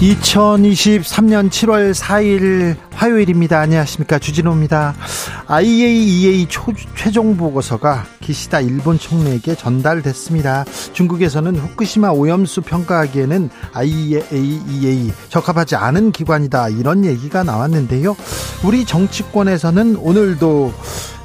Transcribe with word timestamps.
2023년 0.00 1.50
7월 1.50 1.92
4일 1.92 2.76
화요일입니다. 2.90 3.60
안녕하십니까. 3.60 4.18
주진호입니다. 4.18 4.94
IAEA 5.46 6.46
초, 6.48 6.72
최종 6.96 7.36
보고서가 7.36 8.04
기시다 8.20 8.60
일본 8.60 8.98
총리에게 8.98 9.54
전달됐습니다. 9.56 10.64
중국에서는 10.94 11.54
후쿠시마 11.54 12.12
오염수 12.12 12.62
평가하기에는 12.62 13.50
IAEA 13.74 15.12
적합하지 15.28 15.76
않은 15.76 16.12
기관이다. 16.12 16.70
이런 16.70 17.04
얘기가 17.04 17.42
나왔는데요. 17.42 18.16
우리 18.64 18.86
정치권에서는 18.86 19.96
오늘도 19.96 20.72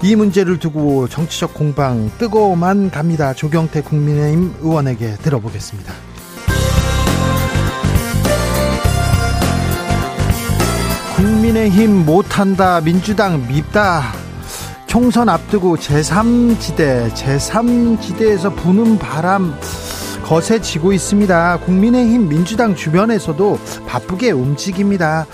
이 0.03 0.17
문제를 0.17 0.59
두고 0.59 1.07
정치적 1.07 1.53
공방 1.53 2.11
뜨거워만 2.17 2.91
갑니다. 2.91 3.33
조경태 3.33 3.83
국민의힘 3.83 4.55
의원에게 4.59 5.15
들어보겠습니다. 5.21 6.14
국민의힘 11.15 12.05
못한다, 12.05 12.81
민주당 12.81 13.47
밉다. 13.47 14.11
총선 14.85 15.29
앞두고 15.29 15.77
제3지대, 15.77 17.09
제3지대에서 17.13 18.53
부는 18.53 18.99
바람 18.99 19.57
거세지고 20.23 20.91
있습니다. 20.91 21.59
국민의힘 21.59 22.27
민주당 22.27 22.75
주변에서도 22.75 23.57
바쁘게 23.87 24.31
움직입니다. 24.31 25.25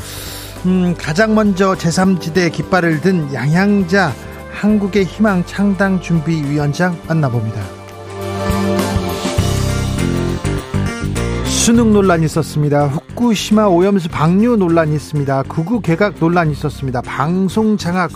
음, 0.67 0.93
가장 0.99 1.33
먼저 1.33 1.73
제3지대 1.73 2.51
깃발을 2.51 3.01
든 3.01 3.33
양양자 3.33 4.13
한국의 4.51 5.05
희망 5.05 5.43
창당 5.45 5.99
준비위원장 5.99 6.95
만나봅니다. 7.07 7.80
수능 11.61 11.93
논란이 11.93 12.25
있었습니다. 12.25 12.87
후쿠시마 12.87 13.67
오염수 13.67 14.09
방류 14.09 14.57
논란이 14.57 14.95
있습니다. 14.95 15.43
구구 15.43 15.79
개각 15.79 16.15
논란이 16.19 16.53
있었습니다. 16.53 17.01
방송 17.01 17.77
장악 17.77 18.09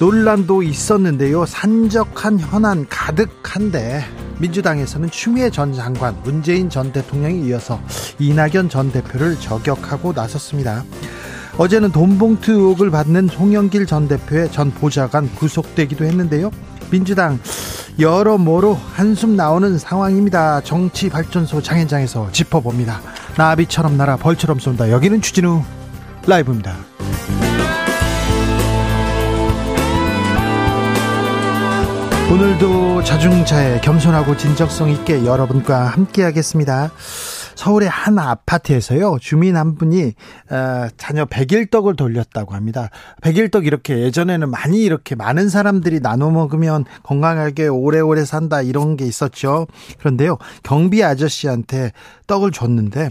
논란도 0.00 0.64
있었는데요. 0.64 1.46
산적한 1.46 2.40
현안 2.40 2.84
가득한데 2.88 4.02
민주당에서는 4.40 5.08
추미애 5.08 5.50
전 5.50 5.72
장관, 5.72 6.20
문재인 6.24 6.68
전 6.68 6.90
대통령에 6.90 7.36
이어서 7.46 7.80
이낙연 8.18 8.70
전 8.70 8.90
대표를 8.90 9.38
저격하고 9.38 10.12
나섰습니다. 10.12 10.82
어제는 11.58 11.92
돈봉투 11.92 12.50
의혹을 12.50 12.90
받는 12.90 13.28
송영길 13.28 13.86
전 13.86 14.08
대표의 14.08 14.50
전 14.50 14.72
보좌관 14.72 15.32
구속되기도 15.36 16.04
했는데요. 16.04 16.50
민주당 16.90 17.38
여러모로 17.98 18.74
한숨 18.74 19.34
나오는 19.34 19.76
상황입니다. 19.76 20.60
정치 20.60 21.08
발전소 21.08 21.60
장현장에서 21.62 22.30
짚어봅니다. 22.30 23.00
나비처럼 23.36 23.96
날아 23.96 24.16
벌처럼 24.16 24.60
쏜다. 24.60 24.90
여기는 24.90 25.20
추진우 25.20 25.62
라이브입니다. 26.26 26.76
오늘도 32.30 33.02
자중차에 33.02 33.80
겸손하고 33.80 34.36
진정성 34.36 34.90
있게 34.90 35.24
여러분과 35.24 35.86
함께하겠습니다. 35.86 36.90
서울의 37.58 37.88
한 37.88 38.20
아파트에서요 38.20 39.18
주민 39.20 39.56
한 39.56 39.74
분이 39.74 40.14
어, 40.50 40.88
자녀 40.96 41.24
백일떡을 41.24 41.96
돌렸다고 41.96 42.54
합니다. 42.54 42.88
백일떡 43.20 43.66
이렇게 43.66 43.98
예전에는 43.98 44.48
많이 44.48 44.84
이렇게 44.84 45.16
많은 45.16 45.48
사람들이 45.48 45.98
나눠 45.98 46.30
먹으면 46.30 46.84
건강하게 47.02 47.66
오래오래 47.66 48.24
산다 48.24 48.62
이런 48.62 48.96
게 48.96 49.06
있었죠. 49.06 49.66
그런데요 49.98 50.38
경비 50.62 51.02
아저씨한테 51.02 51.90
떡을 52.28 52.52
줬는데 52.52 53.08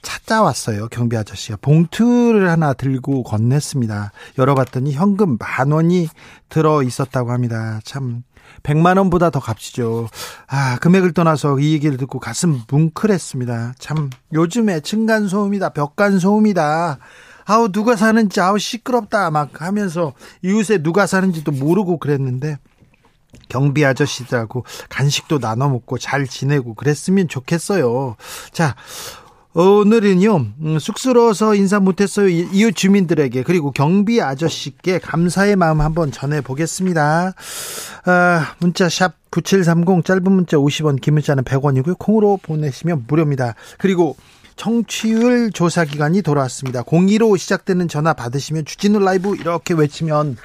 찾아왔어요. 0.00 0.88
경비 0.88 1.18
아저씨가 1.18 1.58
봉투를 1.60 2.48
하나 2.48 2.72
들고 2.72 3.22
건넸습니다. 3.22 4.12
열어봤더니 4.38 4.94
현금 4.94 5.36
만 5.36 5.72
원이 5.72 6.08
들어 6.48 6.82
있었다고 6.82 7.32
합니다. 7.32 7.80
참 7.84 8.22
100만 8.62 8.98
원보다 8.98 9.30
더 9.30 9.40
값이죠. 9.40 10.08
아, 10.46 10.78
금액을 10.80 11.12
떠나서 11.12 11.58
이 11.58 11.72
얘기를 11.72 11.96
듣고 11.96 12.18
가슴 12.18 12.60
뭉클했습니다. 12.68 13.74
참 13.78 14.10
요즘에 14.32 14.80
층간 14.80 15.28
소음이다. 15.28 15.70
벽간 15.70 16.18
소음이다. 16.18 16.98
아우 17.46 17.72
누가 17.72 17.96
사는지 17.96 18.40
아우 18.40 18.58
시끄럽다 18.58 19.30
막 19.30 19.60
하면서 19.60 20.12
이웃에 20.42 20.82
누가 20.82 21.06
사는지도 21.06 21.50
모르고 21.50 21.98
그랬는데 21.98 22.58
경비 23.48 23.84
아저씨들하고 23.84 24.64
간식도 24.88 25.38
나눠 25.40 25.68
먹고 25.68 25.98
잘 25.98 26.26
지내고 26.26 26.74
그랬으면 26.74 27.28
좋겠어요. 27.28 28.16
자, 28.52 28.76
오늘은요 29.52 30.46
음, 30.60 30.78
쑥스러워서 30.78 31.56
인사 31.56 31.80
못했어요 31.80 32.28
이웃 32.28 32.76
주민들에게 32.76 33.42
그리고 33.42 33.72
경비 33.72 34.22
아저씨께 34.22 35.00
감사의 35.00 35.56
마음 35.56 35.80
한번 35.80 36.12
전해 36.12 36.40
보겠습니다. 36.40 37.34
아, 38.04 38.54
문자 38.60 38.88
샵 38.88 39.14
9730 39.30 40.04
짧은 40.04 40.30
문자 40.30 40.56
50원 40.56 41.00
긴 41.00 41.14
문자는 41.14 41.42
100원이고요 41.42 41.98
콩으로 41.98 42.38
보내시면 42.42 43.06
무료입니다. 43.08 43.54
그리고 43.78 44.16
청취율 44.54 45.50
조사 45.52 45.84
기간이 45.84 46.22
돌아왔습니다. 46.22 46.82
02로 46.82 47.36
시작되는 47.36 47.88
전화 47.88 48.12
받으시면 48.12 48.66
주진우 48.66 49.00
라이브 49.00 49.34
이렇게 49.34 49.74
외치면 49.74 50.36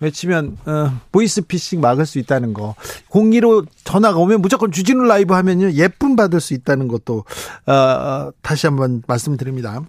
외치면 0.00 0.58
어, 0.66 1.00
보이스피싱 1.12 1.80
막을 1.80 2.06
수 2.06 2.18
있다는 2.18 2.52
거. 2.52 2.74
02로 3.10 3.66
전화가 3.84 4.18
오면 4.18 4.40
무조건 4.42 4.72
주진우 4.72 5.04
라이브 5.04 5.34
하면요 5.34 5.72
예쁨 5.72 6.16
받을 6.16 6.40
수 6.40 6.54
있다는 6.54 6.88
것도 6.88 7.24
어, 7.66 7.72
어 7.72 8.32
다시 8.42 8.66
한번 8.66 9.02
말씀드립니다. 9.06 9.82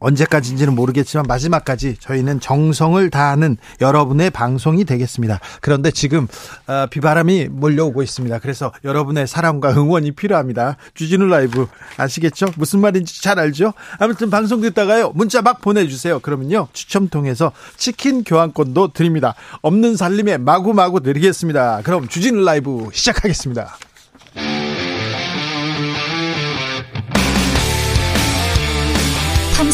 언제까지인지는 0.00 0.74
모르겠지만 0.74 1.26
마지막까지 1.26 1.96
저희는 1.98 2.40
정성을 2.40 3.10
다하는 3.10 3.56
여러분의 3.80 4.30
방송이 4.30 4.84
되겠습니다. 4.84 5.40
그런데 5.60 5.90
지금 5.90 6.26
어, 6.66 6.86
비바람이 6.90 7.48
몰려오고 7.50 8.02
있습니다. 8.02 8.38
그래서 8.38 8.72
여러분의 8.84 9.26
사랑과 9.26 9.72
응원이 9.72 10.12
필요합니다. 10.12 10.76
주진우 10.94 11.26
라이브 11.26 11.66
아시겠죠? 11.96 12.46
무슨 12.56 12.80
말인지 12.80 13.22
잘 13.22 13.38
알죠? 13.38 13.72
아무튼 13.98 14.30
방송 14.30 14.60
듣다가요 14.60 15.12
문자 15.14 15.42
막 15.42 15.60
보내주세요. 15.60 16.20
그러면요 16.20 16.68
추첨 16.72 17.08
통해서 17.08 17.52
치킨 17.76 18.24
교환권도 18.24 18.92
드립니다. 18.92 19.34
없는 19.62 19.96
살림에 19.96 20.38
마구마구 20.38 21.00
드리겠습니다. 21.00 21.82
그럼 21.82 22.08
주진우 22.08 22.44
라이브 22.44 22.88
시작하겠습니다. 22.92 23.76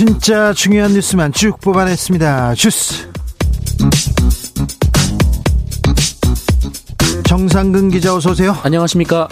진짜 0.00 0.54
중요한 0.54 0.94
뉴스만 0.94 1.30
쭉 1.30 1.60
뽑아냈습니다. 1.60 2.54
주스. 2.54 3.06
정상근 7.28 7.90
기자 7.90 8.16
어서 8.16 8.30
오세요. 8.30 8.56
안녕하십니까. 8.62 9.28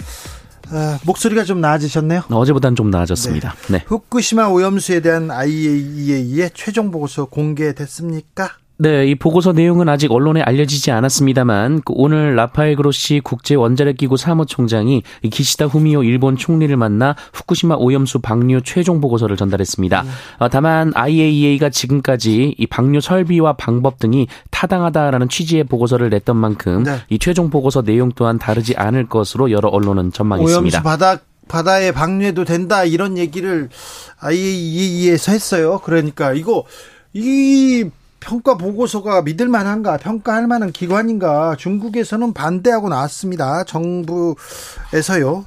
아, 0.69 0.99
목소리가 1.07 1.43
좀 1.43 1.59
나아지셨네요. 1.59 2.25
어제보단 2.29 2.75
좀 2.75 2.91
나아졌습니다. 2.91 3.55
네. 3.69 3.79
네. 3.79 3.83
후쿠시마 3.87 4.49
오염수에 4.49 4.99
대한 4.99 5.31
IAEA의 5.31 6.51
최종 6.53 6.91
보고서 6.91 7.25
공개됐습니까? 7.25 8.51
네, 8.81 9.07
이 9.07 9.15
보고서 9.15 9.51
내용은 9.51 9.89
아직 9.89 10.09
언론에 10.09 10.41
알려지지 10.41 10.91
않았습니다만 10.91 11.81
그 11.83 11.91
오늘 11.97 12.37
라파엘 12.37 12.77
그로시 12.77 13.19
국제 13.21 13.53
원자력 13.55 13.97
기구 13.97 14.15
사무총장이 14.15 15.03
기시다 15.29 15.65
후미오 15.65 16.03
일본 16.03 16.37
총리를 16.37 16.75
만나 16.77 17.13
후쿠시마 17.33 17.75
오염수 17.75 18.19
방류 18.19 18.61
최종 18.63 19.01
보고서를 19.01 19.35
전달했습니다. 19.35 20.03
음. 20.03 20.47
다만 20.49 20.93
IAEA가 20.95 21.69
지금까지 21.69 22.55
이 22.57 22.67
방류 22.67 23.01
설비와 23.01 23.53
방법 23.53 23.99
등이 23.99 24.27
타당하다라는 24.49 25.27
취지의 25.27 25.65
보고서를 25.65 26.09
냈던 26.09 26.37
만큼 26.37 26.83
네. 26.83 26.99
이 27.09 27.19
최종 27.19 27.49
보고서 27.49 27.81
내용 27.81 28.13
또한 28.15 28.39
다르지 28.39 28.75
않을 28.77 29.09
것으로 29.09 29.51
여러 29.51 29.67
언론은 29.67 30.13
전망했습니다. 30.13 30.77
오염수 30.77 30.83
바닥 30.83 31.25
바다에 31.49 31.91
방류해도 31.91 32.45
된다 32.45 32.85
이런 32.85 33.17
얘기를 33.17 33.67
IAEA에서 34.21 35.33
했어요. 35.33 35.81
그러니까 35.83 36.31
이거 36.31 36.63
이 37.11 37.83
평가 38.19 38.55
보고서가 38.55 39.21
믿을 39.21 39.47
만한가 39.47 39.97
평가할 39.97 40.47
만한 40.47 40.71
기관인가 40.71 41.55
중국에서는 41.57 42.33
반대하고 42.33 42.89
나왔습니다. 42.89 43.63
정부에서요. 43.63 45.45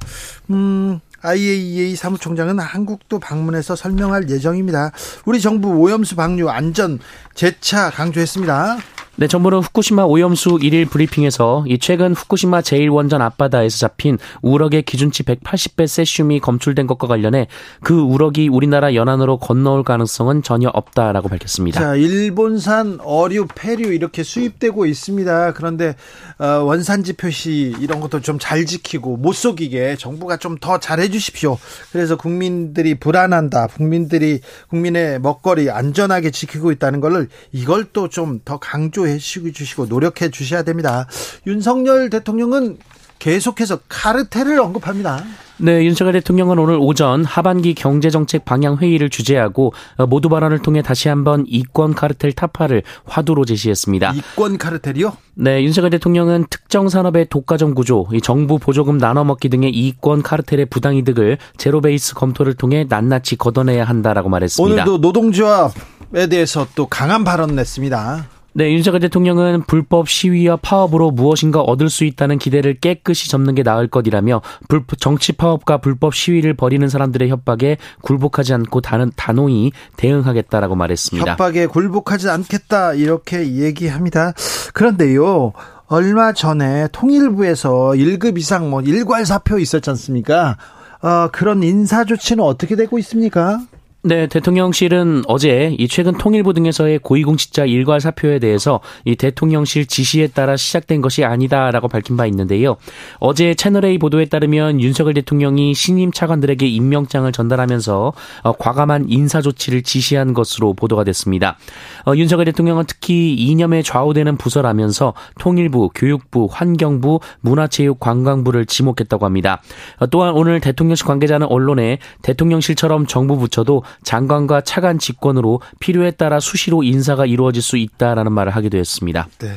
음, 0.49 0.99
IAEA 1.21 1.95
사무총장은 1.95 2.59
한국도 2.59 3.19
방문해서 3.19 3.75
설명할 3.75 4.29
예정입니다. 4.29 4.91
우리 5.25 5.39
정부 5.39 5.69
오염수 5.69 6.15
방류 6.15 6.49
안전 6.49 6.99
재차 7.33 7.89
강조했습니다. 7.89 8.77
네, 9.15 9.27
정부는 9.27 9.59
후쿠시마 9.59 10.05
오염수 10.05 10.57
1일 10.57 10.89
브리핑에서 10.89 11.65
이 11.67 11.77
최근 11.77 12.15
후쿠시마 12.15 12.61
제1원전 12.61 13.21
앞바다에서 13.21 13.77
잡힌 13.77 14.17
우럭의 14.41 14.81
기준치 14.81 15.21
180배 15.21 15.85
세슘이 15.85 16.39
검출된 16.39 16.87
것과 16.87 17.05
관련해 17.07 17.47
그 17.83 18.01
우럭이 18.01 18.47
우리나라 18.49 18.95
연안으로 18.95 19.37
건너올 19.37 19.83
가능성은 19.83 20.41
전혀 20.41 20.69
없다라고 20.69 21.29
밝혔습니다. 21.29 21.79
자, 21.79 21.95
일본산 21.95 22.97
어류, 23.03 23.45
폐류 23.53 23.93
이렇게 23.93 24.23
수입되고 24.23 24.87
있습니다. 24.87 25.53
그런데 25.53 25.95
어, 26.39 26.45
원산지 26.63 27.13
표시 27.13 27.71
이런 27.79 27.99
것도 27.99 28.19
좀 28.21 28.39
잘 28.39 28.65
지키고 28.65 29.17
못 29.17 29.33
속이게 29.33 29.95
정부가 29.97 30.37
좀 30.37 30.57
더 30.59 30.79
잘해 30.79 31.09
주십시오. 31.09 31.57
그래서 31.91 32.15
국민들이 32.15 32.95
불안한다. 32.95 33.67
국민들이 33.67 34.39
국민의 34.69 35.19
먹거리 35.19 35.69
안전하게 35.69 36.31
지키고 36.31 36.71
있다는 36.71 36.99
것을 36.99 37.27
이걸 37.51 37.85
또 37.93 38.07
좀 38.07 38.39
더 38.43 38.57
강조 38.57 39.02
강조해 39.03 39.17
주시고 39.17 39.87
노력해 39.87 40.29
주셔야 40.29 40.63
됩니다. 40.63 41.07
윤석열 41.45 42.09
대통령은 42.09 42.77
계속해서 43.19 43.79
카르텔을 43.87 44.59
언급합니다. 44.59 45.23
네, 45.57 45.85
윤석열 45.85 46.13
대통령은 46.13 46.59
오늘 46.59 46.77
오전 46.77 47.23
하반기 47.23 47.73
경제정책 47.73 48.43
방향 48.43 48.77
회의를 48.77 49.09
주재하고 49.09 49.71
모두 50.09 50.27
발언을 50.27 50.59
통해 50.59 50.81
다시 50.81 51.07
한번 51.07 51.45
이권 51.47 51.93
카르텔 51.93 52.33
타파를 52.33 52.83
화두로 53.05 53.45
제시했습니다. 53.45 54.13
이권 54.13 54.57
카르텔이요? 54.57 55.15
네, 55.35 55.63
윤석열 55.63 55.91
대통령은 55.91 56.47
특정 56.49 56.89
산업의 56.89 57.27
독과점 57.29 57.75
구조, 57.75 58.05
정부 58.23 58.59
보조금 58.59 58.97
나눠 58.97 59.23
먹기 59.23 59.47
등의 59.47 59.69
이권 59.69 60.21
카르텔의 60.21 60.65
부당 60.65 60.97
이득을 60.97 61.37
제로 61.55 61.79
베이스 61.79 62.15
검토를 62.15 62.55
통해 62.55 62.85
낱낱이 62.89 63.37
걷어내야 63.37 63.85
한다라고 63.85 64.27
말했습니다. 64.27 64.73
오늘도 64.73 64.97
노동조합에 64.97 66.27
대해서 66.29 66.67
또 66.75 66.87
강한 66.87 67.23
발언 67.23 67.55
냈습니다. 67.55 68.27
네, 68.55 68.71
윤석열 68.71 68.99
대통령은 69.01 69.63
불법 69.63 70.07
시위와 70.07 70.57
파업으로 70.57 71.09
무엇인가 71.09 71.61
얻을 71.61 71.89
수 71.89 72.05
있다는 72.05 72.37
기대를 72.37 72.79
깨끗이 72.79 73.27
접는 73.29 73.55
게 73.55 73.63
나을 73.63 73.87
것이라며 73.87 74.41
불, 74.69 74.83
정치 74.99 75.33
파업과 75.33 75.79
불법 75.79 76.13
시위를 76.13 76.53
벌이는 76.53 76.87
사람들의 76.87 77.29
협박에 77.29 77.77
굴복하지 78.01 78.53
않고 78.53 78.81
다른 78.81 79.11
단호히 79.15 79.71
대응하겠다라고 79.97 80.75
말했습니다. 80.75 81.31
협박에 81.31 81.65
굴복하지 81.65 82.29
않겠다 82.29 82.93
이렇게 82.93 83.55
얘기합니다. 83.55 84.33
그런데요. 84.73 85.53
얼마 85.87 86.31
전에 86.31 86.87
통일부에서 86.91 87.93
1급 87.95 88.37
이상 88.37 88.69
뭐 88.69 88.81
일괄 88.81 89.25
사표 89.25 89.57
있었지 89.57 89.89
않습니까? 89.89 90.57
어, 91.01 91.27
그런 91.31 91.63
인사 91.63 92.05
조치는 92.05 92.43
어떻게 92.43 92.75
되고 92.75 92.97
있습니까? 92.99 93.59
네, 94.05 94.27
대통령실은 94.27 95.23
어제 95.29 95.73
이 95.79 95.87
최근 95.87 96.17
통일부 96.17 96.51
등에서의 96.51 96.99
고위공직자 96.99 97.63
일괄 97.63 98.01
사표에 98.01 98.39
대해서 98.39 98.81
이 99.05 99.15
대통령실 99.15 99.85
지시에 99.85 100.27
따라 100.27 100.57
시작된 100.57 100.99
것이 100.99 101.23
아니다라고 101.23 101.87
밝힌 101.87 102.17
바 102.17 102.25
있는데요. 102.25 102.75
어제 103.19 103.53
채널A 103.53 103.97
보도에 103.97 104.25
따르면 104.25 104.81
윤석열 104.81 105.13
대통령이 105.13 105.73
신임 105.73 106.11
차관들에게 106.11 106.67
임명장을 106.67 107.31
전달하면서 107.31 108.11
어, 108.43 108.51
과감한 108.51 109.05
인사 109.07 109.39
조치를 109.39 109.83
지시한 109.83 110.33
것으로 110.33 110.73
보도가 110.73 111.05
됐습니다. 111.05 111.57
어, 112.05 112.13
윤석열 112.17 112.43
대통령은 112.43 112.83
특히 112.85 113.33
이념에 113.33 113.83
좌우되는 113.83 114.35
부서라면서 114.35 115.13
통일부, 115.39 115.89
교육부, 115.95 116.49
환경부, 116.51 117.21
문화체육 117.39 118.01
관광부를 118.01 118.65
지목했다고 118.65 119.25
합니다. 119.25 119.61
어, 119.99 120.07
또한 120.07 120.33
오늘 120.33 120.59
대통령실 120.59 121.05
관계자는 121.05 121.47
언론에 121.47 121.99
대통령실처럼 122.21 123.07
정부 123.07 123.37
부처도 123.37 123.83
장관과 124.03 124.61
차관 124.61 124.99
직권으로 124.99 125.61
필요에 125.79 126.11
따라 126.11 126.39
수시로 126.39 126.83
인사가 126.83 127.25
이루어질 127.25 127.61
수 127.61 127.77
있다라는 127.77 128.31
말을 128.31 128.55
하기도 128.55 128.77
했습니다. 128.77 129.27
네. 129.39 129.53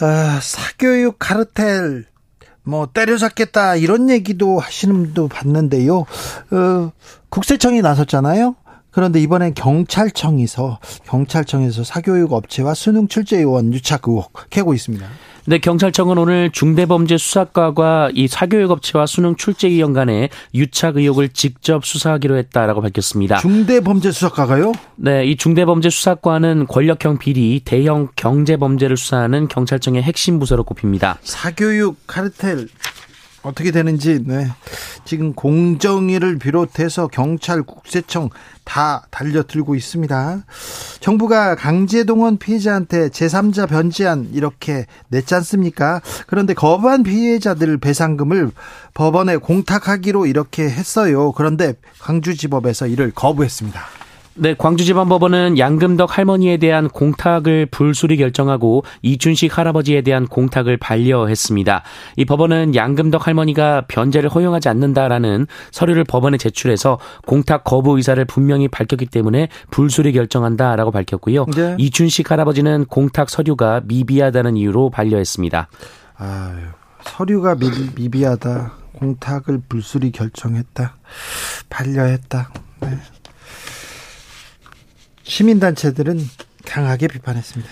아, 0.00 0.38
사교육 0.40 1.16
카르텔 1.18 2.06
뭐 2.62 2.86
때려잡겠다 2.92 3.76
이런 3.76 4.10
얘기도 4.10 4.58
하시는 4.58 4.94
분도 4.94 5.28
봤는데요. 5.28 6.00
어, 6.00 6.92
국세청이 7.30 7.80
나섰잖아요. 7.80 8.56
그런데 8.90 9.20
이번엔 9.20 9.54
경찰청에서 9.54 10.80
경찰청에서 11.06 11.84
사교육 11.84 12.32
업체와 12.32 12.74
수능 12.74 13.08
출제 13.08 13.42
요원 13.42 13.72
유착 13.72 14.08
의혹 14.08 14.32
캐고 14.50 14.74
있습니다. 14.74 15.06
네, 15.48 15.56
경찰청은 15.56 16.18
오늘 16.18 16.50
중대범죄수사과가 16.50 18.10
이 18.12 18.28
사교육 18.28 18.70
업체와 18.70 19.06
수능 19.06 19.34
출제위원 19.34 19.94
간의 19.94 20.28
유착 20.54 20.98
의혹을 20.98 21.30
직접 21.30 21.86
수사하기로 21.86 22.36
했다라고 22.36 22.82
밝혔습니다. 22.82 23.38
중대범죄수사과가요? 23.38 24.74
네, 24.96 25.24
이 25.24 25.36
중대범죄수사과는 25.36 26.66
권력형 26.66 27.16
비리, 27.16 27.62
대형 27.64 28.08
경제범죄를 28.14 28.98
수사하는 28.98 29.48
경찰청의 29.48 30.02
핵심 30.02 30.38
부서로 30.38 30.64
꼽힙니다. 30.64 31.16
사교육 31.22 31.96
카르텔 32.06 32.68
어떻게 33.48 33.70
되는지 33.70 34.22
네. 34.24 34.48
지금 35.04 35.32
공정위를 35.32 36.38
비롯해서 36.38 37.08
경찰 37.08 37.62
국세청 37.62 38.28
다 38.64 39.06
달려들고 39.10 39.74
있습니다. 39.74 40.44
정부가 41.00 41.54
강제동원 41.54 42.36
피해자한테 42.36 43.08
제3자 43.08 43.66
변제안 43.68 44.28
이렇게 44.32 44.84
냈지 45.08 45.34
않습니까? 45.34 46.02
그런데 46.26 46.52
거부한 46.52 47.02
피해자들 47.02 47.78
배상금을 47.78 48.50
법원에 48.92 49.38
공탁하기로 49.38 50.26
이렇게 50.26 50.64
했어요. 50.64 51.32
그런데 51.32 51.72
광주지법에서 52.00 52.86
이를 52.86 53.10
거부했습니다. 53.10 53.97
네, 54.40 54.54
광주지방법원은 54.56 55.58
양금덕 55.58 56.16
할머니에 56.16 56.58
대한 56.58 56.88
공탁을 56.88 57.66
불수리 57.66 58.16
결정하고 58.16 58.84
이춘식 59.02 59.58
할아버지에 59.58 60.02
대한 60.02 60.26
공탁을 60.26 60.76
반려했습니다. 60.76 61.82
이 62.16 62.24
법원은 62.24 62.74
양금덕 62.74 63.26
할머니가 63.26 63.86
변제를 63.88 64.30
허용하지 64.30 64.68
않는다라는 64.68 65.46
서류를 65.72 66.04
법원에 66.04 66.36
제출해서 66.36 66.98
공탁 67.26 67.64
거부 67.64 67.96
의사를 67.96 68.24
분명히 68.26 68.68
밝혔기 68.68 69.06
때문에 69.06 69.48
불수리 69.70 70.12
결정한다라고 70.12 70.92
밝혔고요. 70.92 71.46
네. 71.46 71.74
이춘식 71.78 72.30
할아버지는 72.30 72.84
공탁 72.84 73.30
서류가 73.30 73.82
미비하다는 73.86 74.56
이유로 74.56 74.90
반려했습니다. 74.90 75.68
아, 76.16 76.56
서류가 77.02 77.56
미, 77.56 77.70
미비하다. 77.96 78.72
공탁을 78.94 79.62
불수리 79.68 80.10
결정했다. 80.12 80.96
반려했다. 81.68 82.50
네. 82.80 82.98
시민단체들은 85.28 86.18
강하게 86.64 87.06
비판했습니다. 87.08 87.70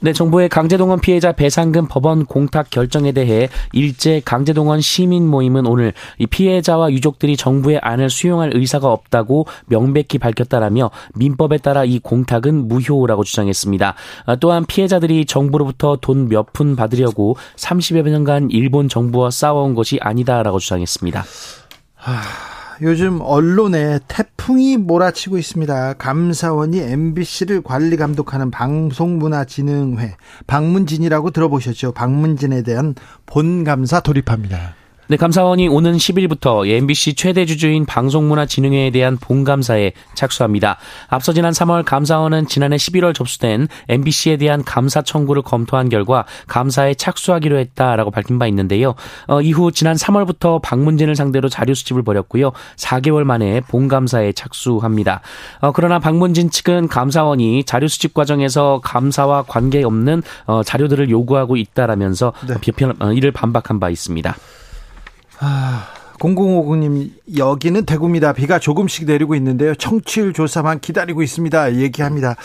네, 0.00 0.12
정부의 0.12 0.50
강제동원 0.50 1.00
피해자 1.00 1.32
배상금 1.32 1.88
법원 1.88 2.26
공탁 2.26 2.68
결정에 2.68 3.12
대해 3.12 3.48
일제 3.72 4.20
강제동원 4.22 4.82
시민 4.82 5.26
모임은 5.26 5.66
오늘 5.66 5.94
이 6.18 6.26
피해자와 6.26 6.92
유족들이 6.92 7.38
정부의 7.38 7.78
안을 7.82 8.10
수용할 8.10 8.50
의사가 8.54 8.92
없다고 8.92 9.46
명백히 9.66 10.18
밝혔다라며 10.18 10.90
민법에 11.14 11.58
따라 11.58 11.84
이 11.86 11.98
공탁은 11.98 12.68
무효라고 12.68 13.24
주장했습니다. 13.24 13.94
아, 14.26 14.36
또한 14.36 14.66
피해자들이 14.66 15.24
정부로부터 15.24 15.96
돈 16.00 16.28
몇 16.28 16.52
푼 16.52 16.76
받으려고 16.76 17.36
30여 17.56 18.06
년간 18.06 18.50
일본 18.50 18.88
정부와 18.90 19.30
싸워온 19.30 19.74
것이 19.74 19.98
아니다라고 20.02 20.58
주장했습니다. 20.58 21.24
하... 21.94 22.55
요즘 22.82 23.20
언론에 23.20 23.98
태풍이 24.06 24.76
몰아치고 24.76 25.38
있습니다. 25.38 25.94
감사원이 25.94 26.78
MBC를 26.80 27.62
관리 27.62 27.96
감독하는 27.96 28.50
방송문화진흥회 28.50 30.16
방문진이라고 30.46 31.30
들어보셨죠? 31.30 31.92
방문진에 31.92 32.62
대한 32.62 32.94
본감사 33.26 34.00
돌입합니다. 34.00 34.74
네, 35.08 35.16
감사원이 35.16 35.68
오는 35.68 35.96
10일부터 35.96 36.68
MBC 36.68 37.14
최대 37.14 37.46
주주인 37.46 37.86
방송문화진흥회에 37.86 38.90
대한 38.90 39.16
본감사에 39.18 39.92
착수합니다. 40.14 40.78
앞서 41.06 41.32
지난 41.32 41.52
3월 41.52 41.84
감사원은 41.84 42.48
지난해 42.48 42.74
11월 42.74 43.14
접수된 43.14 43.68
MBC에 43.88 44.36
대한 44.36 44.64
감사 44.64 45.02
청구를 45.02 45.42
검토한 45.42 45.90
결과 45.90 46.24
감사에 46.48 46.94
착수하기로 46.94 47.56
했다라고 47.56 48.10
밝힌 48.10 48.40
바 48.40 48.48
있는데요. 48.48 48.96
어, 49.28 49.40
이후 49.40 49.70
지난 49.70 49.94
3월부터 49.94 50.60
방문진을 50.60 51.14
상대로 51.14 51.48
자료 51.48 51.72
수집을 51.74 52.02
벌였고요. 52.02 52.50
4개월 52.74 53.22
만에 53.22 53.60
본감사에 53.60 54.32
착수합니다. 54.32 55.20
어, 55.60 55.70
그러나 55.70 56.00
방문진 56.00 56.50
측은 56.50 56.88
감사원이 56.88 57.62
자료 57.62 57.86
수집 57.86 58.12
과정에서 58.12 58.80
감사와 58.82 59.44
관계없는 59.44 60.24
어, 60.46 60.64
자료들을 60.64 61.10
요구하고 61.10 61.56
있다라면서 61.56 62.32
네. 62.48 62.54
비판, 62.60 62.96
어, 62.98 63.12
이를 63.12 63.30
반박한 63.30 63.78
바 63.78 63.88
있습니다. 63.88 64.34
아, 65.38 65.86
0050님, 66.18 67.10
여기는 67.36 67.84
대구입니다. 67.84 68.32
비가 68.32 68.58
조금씩 68.58 69.06
내리고 69.06 69.34
있는데요. 69.34 69.74
청취율 69.74 70.32
조사만 70.32 70.80
기다리고 70.80 71.22
있습니다. 71.22 71.74
얘기합니다. 71.76 72.36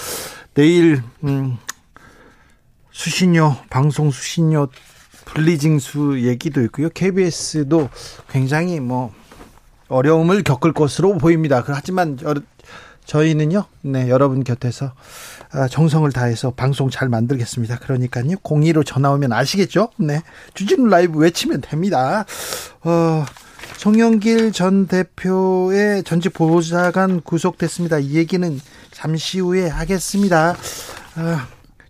내일, 0.53 1.01
음, 1.23 1.57
수신료, 2.91 3.55
방송 3.69 4.11
수신료, 4.11 4.67
분리징수 5.25 6.21
얘기도 6.23 6.61
있고요. 6.63 6.89
KBS도 6.89 7.89
굉장히 8.29 8.79
뭐, 8.79 9.13
어려움을 9.87 10.43
겪을 10.43 10.73
것으로 10.73 11.17
보입니다. 11.17 11.63
하지만 11.65 12.17
저희는요, 13.05 13.65
네, 13.81 14.09
여러분 14.09 14.43
곁에서 14.43 14.87
아, 14.87 14.91
정성을 15.69 16.09
다해서 16.11 16.51
방송 16.51 16.89
잘 16.89 17.09
만들겠습니다. 17.09 17.79
그러니까요, 17.79 18.37
02로 18.37 18.85
전화 18.85 19.11
오면 19.11 19.33
아시겠죠? 19.33 19.89
네. 19.97 20.21
주진우 20.53 20.87
라이브 20.87 21.19
외치면 21.19 21.61
됩니다. 21.61 22.25
어, 22.83 23.25
송영길 23.77 24.51
전 24.51 24.87
대표의 24.87 26.03
전직 26.03 26.33
보좌관 26.33 27.21
구속됐습니다. 27.21 27.99
이 27.99 28.13
얘기는 28.13 28.59
잠시 28.91 29.39
후에 29.39 29.67
하겠습니다. 29.67 30.51
어, 30.51 31.37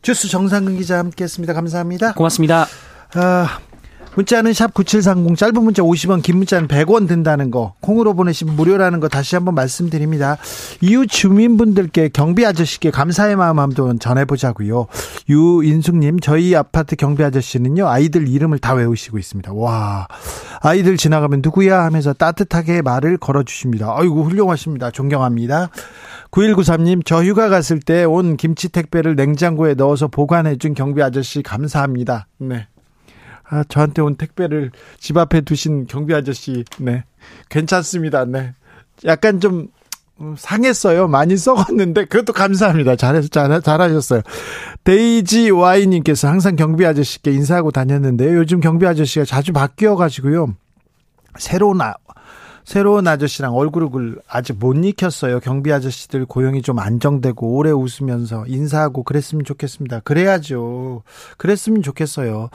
주스 0.02 0.28
정상근 0.28 0.78
기자 0.78 0.98
함께 0.98 1.26
했습니다. 1.26 1.54
감사합니다. 1.54 2.14
고맙습니다. 2.14 2.64
어, 3.16 3.71
문자는 4.16 4.52
샵 4.54 4.74
9730 4.74 5.38
짧은 5.38 5.64
문자 5.64 5.82
50원 5.84 6.22
긴 6.22 6.38
문자는 6.38 6.68
100원 6.68 7.08
든다는 7.08 7.50
거 7.50 7.76
콩으로 7.80 8.14
보내시면 8.14 8.56
무료라는 8.56 9.00
거 9.00 9.08
다시 9.08 9.36
한번 9.36 9.56
말씀드립니다. 9.56 10.38
이웃 10.82 11.08
주민분들께 11.08 12.10
경비 12.10 12.46
아저씨께 12.46 12.92
감사의 12.92 13.38
마음 13.38 13.60
한번 13.60 14.00
전해보자고요. 14.00 14.88
유인숙님 15.30 16.20
저희 16.20 16.56
아파트 16.56 16.96
경비 16.96 17.24
아저씨는요 17.24 17.88
아이들 17.88 18.28
이름을 18.28 18.60
다 18.60 18.74
외우시고 18.74 19.18
있습니다. 19.18 19.54
와 19.54 20.08
아이들 20.62 20.98
지나가면 20.98 21.42
누구야 21.44 21.84
하면서 21.84 22.12
따뜻하게 22.14 22.82
말을 22.82 23.18
걸어주십니다. 23.18 23.94
아이고 23.98 24.24
훌륭하십니다. 24.24 24.92
존경합니다. 24.92 25.70
9193님, 26.32 27.02
저 27.06 27.24
휴가 27.24 27.50
갔을 27.50 27.80
때 27.80 28.06
온 28.06 28.38
김치 28.38 28.70
택배를 28.70 29.16
냉장고에 29.16 29.74
넣어서 29.74 30.08
보관해준 30.08 30.74
경비 30.76 31.02
아저씨 31.04 31.44
감사합니다. 31.44 32.28
네. 32.38 32.68
아, 33.52 33.66
저한테 33.68 34.02
온 34.02 34.16
택배를 34.16 34.72
집 34.98 35.18
앞에 35.18 35.42
두신 35.42 35.86
경비 35.86 36.16
아저씨, 36.16 36.64
네. 36.80 37.04
괜찮습니다. 37.50 38.24
네. 38.24 38.54
약간 39.06 39.42
좀 39.42 39.68
음, 40.22 40.36
상했어요. 40.38 41.10
많이 41.10 41.36
썩었는데 41.36 42.06
그것도 42.06 42.32
감사합니다. 42.32 42.96
잘해서 42.96 43.28
잘, 43.28 43.62
잘하셨어요. 43.62 44.22
데이지 44.86 45.50
와이님께서 45.50 46.30
항상 46.30 46.56
경비 46.56 46.86
아저씨께 46.86 47.32
인사하고 47.32 47.72
다녔는데 47.72 48.34
요즘 48.36 48.62
경비 48.62 48.86
아저씨가 48.86 49.26
자주 49.26 49.52
바뀌어 49.52 49.98
가지고요. 49.98 50.56
새로운 51.38 51.82
아, 51.82 51.96
새로운 52.66 53.08
아저씨랑 53.08 53.56
얼굴을 53.56 54.20
아직 54.28 54.58
못 54.60 54.76
익혔어요. 54.84 55.40
경비 55.40 55.72
아저씨들 55.72 56.26
고용이 56.26 56.62
좀 56.62 56.80
안정되고 56.80 57.56
오래 57.56 57.72
웃으면서 57.72 58.46
인사하고 58.48 59.04
그랬으면 59.04 59.44
좋겠습니다. 59.46 60.02
그래야죠. 60.02 61.04
그랬으면 61.38 61.82
좋겠어요. 61.82 62.50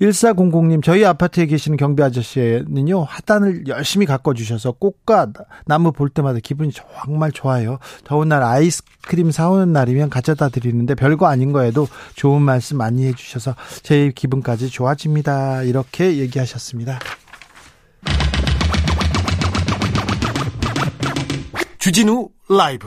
1400님, 0.00 0.82
저희 0.82 1.04
아파트에 1.04 1.46
계시는 1.46 1.76
경비 1.76 2.02
아저씨는요, 2.02 3.02
하단을 3.04 3.68
열심히 3.68 4.06
가꿔주셔서 4.06 4.72
꽃과 4.72 5.32
나무 5.66 5.92
볼 5.92 6.08
때마다 6.08 6.38
기분이 6.42 6.70
정말 6.72 7.32
좋아요. 7.32 7.78
더운 8.04 8.28
날 8.28 8.42
아이스크림 8.42 9.30
사오는 9.30 9.72
날이면 9.72 10.10
가져다 10.10 10.48
드리는데 10.48 10.94
별거 10.94 11.26
아닌 11.26 11.52
거에도 11.52 11.88
좋은 12.14 12.42
말씀 12.42 12.78
많이 12.78 13.06
해주셔서 13.06 13.54
제 13.82 14.12
기분까지 14.14 14.68
좋아집니다. 14.68 15.62
이렇게 15.62 16.18
얘기하셨습니다. 16.18 16.98
주진우 21.82 22.28
라이브 22.48 22.86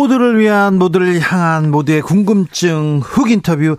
모두를 0.00 0.38
위한 0.38 0.78
모두를 0.78 1.20
향한 1.20 1.70
모두의 1.70 2.00
궁금증 2.00 3.02
흑 3.04 3.30
인터뷰 3.30 3.76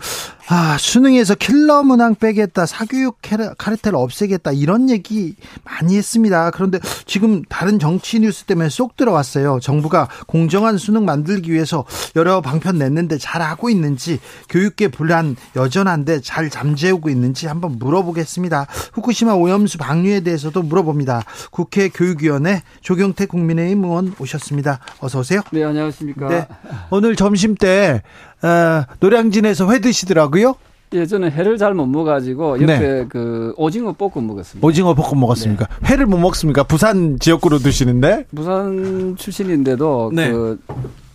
아, 0.54 0.76
수능에서 0.76 1.34
킬러 1.34 1.82
문항 1.82 2.14
빼겠다, 2.14 2.66
사교육 2.66 3.20
카르텔 3.56 3.94
없애겠다, 3.94 4.52
이런 4.52 4.90
얘기 4.90 5.34
많이 5.64 5.96
했습니다. 5.96 6.50
그런데 6.50 6.78
지금 7.06 7.42
다른 7.48 7.78
정치 7.78 8.20
뉴스 8.20 8.44
때문에 8.44 8.68
쏙 8.68 8.98
들어왔어요. 8.98 9.60
정부가 9.62 10.08
공정한 10.26 10.76
수능 10.76 11.06
만들기 11.06 11.50
위해서 11.50 11.86
여러 12.16 12.42
방편 12.42 12.76
냈는데 12.76 13.16
잘하고 13.16 13.70
있는지, 13.70 14.20
교육계 14.50 14.88
불안 14.88 15.36
여전한데 15.56 16.20
잘 16.20 16.50
잠재우고 16.50 17.08
있는지 17.08 17.46
한번 17.46 17.78
물어보겠습니다. 17.78 18.66
후쿠시마 18.92 19.32
오염수 19.32 19.78
방류에 19.78 20.20
대해서도 20.20 20.64
물어봅니다. 20.64 21.22
국회 21.50 21.88
교육위원회 21.88 22.62
조경태 22.82 23.24
국민의힘 23.24 23.84
의원 23.84 24.14
오셨습니다. 24.18 24.80
어서 25.00 25.20
오세요. 25.20 25.40
네, 25.50 25.64
안녕하십니까. 25.64 26.28
네. 26.28 26.46
오늘 26.90 27.16
점심 27.16 27.54
때 27.54 28.02
어, 28.42 28.84
노량진에서 29.00 29.70
회 29.70 29.78
드시더라고요. 29.80 30.54
예, 30.94 31.06
저는 31.06 31.30
회를 31.32 31.56
잘 31.56 31.72
못 31.72 31.86
먹어가지고 31.86 32.60
옆에 32.62 32.78
네. 32.78 33.06
그 33.08 33.54
오징어 33.56 33.92
볶음 33.92 34.26
먹었습니다. 34.26 34.66
오징어 34.66 34.94
볶음 34.94 35.20
먹었습니까? 35.20 35.66
네. 35.80 35.88
회를 35.88 36.04
못 36.06 36.18
먹습니까? 36.18 36.64
부산 36.64 37.18
지역구로 37.18 37.60
드시는데? 37.60 38.26
부산 38.34 39.16
출신인데도 39.18 40.10
네. 40.14 40.30
그 40.30 40.58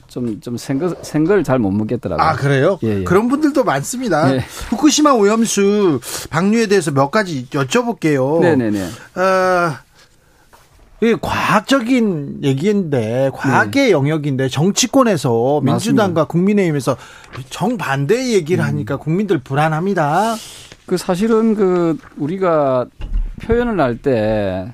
좀, 0.08 0.40
좀 0.42 0.58
생걸, 0.58 0.96
생걸 1.04 1.44
잘 1.44 1.60
못 1.60 1.70
먹겠더라고요. 1.72 2.26
아, 2.26 2.34
그래요? 2.34 2.80
예, 2.82 3.02
예. 3.02 3.04
그런 3.04 3.28
분들도 3.28 3.64
많습니다. 3.66 4.34
예. 4.34 4.40
후쿠시마 4.70 5.12
오염수 5.12 6.00
방류에 6.32 6.66
대해서 6.68 6.90
몇 6.92 7.12
가지 7.12 7.46
여쭤볼게요. 7.48 8.40
네네네. 8.40 8.82
어, 8.82 9.74
이게 11.02 11.16
과학적인 11.22 12.40
얘기인데 12.44 13.30
과학의 13.34 13.86
네. 13.86 13.92
영역인데 13.92 14.50
정치권에서 14.50 15.62
민주당과 15.62 16.26
국민의힘에서 16.26 16.98
정반대의 17.50 18.34
얘기를 18.34 18.64
음. 18.64 18.68
하니까 18.68 18.98
국민들 18.98 19.38
불안합니다. 19.38 20.36
그 20.88 20.98
사실은 20.98 21.54
그 21.54 21.98
우리가 22.18 22.88
표현을 23.42 23.80
할 23.80 23.98
때 23.98 24.74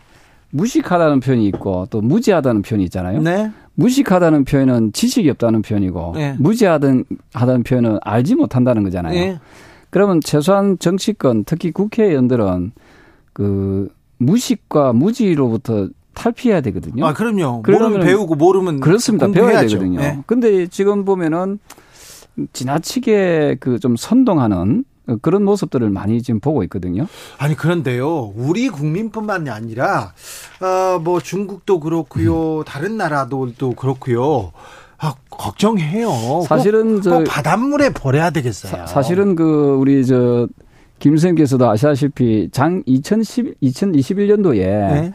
무식하다는 0.52 1.20
표현이 1.20 1.48
있고 1.48 1.88
또 1.90 2.00
무지하다는 2.00 2.62
표현이 2.62 2.86
있잖아요. 2.86 3.22
네. 3.22 3.52
무식하다는 3.76 4.46
표현은 4.46 4.94
지식이 4.94 5.30
없다는 5.32 5.64
표현이고 5.64 6.14
네. 6.16 6.36
무지하다는 6.40 7.06
하다는 7.34 7.64
표현은 7.64 7.98
알지 8.02 8.36
못한다는 8.36 8.84
거잖아요. 8.84 9.14
네. 9.14 9.40
그러면 9.90 10.22
최소한 10.22 10.78
정치권 10.80 11.44
특히 11.44 11.72
국회의원들은 11.72 12.72
그 13.34 13.90
무식과 14.20 14.94
무지로부터 14.94 15.90
탈피해야 16.14 16.62
되거든요. 16.62 17.06
아, 17.06 17.14
그럼요. 17.14 17.64
모르면 17.66 18.02
배우고 18.02 18.36
모르면 18.36 18.80
그렇습니다. 18.80 19.28
배워야 19.28 19.62
되거든요. 19.62 20.00
네. 20.00 20.20
근데 20.26 20.68
지금 20.68 21.06
보면은 21.06 21.60
지나치게 22.54 23.58
그 23.60 23.80
좀 23.80 23.96
선동하는 23.96 24.86
그런 25.22 25.44
모습들을 25.44 25.90
많이 25.90 26.22
지금 26.22 26.40
보고 26.40 26.64
있거든요. 26.64 27.08
아니 27.38 27.56
그런데요, 27.56 28.34
우리 28.36 28.70
국민뿐만이 28.70 29.50
아니라 29.50 30.14
어 30.62 31.00
뭐 31.04 31.20
중국도 31.20 31.80
그렇고요, 31.80 32.60
음. 32.60 32.64
다른 32.64 32.98
나라도 32.98 33.52
그렇고요. 33.76 34.52
아, 35.00 35.16
걱정해요. 35.30 36.44
사실은 36.48 37.02
꼭, 37.02 37.10
꼭 37.10 37.24
바닷물에 37.26 37.90
버려야 37.90 38.30
되겠어요. 38.30 38.86
사, 38.88 39.02
실은 39.02 39.36
그 39.36 39.76
우리 39.80 40.06
저 40.06 40.48
김 41.00 41.18
선생께서도 41.18 41.70
아시다시피 41.70 42.48
장 42.54 42.82
2010, 42.86 43.60
2021년도에 43.62 44.56
네? 44.56 45.14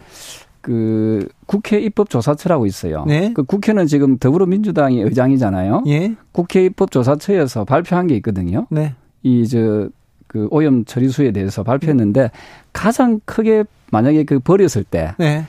그 0.68 1.26
국회 1.46 1.80
입법조사처라고 1.80 2.66
있어요. 2.66 3.06
네. 3.06 3.32
그 3.32 3.42
국회는 3.42 3.87
지금 3.87 4.18
더불어민주당이 4.18 5.00
의장이잖아요. 5.00 5.84
예. 5.87 6.14
국회 6.30 6.66
입법조사처에서 6.66 7.64
발표한 7.64 8.06
게 8.06 8.14
있거든요. 8.16 8.66
네. 8.68 8.92
이저 9.22 9.88
그 10.26 10.46
오염 10.50 10.84
처리수에 10.84 11.30
대해서 11.30 11.62
발표했는데 11.62 12.30
가장 12.75 13.18
크게 13.25 13.64
만약에 13.90 14.25
그 14.25 14.40
버렸을 14.40 14.84
때. 14.84 15.14
네. 15.18 15.46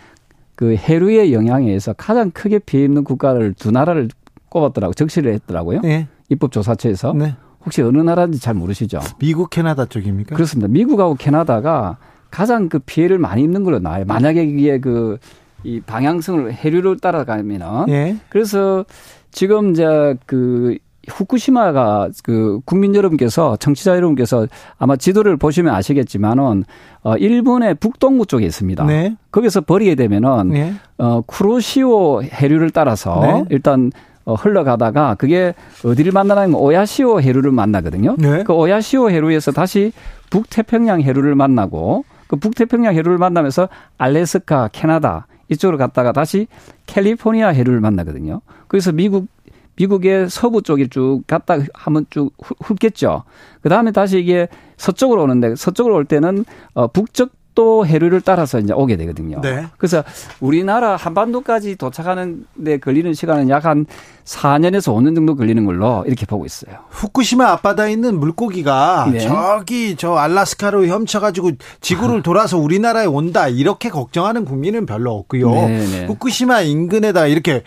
그 0.55 0.75
해류의 0.75 1.33
영향에 1.33 1.65
의해서 1.67 1.91
가장 1.91 2.31
크게 2.31 2.59
피해 2.59 2.85
입는 2.85 3.03
국가를 3.03 3.53
두 3.55 3.71
나라를 3.71 4.07
꼽았더라고 4.47 4.93
적시를 4.93 5.33
했더라고요. 5.33 5.81
네. 5.81 6.07
입법조사처에서. 6.29 7.11
네. 7.11 7.35
혹시 7.65 7.81
어느 7.81 7.97
나라인지 7.97 8.39
잘 8.39 8.53
모르시죠? 8.53 9.01
미국, 9.19 9.49
캐나다 9.49 9.83
쪽입니까? 9.83 10.33
그렇습니다. 10.33 10.69
미국하고 10.69 11.15
캐나다가 11.15 11.97
가장 12.31 12.69
그 12.69 12.79
피해를 12.79 13.17
많이 13.17 13.43
입는 13.43 13.63
걸로 13.63 13.79
나와요. 13.79 14.05
만약에 14.05 14.43
이게 14.43 14.79
그 14.79 15.17
이 15.63 15.81
방향성을 15.81 16.53
해류를 16.53 16.99
따라가면은 16.99 17.89
예. 17.89 18.15
그래서 18.29 18.85
지금 19.31 19.71
이제 19.71 20.15
그 20.25 20.77
후쿠시마가 21.07 22.09
그 22.23 22.59
국민 22.65 22.93
여러분께서 22.95 23.57
청취자 23.57 23.95
여러분께서 23.95 24.47
아마 24.77 24.95
지도를 24.95 25.37
보시면 25.37 25.73
아시겠지만은 25.73 26.63
어 27.01 27.15
일본의 27.15 27.75
북동부 27.75 28.25
쪽에 28.25 28.45
있습니다. 28.45 28.85
네. 28.85 29.15
거기서 29.31 29.61
버리게 29.61 29.95
되면은 29.95 30.49
네. 30.49 30.73
어 30.97 31.21
쿠로시오 31.25 32.23
해류를 32.23 32.69
따라서 32.69 33.19
네. 33.21 33.45
일단 33.49 33.91
어, 34.25 34.35
흘러가다가 34.35 35.15
그게 35.15 35.55
어디를 35.83 36.11
만나냐면 36.11 36.55
오야시오 36.55 37.21
해류를 37.21 37.51
만나거든요. 37.51 38.15
네. 38.19 38.43
그 38.43 38.53
오야시오 38.53 39.09
해류에서 39.09 39.51
다시 39.51 39.91
북태평양 40.29 41.01
해류를 41.01 41.33
만나고 41.33 42.05
그 42.29 42.35
북태평양 42.35 42.93
해류를 42.93 43.17
만나면서 43.17 43.67
알래스카, 43.97 44.69
캐나다 44.71 45.27
이쪽으로 45.49 45.77
갔다가 45.77 46.11
다시 46.11 46.47
캘리포니아 46.85 47.49
해류를 47.49 47.81
만나거든요. 47.81 48.41
그래서 48.67 48.91
미국 48.91 49.27
미국의 49.75 50.29
서부 50.29 50.61
쪽에 50.61 50.87
쭉 50.87 51.23
갔다 51.25 51.57
하면 51.73 52.05
쭉 52.09 52.31
훑겠죠. 52.37 53.23
그 53.61 53.69
다음에 53.69 53.91
다시 53.91 54.19
이게 54.19 54.47
서쪽으로 54.77 55.23
오는데 55.23 55.55
서쪽으로 55.55 55.95
올 55.95 56.05
때는 56.05 56.45
어 56.73 56.87
북쪽 56.87 57.31
또 57.59 57.85
해류를 57.85 58.21
따라서 58.21 58.57
이제 58.57 58.71
오게 58.71 58.95
되거든요. 58.95 59.41
네. 59.41 59.65
그래서 59.77 60.01
우리나라 60.39 60.95
한반도까지 60.95 61.75
도착하는 61.75 62.45
데 62.55 62.77
걸리는 62.77 63.13
시간은 63.13 63.49
약 63.49 63.65
한 63.65 63.85
4년에서 64.23 64.95
5년 64.95 65.15
정도 65.15 65.35
걸리는 65.35 65.65
걸로 65.65 66.05
이렇게 66.07 66.25
보고 66.25 66.45
있어요. 66.45 66.75
후쿠시마 66.89 67.47
앞바다에 67.49 67.91
있는 67.91 68.17
물고기가 68.17 69.09
네. 69.11 69.19
저기 69.19 69.97
저 69.97 70.13
알라스카로 70.15 70.85
헤엄쳐가지고 70.85 71.51
지구를 71.81 72.21
돌아서 72.21 72.57
우리나라에 72.57 73.05
온다 73.07 73.49
이렇게 73.49 73.89
걱정하는 73.89 74.45
국민은 74.45 74.85
별로 74.85 75.13
없고요. 75.15 75.51
네, 75.51 75.85
네. 75.85 76.05
후쿠시마 76.05 76.61
인근에다 76.61 77.27
이렇게 77.27 77.63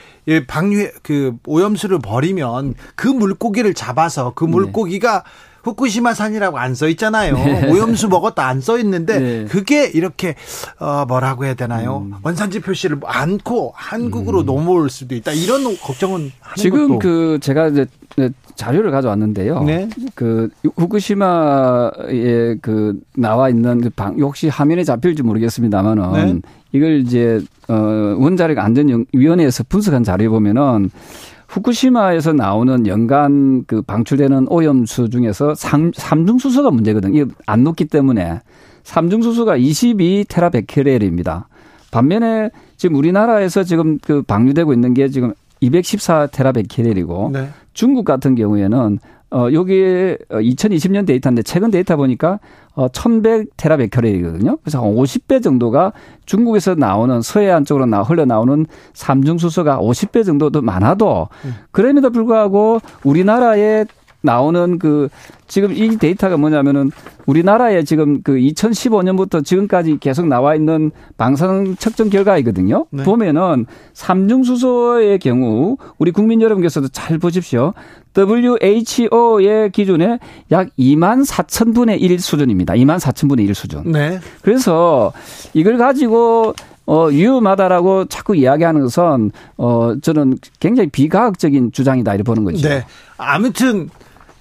방류 0.46 0.88
그 1.02 1.36
오염수를 1.46 1.98
버리면 1.98 2.76
그 2.94 3.08
물고기를 3.08 3.74
잡아서 3.74 4.32
그 4.34 4.44
네. 4.44 4.52
물고기가 4.52 5.24
후쿠시마 5.64 6.14
산이라고 6.14 6.58
안 6.58 6.74
써 6.74 6.88
있잖아요. 6.88 7.34
네. 7.36 7.70
오염수 7.70 8.08
먹었다 8.08 8.46
안 8.46 8.60
써 8.60 8.78
있는데 8.78 9.18
네. 9.18 9.44
그게 9.44 9.86
이렇게 9.86 10.34
어 10.78 11.04
뭐라고 11.06 11.44
해야 11.44 11.54
되나요? 11.54 11.98
음. 12.06 12.14
원산지 12.22 12.60
표시를 12.60 12.98
않고 13.04 13.72
한국으로 13.76 14.40
음. 14.40 14.46
넘어올 14.46 14.88
수도 14.90 15.14
있다. 15.14 15.32
이런 15.32 15.76
걱정은 15.78 16.32
지금 16.56 16.88
것도. 16.88 16.98
그 16.98 17.38
제가 17.40 17.68
이제 17.68 17.86
자료를 18.56 18.90
가져왔는데요. 18.90 19.62
네. 19.64 19.88
그 20.14 20.48
후쿠시마에 20.76 22.56
그 22.60 22.98
나와 23.16 23.48
있는 23.48 23.80
그방 23.80 24.16
혹시 24.20 24.48
화면에 24.48 24.84
잡힐지 24.84 25.22
모르겠습니다만은 25.22 26.12
네. 26.12 26.40
이걸 26.72 27.00
이제 27.00 27.40
어 27.68 27.74
원자력 28.18 28.58
안전위원회에서 28.58 29.64
분석한 29.68 30.04
자료에 30.04 30.28
보면은 30.28 30.90
후쿠시마에서 31.52 32.32
나오는 32.32 32.86
연간 32.86 33.64
그 33.66 33.82
방출되는 33.82 34.46
오염수 34.48 35.10
중에서 35.10 35.54
삼, 35.54 35.92
삼중수소가 35.94 36.70
문제거든요. 36.70 37.14
이게 37.14 37.30
안 37.46 37.62
녹기 37.62 37.86
때문에 37.86 38.40
삼중수소가 38.84 39.56
22 39.56 40.24
테라베케렐입니다. 40.28 41.48
반면에 41.90 42.50
지금 42.78 42.96
우리나라에서 42.96 43.64
지금 43.64 43.98
그 43.98 44.22
방류되고 44.22 44.72
있는 44.72 44.94
게 44.94 45.08
지금 45.08 45.34
214 45.60 46.28
테라베케렐이고 46.28 47.30
네. 47.34 47.48
중국 47.74 48.06
같은 48.06 48.34
경우에는 48.34 48.98
어, 49.32 49.48
요게 49.50 50.18
2020년 50.30 51.06
데이터인데 51.06 51.42
최근 51.42 51.70
데이터 51.70 51.96
보니까 51.96 52.38
어, 52.74 52.88
1100 52.88 53.48
테라베커렐이거든요. 53.56 54.58
그래서 54.62 54.82
한 54.82 54.94
50배 54.94 55.42
정도가 55.42 55.92
중국에서 56.26 56.74
나오는 56.74 57.22
서해안 57.22 57.64
쪽으로 57.64 57.86
나, 57.86 58.02
흘러나오는 58.02 58.66
삼중수소가 58.92 59.78
50배 59.78 60.24
정도 60.24 60.50
도 60.50 60.60
많아도 60.60 61.28
음. 61.44 61.54
그럼에도 61.70 62.10
불구하고 62.10 62.80
우리나라에 63.04 63.86
나오는 64.22 64.78
그 64.78 65.08
지금 65.48 65.72
이 65.72 65.96
데이터가 65.98 66.36
뭐냐면은 66.36 66.90
우리나라에 67.26 67.82
지금 67.82 68.22
그 68.22 68.34
2015년부터 68.34 69.44
지금까지 69.44 69.98
계속 69.98 70.26
나와 70.26 70.54
있는 70.54 70.90
방사능 71.18 71.76
측정 71.76 72.08
결과이거든요. 72.08 72.86
네. 72.90 73.02
보면은 73.02 73.66
삼중수소의 73.92 75.18
경우 75.18 75.76
우리 75.98 76.10
국민 76.10 76.40
여러분께서도 76.40 76.88
잘 76.88 77.18
보십시오. 77.18 77.74
WHO의 78.16 79.70
기준에 79.72 80.18
약 80.50 80.68
2만 80.78 81.26
4천 81.26 81.74
분의 81.74 82.00
1 82.00 82.20
수준입니다. 82.20 82.74
2만 82.74 82.98
4천 82.98 83.28
분의 83.28 83.46
1 83.46 83.54
수준. 83.54 83.90
네. 83.90 84.20
그래서 84.42 85.12
이걸 85.54 85.78
가지고 85.78 86.54
어, 86.84 87.06
위험하다라고 87.06 88.06
자꾸 88.06 88.34
이야기하는 88.34 88.80
것은, 88.82 89.30
어, 89.56 89.94
저는 90.02 90.38
굉장히 90.58 90.90
비과학적인 90.90 91.70
주장이다, 91.70 92.12
이렇게 92.12 92.24
보는 92.24 92.42
거죠. 92.42 92.68
네. 92.68 92.84
아무튼, 93.16 93.88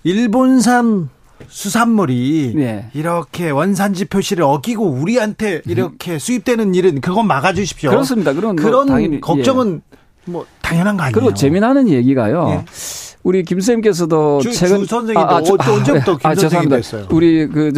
일본산 0.04 1.10
수산물이 1.48 2.54
네. 2.56 2.90
이렇게 2.94 3.50
원산지 3.50 4.06
표시를 4.06 4.44
어기고 4.44 4.86
우리한테 4.86 5.62
이렇게 5.68 6.18
수입되는 6.18 6.76
일은 6.76 7.02
그건 7.02 7.28
막아주십시오. 7.28 7.90
그렇습니다. 7.90 8.34
그런 8.34 8.56
그런 8.56 8.88
당연히, 8.88 9.22
걱정은 9.22 9.82
예. 9.92 10.32
뭐 10.32 10.46
당연한 10.62 10.98
거 10.98 11.04
아니에요. 11.04 11.14
그리고 11.14 11.34
재미나는 11.34 11.90
얘기가요. 11.90 12.48
예. 12.50 12.66
우리 13.24 13.44
김 13.44 13.60
쌤께서도 13.60 14.40
주, 14.42 14.52
최근 14.52 14.80
주 14.80 14.86
선생님도 14.86 15.20
아, 15.20 15.38
아, 15.38 15.40
어, 15.40 15.74
언제부터 15.74 16.18
김 16.18 16.30
아, 16.32 16.36
선생님 16.36 16.70
됐어요? 16.70 17.08
우리 17.12 17.48
그 17.48 17.72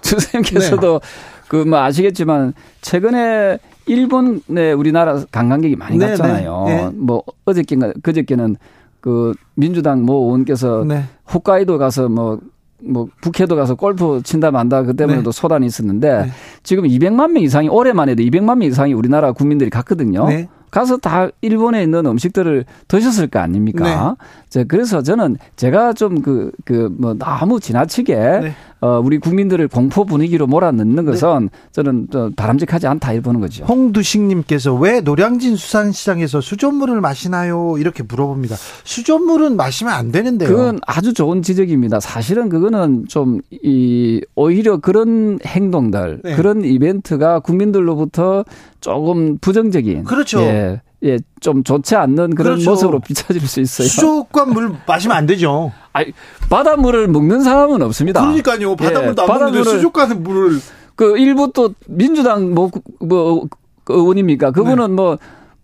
주 0.00 0.10
선생님께서도 0.18 1.00
네. 1.02 1.08
그뭐 1.48 1.78
아시겠지만 1.78 2.54
최근에 2.80 3.58
일본에 3.86 4.72
우리나라 4.72 5.22
관광객이 5.32 5.76
많이 5.76 5.96
네, 5.98 6.06
네. 6.06 6.10
갔잖아요. 6.12 6.64
네, 6.66 6.90
뭐 6.94 7.22
어저께인가 7.44 7.92
그저께는 8.02 8.56
그 9.00 9.32
민주당 9.54 10.02
모 10.02 10.24
의원께서 10.26 10.84
네. 10.86 11.04
홋카이도 11.32 11.78
가서 11.78 12.08
뭐뭐 12.08 12.40
뭐 12.82 13.08
북해도 13.22 13.56
가서 13.56 13.74
골프 13.76 14.20
친다 14.24 14.50
만다 14.50 14.82
그 14.82 14.94
때문에도 14.94 15.30
네. 15.30 15.40
소란이 15.40 15.66
있었는데 15.66 16.22
네. 16.24 16.30
지금 16.62 16.84
200만 16.84 17.32
명 17.32 17.42
이상이 17.42 17.68
올해만 17.68 18.08
해도 18.10 18.22
200만 18.22 18.58
명 18.58 18.62
이상이 18.62 18.92
우리나라 18.92 19.32
국민들이 19.32 19.70
갔거든요. 19.70 20.26
네. 20.28 20.48
가서 20.70 20.96
다 20.98 21.28
일본에 21.40 21.82
있는 21.82 22.04
음식들을 22.06 22.64
드셨을 22.88 23.28
거 23.28 23.38
아닙니까? 23.38 24.16
네. 24.52 24.64
그래서 24.64 25.02
저는 25.02 25.36
제가 25.56 25.92
좀 25.92 26.22
그 26.22 26.50
그 26.64 26.90
뭐 26.98 27.14
너무 27.14 27.60
지나치게 27.60 28.14
네. 28.14 28.54
어, 28.80 29.00
우리 29.02 29.18
국민들을 29.18 29.68
공포 29.68 30.04
분위기로 30.04 30.46
몰아넣는 30.46 31.04
것은 31.04 31.48
네. 31.52 31.68
저는 31.72 32.08
바람직하지 32.36 32.86
않다 32.86 33.12
이보는 33.14 33.40
거죠. 33.40 33.64
홍두식님께서 33.64 34.74
왜 34.74 35.00
노량진 35.00 35.56
수산시장에서 35.56 36.40
수돗물을 36.40 37.00
마시나요? 37.00 37.76
이렇게 37.78 38.02
물어봅니다. 38.02 38.56
수돗물은 38.84 39.56
마시면 39.56 39.92
안 39.92 40.12
되는데요. 40.12 40.48
그건 40.48 40.78
아주 40.86 41.12
좋은 41.12 41.42
지적입니다. 41.42 42.00
사실은 42.00 42.48
그거는 42.48 43.06
좀 43.08 43.40
이 43.50 44.20
오히려 44.34 44.78
그런 44.78 45.38
행동들, 45.44 46.20
네. 46.22 46.34
그런 46.36 46.64
이벤트가 46.64 47.40
국민들로부터 47.40 48.44
조금 48.80 49.38
부정적인. 49.38 50.04
그렇죠. 50.04 50.40
예. 50.40 50.80
예, 51.04 51.18
좀 51.40 51.62
좋지 51.62 51.94
않는 51.94 52.34
그런 52.34 52.54
그렇죠. 52.54 52.70
모습으로 52.70 52.98
비춰질 53.00 53.46
수 53.46 53.60
있어요. 53.60 53.88
수족관 53.88 54.50
물 54.50 54.74
마시면 54.86 55.16
안 55.16 55.26
되죠. 55.26 55.72
아니, 55.92 56.12
바닷물을 56.50 57.08
먹는 57.08 57.42
사람은 57.42 57.82
없습니다. 57.82 58.20
그러니까요. 58.20 58.76
바닷물도 58.76 59.22
예, 59.22 59.26
안 59.32 59.38
먹는데 59.38 59.70
수족관 59.70 60.22
물을. 60.22 60.60
그 60.96 61.16
일부 61.16 61.52
또 61.52 61.74
민주당 61.86 62.52
뭐, 62.54 62.70
뭐, 63.00 63.46
그 63.84 63.94
의원입니까? 63.94 64.50
그분은 64.50 64.88
네. 64.88 64.92
뭐, 64.94 65.18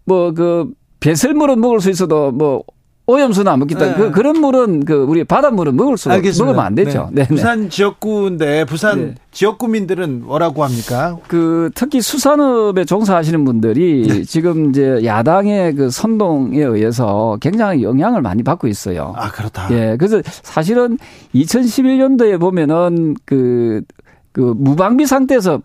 뭐, 0.05 0.33
그, 0.33 0.71
배설물은 1.01 1.61
먹을 1.61 1.81
수 1.81 1.91
있어도 1.91 2.31
뭐, 2.31 2.63
오염수는 3.07 3.53
안 3.53 3.59
먹겠다. 3.59 3.87
네. 3.87 3.95
그, 3.95 4.11
그런 4.11 4.41
물은 4.41 4.85
그 4.87 4.95
우리 4.95 5.25
바닷물은 5.25 5.77
먹을 5.77 5.99
수 5.99 6.11
알겠습니다. 6.11 6.45
먹으면 6.45 6.65
안 6.65 6.75
되죠. 6.75 7.11
네. 7.13 7.23
네. 7.23 7.29
부산 7.29 7.69
지역구인데 7.69 8.65
부산 8.65 8.99
네. 8.99 9.15
지역구민들은 9.31 10.25
뭐라고 10.25 10.65
합니까? 10.65 11.19
그 11.29 11.71
특히 11.75 12.01
수산업에 12.01 12.87
종사하시는 12.87 13.45
분들이 13.45 14.07
네. 14.09 14.25
지금 14.25 14.71
이제 14.71 15.01
야당의 15.05 15.75
그 15.75 15.91
선동에 15.91 16.63
의해서 16.63 17.37
굉장히 17.43 17.83
영향을 17.83 18.23
많이 18.23 18.43
받고 18.43 18.69
있어요. 18.69 19.13
아 19.17 19.31
그렇다. 19.31 19.69
예. 19.73 19.97
그래서 19.99 20.23
사실은 20.25 20.97
2011년도에 21.35 22.41
보면은 22.41 23.17
그, 23.27 23.83
그 24.33 24.55
무방비 24.57 25.05
상태에서 25.05 25.61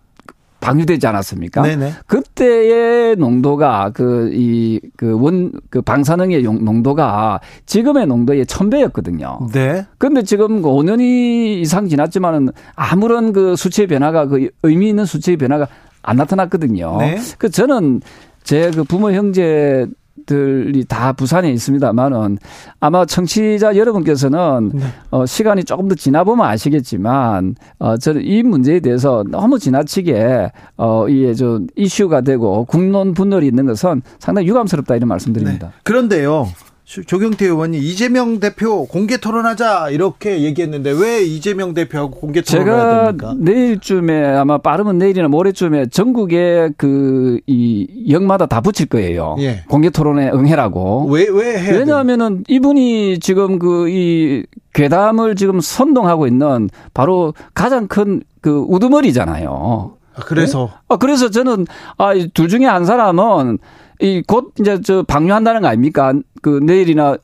방류되지 0.60 1.08
않았습니까? 1.08 1.62
네네. 1.62 1.94
그때의 2.08 3.16
농도가 3.16 3.92
그 3.92 4.30
이 4.34 4.80
그 4.98 5.18
원그 5.20 5.60
그 5.70 5.82
방사능의 5.82 6.44
농도가 6.44 7.40
지금의 7.66 8.08
농도의 8.08 8.46
천배였거든요. 8.46 9.50
네. 9.54 9.86
근데 9.98 10.24
지금 10.24 10.62
5년이 10.62 10.98
그 10.98 11.62
이상 11.62 11.88
지났지만은 11.88 12.50
아무런 12.76 13.34
그 13.34 13.56
수치의 13.56 13.88
변화가 13.88 14.28
그 14.28 14.50
의미 14.64 14.90
있는 14.90 15.06
수치의 15.06 15.38
변화가 15.38 15.68
안 16.02 16.18
나타났거든요. 16.18 16.98
네. 17.00 17.18
그 17.38 17.50
저는 17.50 18.02
제 18.44 18.72
그 18.74 18.84
부모 18.84 19.12
형제 19.12 19.86
들이 20.26 20.86
다 20.86 21.14
부산에 21.14 21.52
있습니다만은 21.52 22.38
아마 22.80 23.06
청취자 23.06 23.76
여러분께서는 23.76 24.72
네. 24.74 24.84
어, 25.12 25.26
시간이 25.26 25.64
조금 25.64 25.88
더 25.88 25.96
지나 25.96 26.24
보면 26.24 26.46
아시겠지만 26.46 27.56
어, 27.80 27.98
저는 27.98 28.24
이 28.24 28.44
문제에 28.44 28.80
대해서 28.80 29.24
너무 29.30 29.60
지나치게 29.60 30.52
어, 30.78 31.08
이게 31.10 31.34
좀 31.34 31.68
이슈가 31.76 32.22
되고 32.22 32.66
국론 32.66 33.14
분열이 33.14 33.48
있는 33.48 33.66
것은 33.66 34.02
상당히 34.20 34.48
유감스럽다 34.48 34.96
이런 34.96 35.08
말씀드립니다. 35.10 35.68
네. 35.68 35.74
그런데요. 35.84 36.48
조경태 36.90 37.46
의원이 37.46 37.78
이재명 37.78 38.40
대표 38.40 38.88
공개 38.88 39.18
토론하자 39.18 39.92
이렇게 39.92 40.42
얘기했는데 40.42 40.90
왜 41.00 41.22
이재명 41.22 41.76
대표하고 41.76 42.10
공개 42.20 42.42
토론해야 42.42 43.06
됩니까? 43.06 43.36
내일쯤에 43.38 44.26
아마 44.36 44.58
빠르면 44.58 44.98
내일이나 44.98 45.28
모레쯤에 45.28 45.88
전국에 45.88 46.72
그 46.78 47.40
이 47.46 47.88
역마다 48.10 48.48
다 48.48 48.60
붙일 48.62 48.88
거예요. 48.88 49.36
예. 49.40 49.64
공개 49.70 49.90
토론에 49.92 50.30
응해라고. 50.32 51.08
왜왜 51.12 51.58
해? 51.60 51.72
왜냐하면은 51.78 52.44
이분이 52.48 53.20
지금 53.20 53.60
그 53.60 53.88
이 53.88 54.44
괴담을 54.74 55.36
지금 55.36 55.60
선동하고 55.62 56.26
있는 56.28 56.70
바로 56.94 57.34
가장 57.54 57.88
큰 57.88 58.22
그 58.42 58.64
우두머리잖아요. 58.70 59.92
아, 60.16 60.22
그래서 60.26 60.70
네? 60.72 60.78
아, 60.90 60.98
그래서 60.98 61.30
저는 61.30 61.66
아, 61.98 62.14
둘 62.34 62.48
중에 62.48 62.66
한 62.66 62.86
사람은 62.86 63.58
이 64.02 64.24
곧 64.26 64.54
이제 64.60 64.80
저 64.82 65.04
방류한다는 65.04 65.62
거 65.62 65.68
아닙니까? 65.68 66.14
그 66.42 66.60
내일이나 66.64 67.18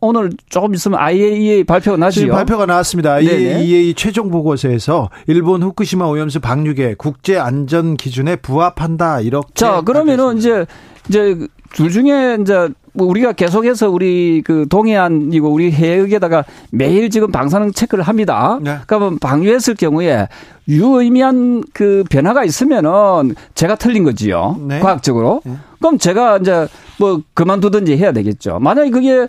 오늘 0.00 0.30
조금 0.48 0.74
있으면 0.74 0.98
IAEA 0.98 1.64
발표가 1.64 1.98
나지요. 1.98 2.32
발표가 2.32 2.64
나왔습니다. 2.64 3.12
IAEA 3.14 3.92
최종 3.94 4.30
보고서에서 4.30 5.10
일본 5.26 5.62
후쿠시마 5.62 6.06
오염수 6.06 6.40
방류계 6.40 6.94
국제 6.96 7.36
안전 7.36 7.96
기준에 7.98 8.36
부합한다 8.36 9.20
이렇게. 9.20 9.52
자 9.54 9.82
그러면은 9.82 10.38
이제 10.38 10.64
이제 11.10 11.36
둘 11.74 11.90
중에 11.90 12.38
이제 12.40 12.68
뭐 12.94 13.06
우리가 13.08 13.32
계속해서 13.32 13.90
우리 13.90 14.40
그 14.46 14.66
동해안이고 14.70 15.50
우리 15.52 15.72
해역에다가 15.72 16.44
매일 16.70 17.10
지금 17.10 17.32
방사능 17.32 17.72
체크를 17.72 18.04
합니다. 18.04 18.58
네. 18.62 18.78
그러면 18.86 19.18
방류했을 19.18 19.74
경우에 19.74 20.28
유의미한 20.68 21.64
그 21.74 22.04
변화가 22.08 22.44
있으면은 22.44 23.34
제가 23.54 23.74
틀린 23.74 24.04
거지요. 24.04 24.58
네. 24.68 24.78
과학적으로. 24.80 25.42
네. 25.44 25.56
그럼 25.84 25.98
제가 25.98 26.38
이제 26.38 26.66
뭐 26.98 27.20
그만두든지 27.34 27.98
해야 27.98 28.12
되겠죠. 28.12 28.58
만약에 28.58 28.88
그게 28.88 29.28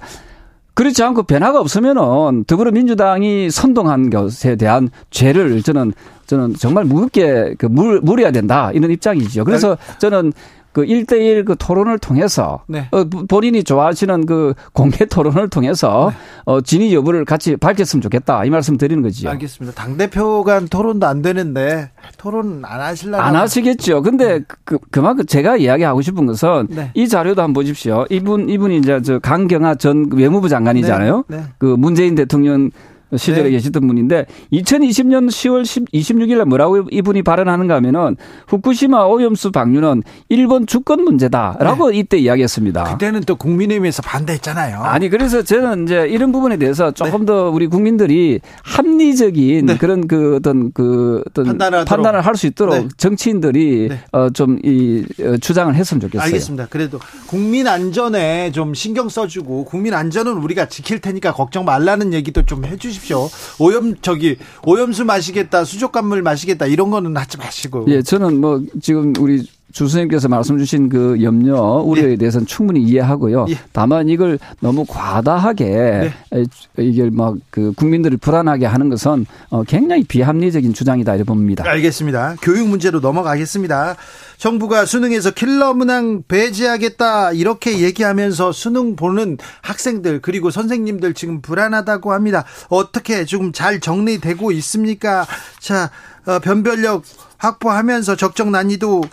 그렇지 0.73 1.03
않고 1.03 1.23
변화가 1.23 1.59
없으면은 1.59 2.45
더불어민주당이 2.45 3.51
선동한 3.51 4.09
것에 4.09 4.55
대한 4.55 4.89
죄를 5.09 5.61
저는 5.63 5.91
저는 6.27 6.55
정말 6.55 6.85
무겁게 6.85 7.55
그 7.57 7.65
물, 7.65 7.99
물어야 7.99 8.31
된다 8.31 8.71
이런 8.73 8.89
입장이죠. 8.89 9.43
그래서 9.43 9.77
저는 9.99 10.31
그 10.75 10.81
1대1 10.85 11.45
그 11.45 11.55
토론을 11.57 11.99
통해서 11.99 12.65
네. 12.67 12.89
어, 12.91 13.05
본인이 13.05 13.63
좋아하시는 13.63 14.25
그 14.25 14.53
공개 14.73 15.05
토론을 15.07 15.47
통해서 15.49 16.11
네. 16.11 16.17
어, 16.43 16.59
진위 16.59 16.93
여부를 16.93 17.23
같이 17.23 17.55
밝혔으면 17.55 18.01
좋겠다. 18.01 18.43
이 18.43 18.49
말씀 18.49 18.75
드리는 18.75 19.01
거지요. 19.01 19.29
알겠습니다. 19.29 19.73
당대표 19.73 20.43
간 20.43 20.67
토론도 20.67 21.07
안 21.07 21.21
되는데 21.21 21.91
토론 22.17 22.63
안 22.65 22.81
하실라나? 22.81 23.23
안 23.23 23.37
하시겠죠. 23.37 24.01
근데 24.01 24.39
네. 24.39 24.45
그, 24.65 24.77
그만큼 24.91 25.25
제가 25.25 25.55
이야기하고 25.55 26.01
싶은 26.01 26.25
것은 26.25 26.67
네. 26.69 26.91
이 26.93 27.07
자료도 27.07 27.41
한번 27.41 27.53
보십시오. 27.53 28.05
이분, 28.09 28.49
이분이 28.49 28.79
이제 28.79 29.01
저 29.01 29.19
강경화 29.19 29.75
전 29.75 30.09
외무부 30.11 30.49
장관이잖아요. 30.49 31.23
네. 31.29 31.37
네. 31.37 31.43
그 31.57 31.67
문재인 31.67 32.15
대통령 32.15 32.69
시절에 33.15 33.43
네. 33.43 33.49
계시던 33.51 33.87
분인데 33.87 34.25
2020년 34.53 35.27
10월 35.27 35.63
26일 35.91 36.37
날 36.37 36.45
뭐라고 36.45 36.87
이분이 36.91 37.23
발언하는가 37.23 37.75
하면은 37.75 38.15
후쿠시마 38.47 39.05
오염수 39.05 39.51
방류는 39.51 40.03
일본 40.29 40.67
주권 40.67 41.03
문제다라고 41.03 41.91
네. 41.91 41.97
이때 41.97 42.17
이야기했습니다. 42.17 42.83
그때는 42.83 43.21
또 43.21 43.35
국민의힘에서 43.35 44.01
반대했잖아요. 44.03 44.81
아니 44.81 45.09
그래서 45.09 45.41
저는 45.41 45.85
이제 45.85 46.07
이런 46.09 46.31
부분에 46.31 46.57
대해서 46.57 46.91
조금 46.91 47.21
네. 47.21 47.25
더 47.25 47.49
우리 47.49 47.67
국민들이 47.67 48.39
합리적인 48.63 49.65
네. 49.65 49.77
그런 49.77 50.07
그 50.07 50.35
어떤 50.35 50.71
그 50.71 51.23
어떤 51.27 51.45
판단을, 51.45 51.85
판단을 51.85 52.21
할 52.21 52.35
수 52.35 52.47
있도록 52.47 52.75
네. 52.75 52.87
정치인들이 52.97 53.87
네. 53.89 53.99
어, 54.11 54.29
좀이 54.29 55.05
어, 55.21 55.37
주장을 55.37 55.73
했으면 55.73 56.01
좋겠어요. 56.01 56.25
알겠습니다. 56.25 56.67
그래도 56.69 56.99
국민 57.27 57.67
안전에 57.67 58.51
좀 58.51 58.73
신경 58.73 59.09
써주고 59.09 59.65
국민 59.65 59.93
안전은 59.93 60.33
우리가 60.33 60.65
지킬 60.67 60.99
테니까 60.99 61.33
걱정 61.33 61.63
말라는 61.65 62.13
얘기도 62.13 62.43
좀 62.45 62.65
해주십시 62.65 62.94
오. 62.95 63.05
하십시오. 63.05 63.29
오염 63.59 63.95
저기 64.01 64.37
오염수 64.63 65.05
마시겠다, 65.05 65.65
수족관물 65.65 66.21
마시겠다 66.21 66.65
이런 66.65 66.89
거는 66.89 67.15
하지 67.17 67.37
마시고. 67.37 67.85
예, 67.89 68.01
저는 68.01 68.39
뭐 68.39 68.61
지금 68.81 69.13
우리 69.19 69.45
주 69.71 69.85
선생님께서 69.85 70.29
말씀 70.29 70.57
주신 70.57 70.89
그 70.89 71.21
염려, 71.21 71.59
우려에 71.59 72.11
예. 72.11 72.15
대해서는 72.15 72.47
충분히 72.47 72.81
이해하고요. 72.83 73.47
예. 73.49 73.57
다만 73.73 74.07
이걸 74.07 74.39
너무 74.59 74.85
과다하게 74.87 75.65
네. 75.65 76.45
이게 76.77 77.09
막 77.09 77.35
그 77.55 77.71
국민들을 77.71 78.17
불안하게 78.17 78.65
하는 78.65 78.89
것은 78.89 79.25
어, 79.49 79.63
굉장히 79.63 80.03
비합리적인 80.03 80.73
주장이다 80.73 81.15
이렇게 81.15 81.25
봅니다. 81.25 81.63
알겠습니다. 81.65 82.35
교육 82.41 82.67
문제로 82.67 82.99
넘어가겠습니다. 82.99 83.95
정부가 84.35 84.85
수능에서 84.85 85.31
킬러 85.31 85.73
문항 85.73 86.23
배제하겠다 86.27 87.31
이렇게 87.31 87.79
얘기하면서 87.79 88.51
수능 88.51 88.97
보는 88.97 89.37
학생들 89.61 90.19
그리고 90.21 90.51
선생님들 90.51 91.13
지금 91.13 91.39
불안하다고 91.39 92.11
합니다. 92.11 92.43
어떻게 92.67 93.23
지금 93.23 93.53
잘 93.53 93.79
정리되고 93.79 94.51
있습니까? 94.51 95.25
자, 95.59 95.89
어, 96.25 96.39
변별력 96.39 97.03
확보하면서 97.45 98.15
적정 98.15 98.51
난이도 98.51 99.03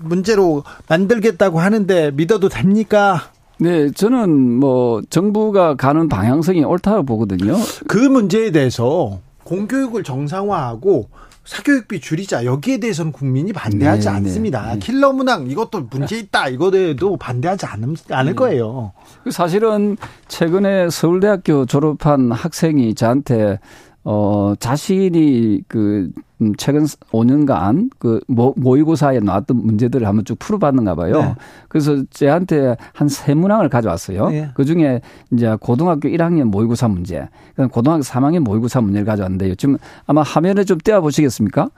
문제로 0.00 0.64
만들겠다고 0.88 1.60
하는데 1.60 2.10
믿어도 2.12 2.48
됩니까? 2.48 3.30
네, 3.58 3.90
저는 3.90 4.58
뭐 4.58 5.02
정부가 5.10 5.74
가는 5.74 6.08
방향성이 6.08 6.64
옳다고 6.64 7.04
보거든요. 7.04 7.56
그 7.86 7.98
문제에 7.98 8.50
대해서 8.52 9.20
공교육을 9.44 10.02
정상화하고 10.02 11.08
사교육비 11.44 12.00
줄이자 12.00 12.44
여기에 12.44 12.78
대해서는 12.78 13.12
국민이 13.12 13.52
반대하지 13.52 14.06
네, 14.06 14.10
네 14.10 14.16
않습니다. 14.16 14.72
네, 14.74 14.78
킬러 14.78 15.12
문항 15.12 15.50
이것도 15.50 15.88
문제 15.90 16.18
있다 16.18 16.48
이거에도 16.48 17.16
반대하지 17.16 17.66
않을, 17.66 17.94
않을 18.10 18.32
네. 18.32 18.36
거예요. 18.36 18.92
사실은 19.30 19.96
최근에 20.28 20.90
서울대학교 20.90 21.66
졸업한 21.66 22.30
학생이 22.30 22.94
저한테 22.94 23.58
어 24.02 24.54
자신이 24.58 25.62
그 25.68 26.10
음, 26.40 26.54
최근 26.56 26.84
5년간 26.84 27.90
그 27.98 28.18
모의고사에 28.26 29.20
나왔던 29.20 29.58
문제들을 29.58 30.06
한번 30.06 30.24
쭉 30.24 30.38
풀어봤는가 30.38 30.94
봐요. 30.94 31.20
네. 31.20 31.34
그래서 31.68 32.02
제한테 32.10 32.76
한 32.94 33.08
세 33.08 33.34
문항을 33.34 33.68
가져왔어요. 33.68 34.30
네. 34.30 34.48
그 34.54 34.64
중에 34.64 35.02
이제 35.32 35.54
고등학교 35.60 36.08
1학년 36.08 36.44
모의고사 36.44 36.88
문제, 36.88 37.28
고등학교 37.72 38.02
3학년 38.02 38.40
모의고사 38.40 38.80
문제를 38.80 39.04
가져왔는데요. 39.04 39.54
지금 39.56 39.76
아마 40.06 40.22
화면에 40.22 40.64
좀 40.64 40.78
떼어 40.78 41.02
보시겠습니까? 41.02 41.68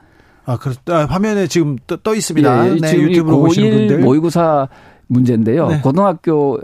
아, 0.45 0.57
그렇 0.57 0.73
아, 0.89 1.05
화면에 1.09 1.47
지금 1.47 1.77
떠, 1.87 1.97
떠 1.97 2.15
있습니다. 2.15 2.69
예, 2.69 2.75
네, 2.79 2.87
지금 2.87 3.03
유튜브로 3.09 3.39
보시는 3.39 3.69
분들. 3.71 3.99
모의고사 3.99 4.69
문제인데요. 5.07 5.67
네. 5.67 5.81
고등학교 5.81 6.59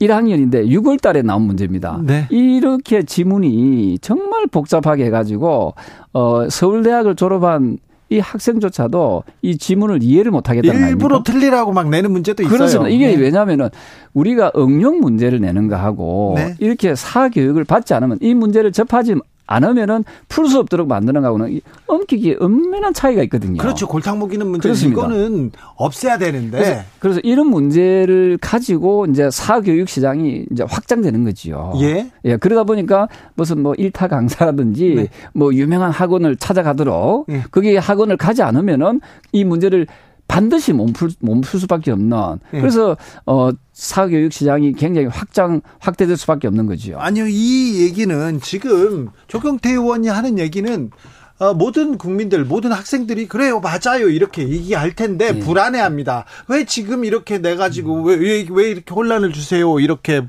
1학년인데 0.00 0.68
6월 0.68 1.00
달에 1.00 1.22
나온 1.22 1.42
문제입니다. 1.42 2.00
네. 2.02 2.26
이렇게 2.30 3.02
지문이 3.02 3.98
정말 4.00 4.46
복잡하게 4.46 5.06
해가지고, 5.06 5.74
어, 6.12 6.48
서울대학을 6.48 7.14
졸업한 7.16 7.78
이 8.10 8.18
학생조차도 8.18 9.24
이 9.42 9.56
지문을 9.56 10.02
이해를 10.02 10.30
못 10.30 10.48
하겠다는 10.48 10.72
거아닙니까 10.72 10.88
일부러 10.90 11.22
틀리라고 11.22 11.72
막 11.72 11.88
내는 11.88 12.12
문제도 12.12 12.42
있어요. 12.42 12.54
그렇습니다. 12.54 12.90
이게 12.90 13.08
네. 13.08 13.16
왜냐하면은 13.16 13.70
우리가 14.12 14.52
응용 14.56 15.00
문제를 15.00 15.40
내는 15.40 15.68
거하고 15.68 16.34
네. 16.36 16.54
이렇게 16.60 16.94
사교육을 16.94 17.64
받지 17.64 17.94
않으면 17.94 18.18
이 18.20 18.34
문제를 18.34 18.72
접하지 18.72 19.16
않으면은 19.46 20.04
풀 20.28 20.44
수 20.48 20.58
없도록 20.58 20.88
만드는 20.88 21.22
거하고는 21.22 21.60
엄격히 21.86 22.36
엄밀한 22.38 22.92
차이가 22.92 23.22
있거든요. 23.24 23.58
그렇죠. 23.58 23.88
골탕 23.88 24.18
먹이는 24.18 24.46
문제 24.46 24.70
이거는 24.70 25.52
없애야 25.76 26.18
되는데. 26.18 26.58
그래서, 26.58 26.82
그래서, 26.98 27.20
이런 27.24 27.48
문제를 27.48 28.38
가지고 28.40 29.06
이제 29.06 29.30
사교육 29.30 29.88
시장이 29.88 30.46
이제 30.50 30.64
확장되는 30.68 31.24
거지요. 31.24 31.72
예. 31.80 32.10
예. 32.24 32.36
그러다 32.36 32.64
보니까 32.64 33.08
무슨 33.34 33.62
뭐 33.62 33.74
일타 33.74 34.08
강사라든지 34.08 34.94
네. 34.94 35.08
뭐 35.32 35.52
유명한 35.54 35.90
학원을 35.90 36.36
찾아가도록 36.36 37.26
예. 37.30 37.42
거기에 37.50 37.78
학원을 37.78 38.16
가지 38.16 38.42
않으면은 38.42 39.00
이 39.32 39.44
문제를 39.44 39.86
반드시 40.34 40.72
몸풀 40.72 41.10
몸풀 41.20 41.60
수밖에 41.60 41.92
없는 41.92 42.40
예. 42.54 42.60
그래서 42.60 42.96
어 43.24 43.50
사교육 43.72 44.32
시장이 44.32 44.72
굉장히 44.72 45.06
확장 45.06 45.60
확대될 45.78 46.16
수밖에 46.16 46.48
없는 46.48 46.66
거지요. 46.66 46.98
아니요 46.98 47.26
이 47.28 47.82
얘기는 47.82 48.40
지금 48.40 49.10
조경태 49.28 49.70
의원이 49.70 50.08
하는 50.08 50.40
얘기는 50.40 50.90
어, 51.38 51.54
모든 51.54 51.98
국민들, 51.98 52.44
모든 52.44 52.72
학생들이 52.72 53.28
그래요, 53.28 53.60
맞아요 53.60 54.08
이렇게 54.08 54.48
얘기할 54.48 54.94
텐데 54.94 55.32
네. 55.32 55.38
불안해합니다. 55.38 56.24
왜 56.48 56.64
지금 56.64 57.04
이렇게 57.04 57.38
내 57.38 57.54
가지고 57.54 58.02
왜, 58.02 58.16
왜, 58.16 58.46
왜 58.50 58.70
이렇게 58.70 58.92
혼란을 58.92 59.32
주세요? 59.32 59.78
이렇게 59.78 60.22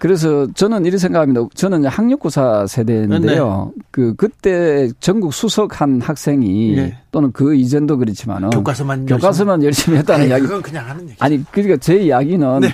그래서 0.00 0.46
저는 0.54 0.86
이런 0.86 0.98
생각합니다. 0.98 1.42
저는 1.54 1.84
학력고사 1.84 2.66
세대인데요. 2.66 3.72
네. 3.76 3.82
그 3.90 4.14
그때 4.16 4.88
전국 4.98 5.34
수석한 5.34 6.00
학생이 6.00 6.74
네. 6.74 6.98
또는 7.12 7.30
그 7.32 7.54
이전도 7.54 7.98
그렇지만은 7.98 8.48
교과서만 8.48 9.04
교과서만 9.04 9.62
열심히, 9.62 9.96
열심히 9.96 9.98
했다는 9.98 10.20
아니, 10.22 10.30
이야기. 10.30 10.42
그건 10.44 10.62
그냥 10.62 10.88
하는 10.88 11.02
얘기. 11.02 11.16
아니 11.18 11.44
그러니까 11.50 11.76
제 11.76 11.98
이야기는 11.98 12.60
네. 12.60 12.68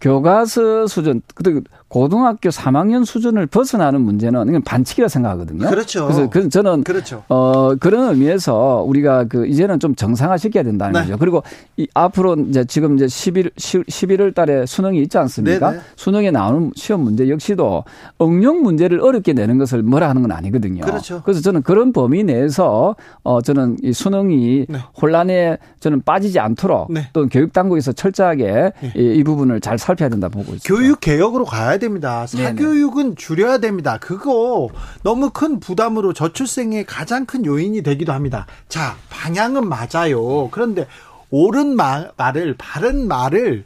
교과서 0.00 0.86
수준, 0.86 1.20
그 1.34 1.62
고등학교 1.88 2.50
3학년 2.50 3.04
수준을 3.06 3.46
벗어나는 3.46 4.02
문제는 4.02 4.48
이건 4.48 4.62
반칙이라 4.62 5.08
생각하거든요. 5.08 5.70
그렇죠. 5.70 6.06
그래서 6.06 6.28
그 6.28 6.48
저는 6.48 6.84
그렇죠. 6.84 7.24
어 7.28 7.74
그런 7.76 8.10
의미에서 8.10 8.84
우리가 8.86 9.24
그 9.24 9.46
이제는 9.46 9.80
좀 9.80 9.94
정상화 9.94 10.36
시켜야 10.36 10.62
된다는 10.62 10.92
네. 10.92 11.00
거죠. 11.00 11.16
그리고 11.16 11.42
이 11.78 11.88
앞으로 11.94 12.36
이제 12.48 12.64
지금 12.66 12.96
이제 12.96 13.08
11 13.08 13.50
11월 13.56 14.34
달에 14.34 14.66
수능이 14.66 15.00
있지 15.02 15.16
않습니까? 15.16 15.70
네네. 15.70 15.82
네. 15.82 15.88
수능에 15.96 16.30
나오는 16.30 16.72
시험 16.76 17.00
문제 17.00 17.28
역시도 17.28 17.84
응용 18.20 18.62
문제를 18.62 19.00
어렵게 19.00 19.32
내는 19.32 19.56
것을 19.56 19.82
뭐라 19.82 20.10
하는 20.10 20.20
건 20.20 20.32
아니거든요. 20.32 20.84
그렇죠. 20.84 21.22
그래서 21.24 21.40
저는 21.40 21.62
그런 21.62 21.92
범위 21.92 22.22
내에서 22.22 22.96
어 23.22 23.40
저는 23.40 23.78
이 23.82 23.94
수능이 23.94 24.66
네. 24.68 24.78
혼란에 25.00 25.56
저는 25.80 26.02
빠지지 26.02 26.38
않도록 26.38 26.92
네. 26.92 27.08
또 27.14 27.26
교육 27.28 27.54
당국에서 27.54 27.92
철저하게 27.92 28.72
네. 28.80 28.92
이, 28.94 29.14
이 29.14 29.24
부분을 29.24 29.62
잘 29.62 29.78
살펴야 29.78 30.10
된다 30.10 30.28
보고 30.28 30.52
있습니다. 30.52 30.68
교육 30.68 31.00
개혁으로 31.00 31.46
가야 31.46 31.77
됩니다. 31.78 32.26
사교육은 32.26 33.02
네네. 33.02 33.14
줄여야 33.16 33.58
됩니다. 33.58 33.98
그거 34.00 34.68
너무 35.02 35.30
큰 35.30 35.60
부담으로 35.60 36.12
저출생의 36.12 36.86
가장 36.86 37.26
큰 37.26 37.44
요인이 37.44 37.82
되기도 37.82 38.12
합니다. 38.12 38.46
자, 38.68 38.96
방향은 39.10 39.68
맞아요. 39.68 40.48
그런데 40.50 40.86
옳은 41.30 41.76
말, 41.76 42.12
말을 42.16 42.54
바른 42.58 43.08
말을 43.08 43.64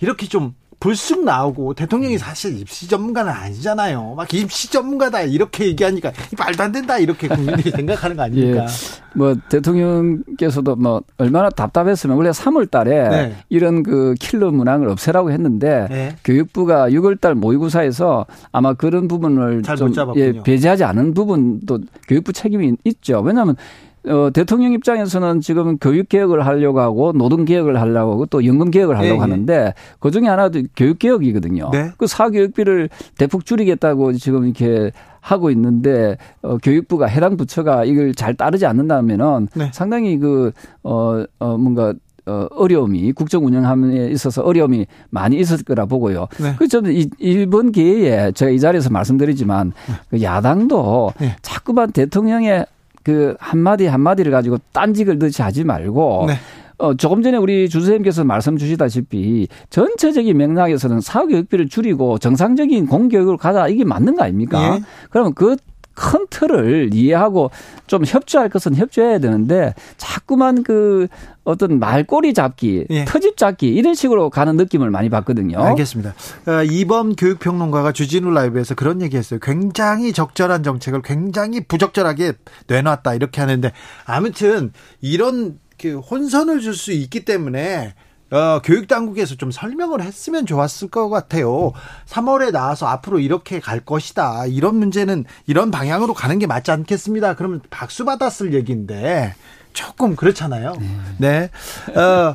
이렇게 0.00 0.26
좀 0.26 0.54
불쑥 0.80 1.24
나오고 1.24 1.74
대통령이 1.74 2.14
음. 2.14 2.18
사실 2.18 2.58
입시 2.58 2.88
전문가는 2.88 3.30
아니잖아요. 3.32 4.14
막 4.16 4.32
입시 4.32 4.70
전문가다 4.70 5.22
이렇게 5.22 5.66
얘기하니까 5.66 6.12
말도 6.38 6.62
안 6.62 6.72
된다 6.72 6.98
이렇게 6.98 7.26
국민들이 7.26 7.70
생각하는 7.74 8.16
거 8.16 8.22
아닙니까? 8.22 8.64
예. 8.64 8.66
뭐 9.14 9.34
대통령께서도 9.48 10.76
뭐 10.76 11.02
얼마나 11.16 11.50
답답했으면 11.50 12.16
원래 12.16 12.30
3월 12.30 12.70
달에 12.70 13.08
네. 13.08 13.36
이런 13.48 13.82
그 13.82 14.14
킬러 14.20 14.52
문항을 14.52 14.88
없애라고 14.88 15.32
했는데 15.32 15.86
네. 15.90 16.16
교육부가 16.22 16.88
6월 16.90 17.20
달 17.20 17.34
모의고사에서 17.34 18.26
아마 18.52 18.74
그런 18.74 19.08
부분을 19.08 19.62
좀 19.62 19.92
예, 20.16 20.32
배제하지 20.42 20.84
않은 20.84 21.14
부분도 21.14 21.80
교육부 22.06 22.32
책임이 22.32 22.76
있죠. 22.84 23.20
왜냐하면 23.20 23.56
어, 24.06 24.30
대통령 24.32 24.72
입장에서는 24.72 25.40
지금 25.40 25.78
교육 25.78 26.08
개혁을 26.08 26.46
하려고 26.46 26.80
하고 26.80 27.12
노동 27.12 27.44
개혁을 27.44 27.80
하려고 27.80 28.12
하고 28.12 28.26
또 28.26 28.44
연금 28.44 28.70
개혁을 28.70 28.96
하려고 28.96 29.14
네, 29.14 29.20
하는데 29.20 29.74
그 29.98 30.10
중에 30.10 30.26
하나도 30.26 30.62
교육 30.76 30.98
개혁이거든요. 30.98 31.70
네. 31.72 31.90
그 31.96 32.06
사교육비를 32.06 32.88
대폭 33.16 33.44
줄이겠다고 33.44 34.12
지금 34.14 34.44
이렇게 34.44 34.92
하고 35.20 35.50
있는데 35.50 36.16
어, 36.42 36.56
교육부가 36.58 37.06
해당 37.06 37.36
부처가 37.36 37.84
이걸 37.84 38.14
잘 38.14 38.34
따르지 38.34 38.66
않는다면은 38.66 39.48
네. 39.54 39.70
상당히 39.72 40.18
그 40.18 40.52
어, 40.82 41.24
어 41.38 41.58
뭔가 41.58 41.92
어, 42.28 42.46
어려움이 42.50 43.12
국정 43.12 43.44
운영함에 43.46 44.08
있어서 44.08 44.42
어려움이 44.42 44.86
많이 45.10 45.38
있었을 45.38 45.64
거라 45.64 45.86
보고요. 45.86 46.28
네. 46.40 46.54
그 46.58 46.68
저는 46.68 46.92
이, 46.92 47.08
이번 47.18 47.72
기회에 47.72 48.32
제가 48.32 48.50
이 48.50 48.60
자리에서 48.60 48.90
말씀드리지만 48.90 49.72
네. 49.88 49.94
그 50.10 50.22
야당도 50.22 51.14
네. 51.18 51.36
자꾸만 51.40 51.90
대통령의 51.90 52.66
그 53.08 53.34
한마디 53.40 53.86
한마디를 53.86 54.30
가지고 54.30 54.58
딴직을 54.72 55.16
넣지 55.16 55.40
하지 55.40 55.64
말고 55.64 56.26
네. 56.28 56.34
어, 56.76 56.92
조금 56.92 57.22
전에 57.22 57.38
우리 57.38 57.66
주선생님께서 57.70 58.22
말씀 58.22 58.58
주시다시피 58.58 59.48
전체적인 59.70 60.36
맥락에서는 60.36 61.00
사교육비를 61.00 61.70
줄이고 61.70 62.18
정상적인 62.18 62.84
공교육을 62.84 63.38
가자 63.38 63.66
이게 63.68 63.82
맞는 63.84 64.16
거 64.16 64.24
아닙니까? 64.24 64.76
예. 64.76 64.82
그러면 65.08 65.32
그 65.32 65.56
큰 65.98 66.26
틀을 66.30 66.90
이해하고 66.94 67.50
좀 67.88 68.04
협조할 68.06 68.48
것은 68.48 68.76
협조해야 68.76 69.18
되는데 69.18 69.74
자꾸만 69.96 70.62
그 70.62 71.08
어떤 71.42 71.78
말꼬리 71.80 72.34
잡기, 72.34 72.86
예. 72.90 73.04
터집 73.04 73.36
잡기 73.36 73.68
이런 73.68 73.94
식으로 73.94 74.30
가는 74.30 74.56
느낌을 74.56 74.90
많이 74.90 75.08
받거든요. 75.08 75.58
알겠습니다. 75.58 76.14
어, 76.46 76.62
이번 76.70 77.16
교육평론가가 77.16 77.92
주진우 77.92 78.30
라이브에서 78.30 78.74
그런 78.76 79.02
얘기했어요. 79.02 79.40
굉장히 79.40 80.12
적절한 80.12 80.62
정책을 80.62 81.02
굉장히 81.02 81.64
부적절하게 81.64 82.34
내놨다 82.68 83.14
이렇게 83.14 83.40
하는데 83.40 83.72
아무튼 84.04 84.72
이런 85.00 85.58
그 85.80 85.98
혼선을 85.98 86.60
줄 86.60 86.74
수 86.74 86.92
있기 86.92 87.24
때문에 87.24 87.94
어, 88.30 88.60
교육 88.62 88.88
당국에서 88.88 89.36
좀 89.36 89.50
설명을 89.50 90.02
했으면 90.02 90.44
좋았을 90.44 90.88
것 90.88 91.08
같아요. 91.08 91.72
3월에 92.06 92.52
나와서 92.52 92.86
앞으로 92.86 93.20
이렇게 93.20 93.58
갈 93.58 93.80
것이다. 93.80 94.46
이런 94.46 94.76
문제는 94.76 95.24
이런 95.46 95.70
방향으로 95.70 96.12
가는 96.14 96.38
게 96.38 96.46
맞지 96.46 96.70
않겠습니다. 96.70 97.34
그러면 97.34 97.60
박수 97.70 98.04
받았을 98.04 98.52
얘기인데 98.52 99.34
조금 99.72 100.14
그렇잖아요. 100.14 100.74
네. 101.18 101.50
네. 101.86 101.98
어, 102.00 102.34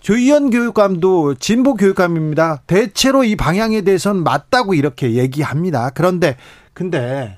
조희연 0.00 0.50
교육감도 0.50 1.34
진보 1.36 1.74
교육감입니다. 1.74 2.62
대체로 2.66 3.24
이 3.24 3.36
방향에 3.36 3.82
대해서는 3.82 4.22
맞다고 4.22 4.74
이렇게 4.74 5.12
얘기합니다. 5.12 5.90
그런데 5.90 6.36
근데 6.72 7.36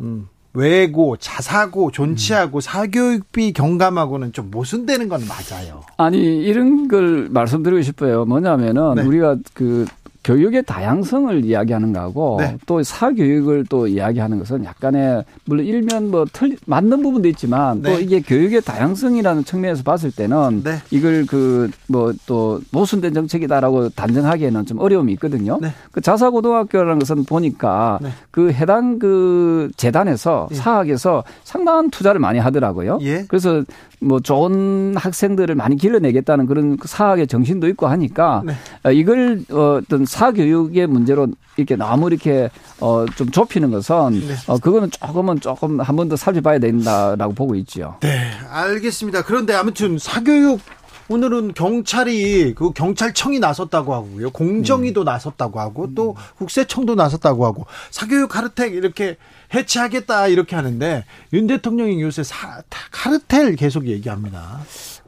음, 0.00 0.28
외고, 0.52 1.16
자사고, 1.16 1.90
존치하고 1.90 2.58
음. 2.58 2.60
사교육비 2.60 3.52
경감하고는 3.52 4.32
좀 4.32 4.50
모순되는 4.50 5.08
건 5.08 5.22
맞아요. 5.28 5.82
아니 5.96 6.18
이런 6.18 6.88
걸 6.88 7.28
말씀드리고 7.30 7.82
싶어요. 7.82 8.24
뭐냐면은 8.24 8.96
네. 8.96 9.02
우리가 9.02 9.36
그 9.54 9.86
교육의 10.24 10.64
다양성을 10.64 11.44
이야기하는 11.44 11.92
거하고 11.92 12.36
네. 12.40 12.56
또 12.66 12.82
사교육을 12.82 13.66
또 13.68 13.86
이야기하는 13.86 14.38
것은 14.38 14.64
약간의 14.64 15.24
물론 15.44 15.66
일면 15.66 16.10
뭐 16.10 16.24
틀, 16.32 16.56
맞는 16.66 17.02
부분도 17.02 17.28
있지만 17.28 17.82
네. 17.82 17.92
또 17.92 18.00
이게 18.00 18.20
교육의 18.20 18.62
다양성이라는 18.62 19.44
측면에서 19.44 19.82
봤을 19.82 20.10
때는 20.10 20.62
네. 20.62 20.76
이걸 20.90 21.26
그 21.26 21.70
뭐 21.88 22.12
또 22.26 22.60
모순된 22.70 23.14
정책이다라고 23.14 23.90
단정하기에는 23.90 24.66
좀 24.66 24.78
어려움이 24.78 25.12
있거든요. 25.14 25.58
네. 25.60 25.72
그 25.92 26.00
자사고등학교라는 26.00 26.98
것은 26.98 27.24
보니까 27.24 27.98
네. 28.02 28.10
그 28.30 28.52
해당 28.52 28.98
그 28.98 29.70
재단에서 29.76 30.48
예. 30.50 30.54
사학에서 30.54 31.24
상당한 31.44 31.90
투자를 31.90 32.20
많이 32.20 32.38
하더라고요. 32.38 32.98
예. 33.02 33.24
그래서 33.26 33.64
뭐 34.00 34.20
좋은 34.20 34.94
학생들을 34.96 35.54
많이 35.54 35.76
길러내겠다는 35.76 36.46
그런 36.46 36.76
사학의 36.82 37.26
정신도 37.26 37.68
있고 37.68 37.86
하니까 37.86 38.42
네. 38.44 38.52
어, 38.84 38.92
이걸 38.92 39.42
어떤 39.50 40.06
사교육의 40.10 40.86
문제로 40.88 41.28
이렇게 41.56 41.76
너무 41.76 42.08
이렇게 42.08 42.50
어 42.80 43.06
좀 43.16 43.30
좁히는 43.30 43.70
것은 43.70 44.26
네. 44.26 44.34
어 44.46 44.58
그거는 44.58 44.90
조금은 44.90 45.40
조금 45.40 45.80
한 45.80 45.96
번 45.96 46.08
더 46.08 46.16
살펴봐야 46.16 46.58
된다라고 46.58 47.32
보고 47.34 47.54
있지요. 47.56 47.96
네, 48.00 48.30
알겠습니다. 48.50 49.22
그런데 49.24 49.54
아무튼 49.54 49.98
사교육 49.98 50.60
오늘은 51.08 51.54
경찰이 51.54 52.54
그 52.54 52.72
경찰청이 52.72 53.40
나섰다고 53.40 53.92
하고요. 53.94 54.30
공정위도 54.30 55.02
음. 55.02 55.04
나섰다고 55.04 55.58
하고 55.60 55.92
또 55.94 56.16
국세청도 56.38 56.94
나섰다고 56.94 57.44
하고 57.46 57.66
사교육 57.90 58.30
카르텔 58.30 58.74
이렇게 58.74 59.16
해체하겠다 59.52 60.28
이렇게 60.28 60.54
하는데 60.56 61.04
윤 61.32 61.46
대통령이 61.48 62.00
요새 62.00 62.22
사, 62.22 62.62
카르텔 62.92 63.56
계속 63.56 63.86
얘기합니다. 63.88 64.60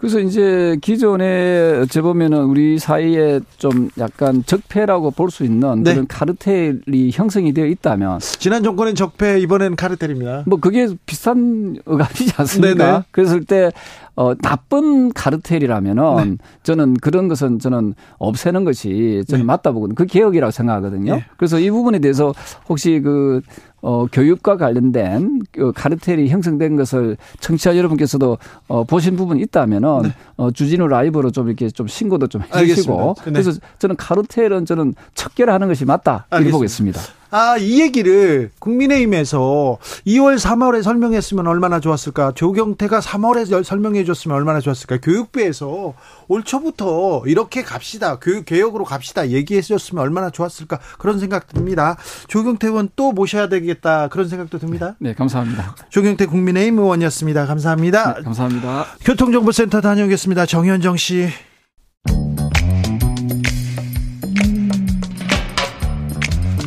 그래서 0.02 0.18
이제 0.18 0.76
기존에 0.82 1.78
어찌 1.80 2.00
보면은 2.00 2.42
우리 2.42 2.76
사이에 2.80 3.38
좀 3.56 3.88
약간 3.98 4.42
적폐라고 4.44 5.12
볼 5.12 5.30
수 5.30 5.44
있는 5.44 5.84
네. 5.84 5.92
그런 5.92 6.08
카르텔이 6.08 7.10
형성이 7.12 7.54
되어 7.54 7.66
있다면 7.66 8.18
지난 8.18 8.64
정권엔 8.64 8.96
적폐 8.96 9.38
이번엔 9.38 9.76
카르텔입니다. 9.76 10.42
뭐 10.46 10.58
그게 10.58 10.88
비슷한 11.06 11.76
어감이지 11.86 12.32
않습니까? 12.36 12.84
네네. 12.84 13.02
그랬을 13.12 13.44
때 13.44 13.70
어, 14.14 14.34
나쁜 14.34 15.12
카르텔이라면은 15.12 16.30
네. 16.30 16.36
저는 16.62 16.94
그런 16.94 17.28
것은 17.28 17.58
저는 17.58 17.94
없애는 18.18 18.64
것이 18.64 19.24
저는 19.26 19.42
네. 19.42 19.46
맞다 19.46 19.72
보거든요. 19.72 19.94
그 19.94 20.06
개혁이라고 20.06 20.50
생각하거든요. 20.50 21.16
네. 21.16 21.24
그래서 21.36 21.58
이 21.58 21.70
부분에 21.70 21.98
대해서 21.98 22.34
혹시 22.68 23.00
그 23.00 23.40
어, 23.80 24.06
교육과 24.12 24.58
관련된 24.58 25.40
그 25.50 25.72
카르텔이 25.72 26.28
형성된 26.28 26.76
것을 26.76 27.16
청취자 27.40 27.76
여러분께서도 27.76 28.38
어, 28.68 28.84
보신 28.84 29.16
부분이 29.16 29.40
있다면은 29.42 30.02
네. 30.02 30.14
어, 30.36 30.50
주진우 30.50 30.86
라이브로 30.86 31.30
좀 31.30 31.48
이렇게 31.48 31.68
좀 31.68 31.88
신고도 31.88 32.28
좀 32.28 32.42
해주시고 32.54 33.14
네. 33.24 33.32
그래서 33.32 33.52
저는 33.78 33.96
카르텔은 33.96 34.66
저는 34.66 34.94
척결하는 35.14 35.68
것이 35.68 35.84
맞다 35.84 36.26
이렇게 36.32 36.50
보겠습니다. 36.50 37.00
아, 37.34 37.56
이 37.56 37.80
얘기를 37.80 38.50
국민의힘에서 38.58 39.78
2월, 40.06 40.38
3월에 40.38 40.82
설명했으면 40.82 41.46
얼마나 41.46 41.80
좋았을까? 41.80 42.32
조경태가 42.34 43.00
3월에 43.00 43.64
설명해 43.64 44.04
줬으면 44.04 44.36
얼마나 44.36 44.60
좋았을까? 44.60 44.98
교육부에서 44.98 45.94
올 46.28 46.42
초부터 46.44 47.22
이렇게 47.24 47.62
갑시다. 47.62 48.18
교육 48.20 48.44
개혁으로 48.44 48.84
갑시다. 48.84 49.30
얘기해 49.30 49.62
줬으면 49.62 50.04
얼마나 50.04 50.28
좋았을까? 50.28 50.78
그런 50.98 51.18
생각 51.18 51.48
듭니다. 51.48 51.96
조경태 52.28 52.66
의원 52.66 52.90
또 52.96 53.12
모셔야 53.12 53.48
되겠다. 53.48 54.08
그런 54.08 54.28
생각도 54.28 54.58
듭니다. 54.58 54.96
네, 54.98 55.14
감사합니다. 55.14 55.74
조경태 55.88 56.26
국민의힘 56.26 56.80
의원이었습니다. 56.80 57.46
감사합니다. 57.46 58.14
네, 58.16 58.22
감사합니다. 58.24 58.86
교통정보센터 59.06 59.80
다녀오겠습니다. 59.80 60.44
정현정 60.44 60.98
씨. 60.98 61.30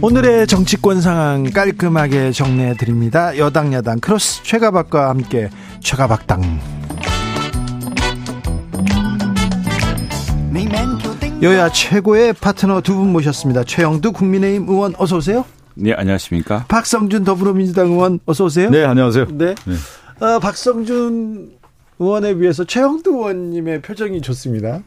오늘의 0.02 0.48
정치권 0.48 1.02
상황 1.02 1.44
깔끔하게 1.46 2.32
정리해 2.32 2.76
드립니다. 2.76 3.36
여당 3.38 3.74
야당 3.74 4.00
크로스 4.00 4.44
최가박과 4.44 5.10
함께 5.10 5.50
최가박당. 5.82 6.42
여야 11.42 11.70
최고의 11.70 12.34
파트너 12.34 12.82
두 12.82 12.96
분 12.96 13.12
모셨습니다. 13.12 13.64
최영두 13.64 14.12
국민의힘 14.14 14.68
의원 14.70 14.94
어서 14.98 15.18
오세요. 15.18 15.46
네, 15.76 15.94
안녕하십니까? 15.94 16.66
박성준 16.68 17.24
더불어민주당 17.24 17.88
의원 17.92 18.20
어서 18.26 18.46
오세요. 18.46 18.70
네, 18.70 18.84
안녕하세요. 18.86 19.28
네. 19.32 19.54
네. 19.66 20.26
어, 20.26 20.40
박성준 20.40 21.52
의원에 22.00 22.34
비해서 22.36 22.64
최영두 22.64 23.12
의원님의 23.12 23.82
표정이 23.82 24.22
좋습니다. 24.22 24.82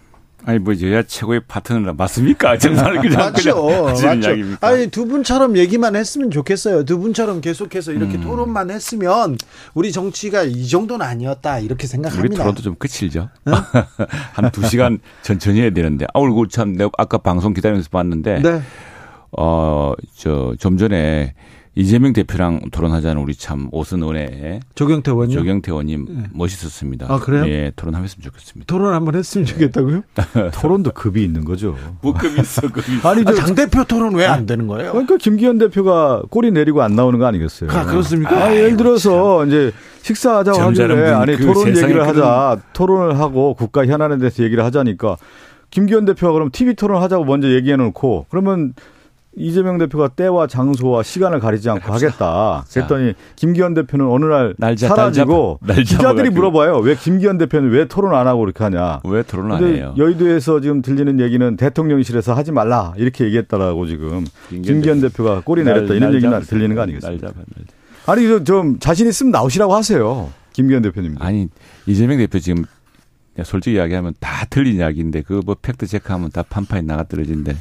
아니 0.44 0.58
뭐 0.58 0.74
여야 0.80 1.02
최고의 1.02 1.42
파트너라 1.48 1.94
맞습니까? 1.94 2.56
정말 2.58 3.00
그냥 3.00 3.18
맞죠, 3.18 3.94
맞죠. 4.04 4.30
아니 4.60 4.86
두 4.88 5.06
분처럼 5.06 5.56
얘기만 5.56 5.96
했으면 5.96 6.30
좋겠어요. 6.30 6.84
두 6.84 6.98
분처럼 6.98 7.40
계속해서 7.40 7.92
이렇게 7.92 8.16
음. 8.16 8.22
토론만 8.22 8.70
했으면 8.70 9.36
우리 9.74 9.92
정치가 9.92 10.44
이 10.44 10.66
정도는 10.66 11.04
아니었다 11.04 11.58
이렇게 11.58 11.86
생각합니다. 11.86 12.26
우리 12.26 12.36
토론도 12.36 12.62
좀 12.62 12.76
끝이죠. 12.76 13.28
네? 13.44 13.52
한두 14.32 14.66
시간 14.66 15.00
천천히 15.22 15.60
해야 15.60 15.70
되는데 15.70 16.06
아우 16.14 16.46
참 16.48 16.72
내가 16.72 16.90
아까 16.96 17.18
방송 17.18 17.52
기다리면서 17.52 17.88
봤는데 17.90 18.40
네. 18.42 18.62
어저 19.32 20.54
좀 20.58 20.78
전에 20.78 21.34
이재명 21.78 22.12
대표랑 22.12 22.60
토론하자는 22.72 23.22
우리 23.22 23.36
참 23.36 23.68
오선원의 23.70 24.60
조경태 24.74 25.12
의원님, 25.12 25.38
조경태 25.38 25.70
의원님 25.70 26.06
네. 26.08 26.24
멋있었습니다. 26.32 27.06
아 27.08 27.20
그래요? 27.20 27.46
예, 27.46 27.70
토론하면으면 27.76 28.08
좋겠습니다. 28.20 28.66
토론 28.66 28.94
한번 28.94 29.14
했으면 29.14 29.46
좋겠다고요? 29.46 30.02
토론도 30.54 30.90
급이 30.90 31.22
있는 31.22 31.44
거죠. 31.44 31.76
뭐급 32.02 32.36
있어, 32.36 32.62
급 32.62 32.78
있어. 32.88 33.08
아니, 33.08 33.22
아, 33.24 33.30
당 33.32 33.54
대표 33.54 33.84
토론 33.84 34.16
왜 34.16 34.26
안 34.26 34.44
되는 34.44 34.66
거예요? 34.66 34.90
그러니까 34.90 35.16
김기현 35.18 35.58
대표가 35.58 36.22
꼬리 36.30 36.50
내리고 36.50 36.82
안 36.82 36.96
나오는 36.96 37.16
거 37.18 37.26
아니겠어요? 37.26 37.70
아, 37.70 37.84
그렇습니까? 37.84 38.36
아, 38.46 38.52
예를 38.54 38.76
들어서 38.76 39.38
참. 39.40 39.48
이제 39.48 39.72
식사하자고 40.02 40.58
하길래 40.60 41.10
아니 41.12 41.36
그 41.36 41.44
토론 41.46 41.68
얘기를 41.68 42.04
하자, 42.08 42.58
토론을 42.72 43.20
하고 43.20 43.54
국가 43.54 43.86
현안에 43.86 44.18
대해서 44.18 44.42
얘기를 44.42 44.64
하자니까 44.64 45.16
김기현 45.70 46.06
대표가 46.06 46.32
그럼 46.32 46.50
TV 46.52 46.74
토론 46.74 47.00
하자고 47.02 47.24
먼저 47.24 47.48
얘기해 47.52 47.76
놓고 47.76 48.26
그러면 48.30 48.74
이재명 49.36 49.78
대표가 49.78 50.08
때와 50.08 50.46
장소와 50.46 51.02
시간을 51.02 51.38
가리지 51.38 51.70
않고 51.70 51.92
하겠다. 51.92 52.64
그랬더니 52.72 53.14
김기현 53.36 53.74
대표는 53.74 54.06
어느 54.06 54.24
날 54.24 54.54
날자, 54.58 54.88
사라지고 54.88 55.60
날자, 55.62 55.82
기자들이 55.82 56.30
물어봐요. 56.30 56.78
왜 56.78 56.96
김기현 56.96 57.38
대표는 57.38 57.70
왜 57.70 57.86
토론 57.86 58.14
안 58.14 58.26
하고 58.26 58.40
그렇게 58.40 58.64
하냐. 58.64 59.00
왜 59.04 59.22
토론 59.22 59.52
안 59.52 59.62
해요? 59.62 59.94
여의도에서 59.96 60.60
지금 60.60 60.82
들리는 60.82 61.20
얘기는 61.20 61.56
대통령실에서 61.56 62.34
하지 62.34 62.50
말라 62.50 62.94
이렇게 62.96 63.24
얘기했다라고 63.26 63.86
지금 63.86 64.24
김기현, 64.48 64.74
김기현 64.74 65.00
대표 65.02 65.24
가 65.24 65.40
꼬리 65.40 65.62
내렸다 65.62 65.94
이런 65.94 66.14
얘기는 66.14 66.40
들리는 66.40 66.74
거 66.74 66.82
아니겠습니까? 66.82 67.32
아니 68.06 68.44
좀 68.44 68.78
자신 68.80 69.06
있으면 69.06 69.30
나오시라고 69.30 69.74
하세요. 69.74 70.32
김기현 70.52 70.82
대표님. 70.82 71.16
아니 71.20 71.48
이재명 71.86 72.18
대표 72.18 72.40
지금 72.40 72.64
솔직히 73.44 73.76
이야기하면 73.76 74.14
다 74.18 74.46
틀린 74.50 74.76
이야기인데 74.78 75.22
그뭐 75.22 75.56
팩트 75.62 75.86
체크하면 75.86 76.30
다 76.30 76.42
판판이 76.42 76.84
나가 76.86 77.04
떨어진데 77.04 77.54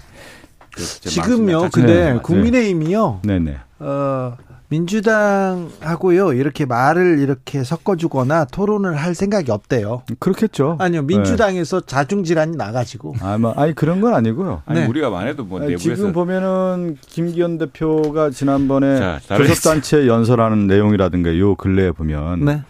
지금요. 0.77 1.69
근데 1.71 2.13
네. 2.13 2.19
국민의힘이요. 2.19 3.21
네네. 3.23 3.57
어, 3.79 4.37
민주당하고요 4.69 6.33
이렇게 6.33 6.65
말을 6.65 7.19
이렇게 7.19 7.63
섞어주거나 7.63 8.45
토론을 8.45 8.95
할 8.95 9.15
생각이 9.15 9.49
없대요. 9.51 10.03
그렇겠죠. 10.19 10.75
아니요 10.79 11.03
민주당에서 11.03 11.79
네. 11.79 11.85
자중질환이 11.87 12.57
나가지고. 12.57 13.15
아마 13.21 13.37
뭐, 13.37 13.51
아니 13.51 13.73
그런 13.73 14.01
건 14.01 14.13
아니고요. 14.13 14.63
아니 14.65 14.81
네. 14.81 14.87
우리가 14.87 15.09
만해도 15.09 15.45
뭐 15.45 15.61
아니, 15.61 15.77
지금 15.77 16.11
보면은 16.11 16.97
김기현 17.01 17.57
대표가 17.57 18.29
지난번에 18.29 19.19
교섭단체 19.29 20.05
연설하는 20.07 20.67
내용이라든가 20.67 21.37
요 21.37 21.55
근래에 21.55 21.91
보면 21.91 22.43
네. 22.43 22.63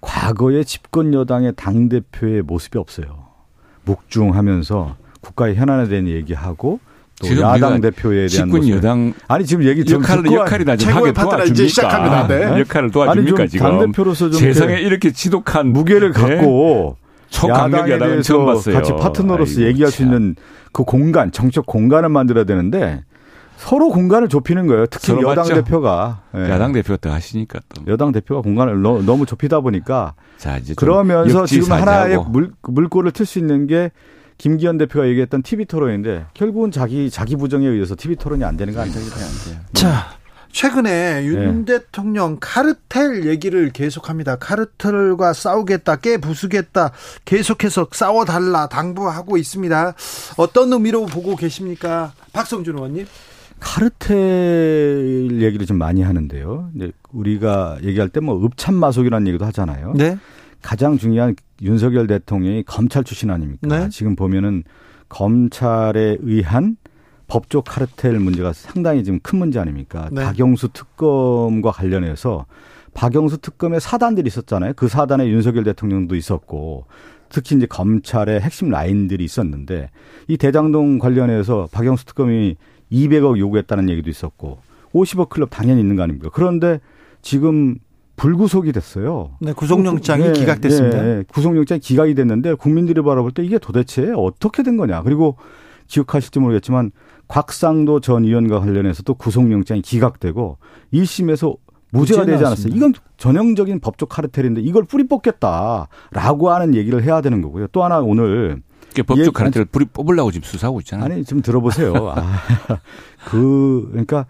과거의 0.00 0.64
집권 0.64 1.12
여당의 1.12 1.54
당 1.56 1.88
대표의 1.88 2.42
모습이 2.42 2.78
없어요. 2.78 3.26
묵중하면서 3.84 4.96
국가의 5.20 5.56
현안에 5.56 5.88
대한 5.88 6.06
얘기하고 6.06 6.78
또 7.20 7.40
야당 7.40 7.80
대표에 7.80 8.26
대한 8.26 8.50
집권 8.50 8.68
여당 8.68 9.12
아니 9.28 9.44
지금 9.44 9.64
얘기 9.64 9.84
좀 9.84 10.02
역할을 10.02 10.32
역할이 10.32 10.64
나좀 10.64 10.90
하게 10.90 11.12
도와줍니까? 11.12 11.68
시작합니다. 11.68 12.26
네. 12.26 12.60
역할을 12.60 12.90
도와줍니까 12.90 13.46
지금? 13.46 13.66
당 13.66 13.78
대표로서 13.78 14.30
좀 14.30 14.40
세상에 14.40 14.80
이렇게 14.80 15.12
지독한 15.12 15.68
무게를 15.68 16.12
네. 16.12 16.36
갖고 16.36 16.96
야당에 17.46 17.98
대해서 17.98 18.44
같이 18.72 18.92
파트너로서 18.92 19.60
아이고, 19.60 19.68
얘기할 19.68 19.90
참. 19.92 19.96
수 19.96 20.02
있는 20.02 20.36
그 20.72 20.84
공간, 20.84 21.30
정책 21.30 21.66
공간을 21.66 22.08
만들어야 22.08 22.44
되는데 22.44 23.02
서로 23.56 23.90
공간을 23.90 24.28
좁히는 24.28 24.66
거예요. 24.66 24.86
특히 24.86 25.12
여당 25.12 25.44
맞죠? 25.46 25.54
대표가 25.56 26.22
네. 26.32 26.48
야당 26.48 26.72
대표가 26.72 26.96
더 26.96 27.12
하시니까 27.12 27.60
또 27.68 27.82
여당 27.92 28.12
대표가 28.12 28.40
공간을 28.40 28.80
너, 28.80 29.00
무 29.02 29.26
좁히다 29.26 29.60
보니까 29.60 30.14
자 30.38 30.56
이제 30.56 30.72
그러면서 30.74 31.44
지금 31.44 31.70
하나의 31.70 32.16
물 32.30 32.52
물꼬를 32.62 33.10
틀 33.10 33.26
수 33.26 33.38
있는 33.38 33.66
게 33.66 33.90
김기현 34.40 34.78
대표가 34.78 35.06
얘기했던 35.08 35.42
TV 35.42 35.66
토론인데 35.66 36.24
결국은 36.32 36.70
자기 36.70 37.10
자기 37.10 37.36
부정에 37.36 37.66
의해서 37.66 37.94
TV 37.94 38.16
토론이 38.16 38.42
안 38.42 38.56
되는 38.56 38.72
거 38.72 38.80
아니에요? 38.80 38.98
자, 39.74 40.14
최근에 40.50 41.26
윤 41.26 41.66
네. 41.66 41.74
대통령 41.78 42.38
카르텔 42.40 43.26
얘기를 43.26 43.68
계속합니다. 43.70 44.36
카르텔과 44.36 45.34
싸우겠다, 45.34 45.96
깨 45.96 46.16
부수겠다, 46.16 46.92
계속해서 47.26 47.88
싸워달라 47.92 48.66
당부하고 48.68 49.36
있습니다. 49.36 49.94
어떤 50.38 50.72
의미로 50.72 51.04
보고 51.04 51.36
계십니까, 51.36 52.14
박성준 52.32 52.76
의원님? 52.76 53.06
카르텔 53.60 55.28
얘기를 55.42 55.66
좀 55.66 55.76
많이 55.76 56.00
하는데요. 56.00 56.70
우리가 57.12 57.76
얘기할 57.82 58.08
때 58.08 58.20
뭐 58.20 58.42
읍참마속이라는 58.46 59.28
얘기도 59.28 59.44
하잖아요. 59.44 59.92
네. 59.96 60.16
가장 60.62 60.98
중요한 60.98 61.34
윤석열 61.62 62.06
대통령이 62.06 62.62
검찰 62.64 63.04
출신 63.04 63.30
아닙니까? 63.30 63.66
네. 63.66 63.88
지금 63.88 64.16
보면은 64.16 64.64
검찰에 65.08 66.18
의한 66.20 66.76
법조 67.26 67.62
카르텔 67.62 68.18
문제가 68.18 68.52
상당히 68.52 69.04
지금 69.04 69.20
큰 69.20 69.38
문제 69.38 69.58
아닙니까? 69.58 70.08
네. 70.12 70.24
박영수 70.24 70.68
특검과 70.72 71.70
관련해서 71.70 72.46
박영수 72.92 73.38
특검의 73.38 73.80
사단들이 73.80 74.26
있었잖아요. 74.26 74.72
그 74.74 74.88
사단에 74.88 75.28
윤석열 75.28 75.64
대통령도 75.64 76.16
있었고 76.16 76.86
특히 77.28 77.56
이제 77.56 77.66
검찰의 77.66 78.40
핵심 78.40 78.68
라인들이 78.70 79.24
있었는데 79.24 79.90
이 80.26 80.36
대장동 80.36 80.98
관련해서 80.98 81.68
박영수 81.70 82.04
특검이 82.06 82.56
200억 82.90 83.38
요구했다는 83.38 83.88
얘기도 83.88 84.10
있었고 84.10 84.58
50억 84.92 85.28
클럽 85.28 85.50
당연히 85.50 85.80
있는 85.80 85.94
거 85.94 86.02
아닙니까? 86.02 86.30
그런데 86.32 86.80
지금 87.22 87.76
불구속이 88.20 88.72
됐어요. 88.72 89.30
네, 89.40 89.54
구속영장이 89.54 90.24
네, 90.24 90.32
기각됐습니다. 90.32 91.00
네, 91.00 91.16
네, 91.16 91.24
구속영장이 91.32 91.80
기각이 91.80 92.14
됐는데 92.14 92.52
국민들이 92.52 93.00
바라볼 93.00 93.32
때 93.32 93.42
이게 93.42 93.58
도대체 93.58 94.12
어떻게 94.14 94.62
된 94.62 94.76
거냐. 94.76 95.02
그리고 95.02 95.36
기억하실지 95.86 96.38
모르겠지만 96.38 96.90
곽상도 97.28 98.00
전 98.00 98.24
의원과 98.24 98.60
관련해서도 98.60 99.14
구속영장이 99.14 99.80
기각되고 99.80 100.58
1심에서 100.92 101.56
무죄가 101.92 102.26
되지 102.26 102.44
않았어요. 102.44 102.74
이건 102.74 102.92
전형적인 103.16 103.80
법적 103.80 104.10
카르텔인데 104.10 104.60
이걸 104.60 104.84
뿌리 104.84 105.08
뽑겠다라고 105.08 106.50
하는 106.50 106.74
얘기를 106.74 107.02
해야 107.02 107.22
되는 107.22 107.40
거고요. 107.40 107.68
또 107.68 107.82
하나 107.84 108.00
오늘 108.00 108.60
법적 109.06 109.32
카르텔을 109.32 109.64
뿌리 109.64 109.86
뽑으려고 109.86 110.30
지금 110.30 110.44
수사하고 110.44 110.80
있잖아요. 110.80 111.06
아니, 111.06 111.24
좀 111.24 111.40
들어보세요. 111.40 111.94
아, 111.94 112.22
그, 113.24 113.88
그러니까 113.92 114.26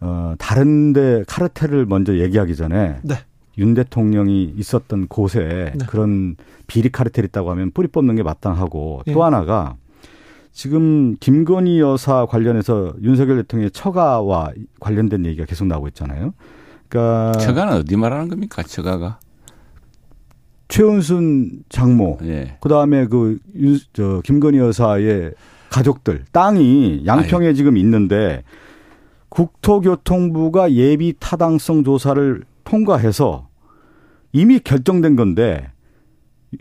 어, 0.00 0.34
다른데 0.38 1.24
카르텔을 1.26 1.86
먼저 1.86 2.18
얘기하기 2.18 2.54
전에 2.56 2.98
네. 3.02 3.14
윤 3.58 3.74
대통령이 3.74 4.54
있었던 4.56 5.08
곳에 5.08 5.72
네. 5.76 5.86
그런 5.86 6.36
비리 6.66 6.90
카르텔 6.90 7.24
있다고 7.24 7.50
하면 7.52 7.70
뿌리 7.70 7.88
뽑는 7.88 8.16
게 8.16 8.22
마땅하고 8.22 9.02
네. 9.06 9.12
또 9.12 9.24
하나가 9.24 9.76
지금 10.52 11.16
김건희 11.20 11.80
여사 11.80 12.26
관련해서 12.26 12.94
윤석열 13.02 13.36
대통령의 13.42 13.70
처가와 13.70 14.52
관련된 14.80 15.26
얘기가 15.26 15.44
계속 15.44 15.66
나오고 15.66 15.88
있잖아요. 15.88 16.32
그러니까 16.88 17.32
처가는 17.38 17.74
어디 17.74 17.96
말하는 17.96 18.28
겁니까? 18.28 18.62
처가가 18.62 19.18
최은순 20.68 21.64
장모, 21.68 22.18
예. 22.24 22.56
그 22.60 22.68
다음에 22.68 23.06
그, 23.06 23.38
윤, 23.54 23.78
저, 23.92 24.20
김건희 24.24 24.58
여사의 24.58 25.32
가족들, 25.70 26.24
땅이 26.32 27.02
양평에 27.06 27.46
아유. 27.46 27.54
지금 27.54 27.76
있는데 27.76 28.42
국토교통부가 29.28 30.72
예비 30.72 31.14
타당성 31.18 31.84
조사를 31.84 32.42
통과해서 32.64 33.48
이미 34.32 34.58
결정된 34.58 35.16
건데 35.16 35.70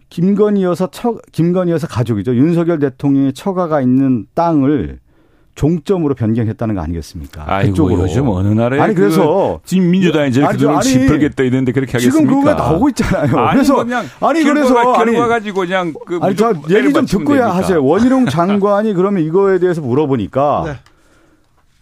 김건희 0.10 0.64
여사 0.64 0.88
처 0.88 1.18
김건희 1.32 1.72
여사 1.72 1.88
가족이죠 1.88 2.36
윤석열 2.36 2.80
대통령의 2.80 3.34
처가가 3.34 3.82
있는 3.82 4.26
땅을 4.34 5.00
종점으로 5.56 6.16
변경했다는 6.16 6.76
거 6.76 6.82
아니겠습니까? 6.82 7.46
아이고, 7.48 7.72
그쪽으로. 7.72 8.02
요즘 8.04 8.28
어느 8.28 8.50
나라에 8.50 8.80
아니 8.82 8.94
그래서 8.94 9.62
그 9.64 9.68
지금 9.68 9.90
민주당이 9.90 10.34
저렇게 10.34 10.58
돈을 10.58 10.82
짚을겠다 10.82 11.44
이랬는데 11.44 11.72
그렇게 11.72 11.94
하겠습니까? 11.94 12.20
지금 12.20 12.42
그거 12.42 12.54
나오고 12.54 12.90
있잖아요. 12.90 13.38
아니, 13.38 13.54
그래서 13.54 13.76
그냥 13.78 14.06
아니 14.20 14.44
그래서 14.44 14.94
아니 14.96 15.16
가지고 15.16 15.62
그냥 15.62 15.94
그 16.06 16.20
아니 16.22 16.36
저 16.36 16.54
얘기 16.70 16.92
좀 16.92 17.06
듣고야 17.06 17.56
하세요. 17.56 17.82
원희룡 17.84 18.26
장관이 18.26 18.94
그러면 18.96 19.24
이거에 19.24 19.60
대해서 19.60 19.80
물어보니까 19.80 20.64
네. 20.66 20.74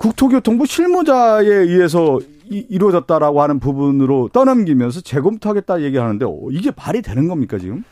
국토교통부 0.03 0.65
실무자에 0.65 1.47
의해서 1.47 2.19
이, 2.49 2.65
이루어졌다라고 2.69 3.41
하는 3.41 3.59
부분으로 3.59 4.29
떠넘기면서 4.33 4.99
재검토하겠다 4.99 5.81
얘기하는데 5.83 6.25
어, 6.25 6.39
이게 6.51 6.71
발이 6.71 7.01
되는 7.01 7.29
겁니까 7.29 7.57
지금? 7.57 7.85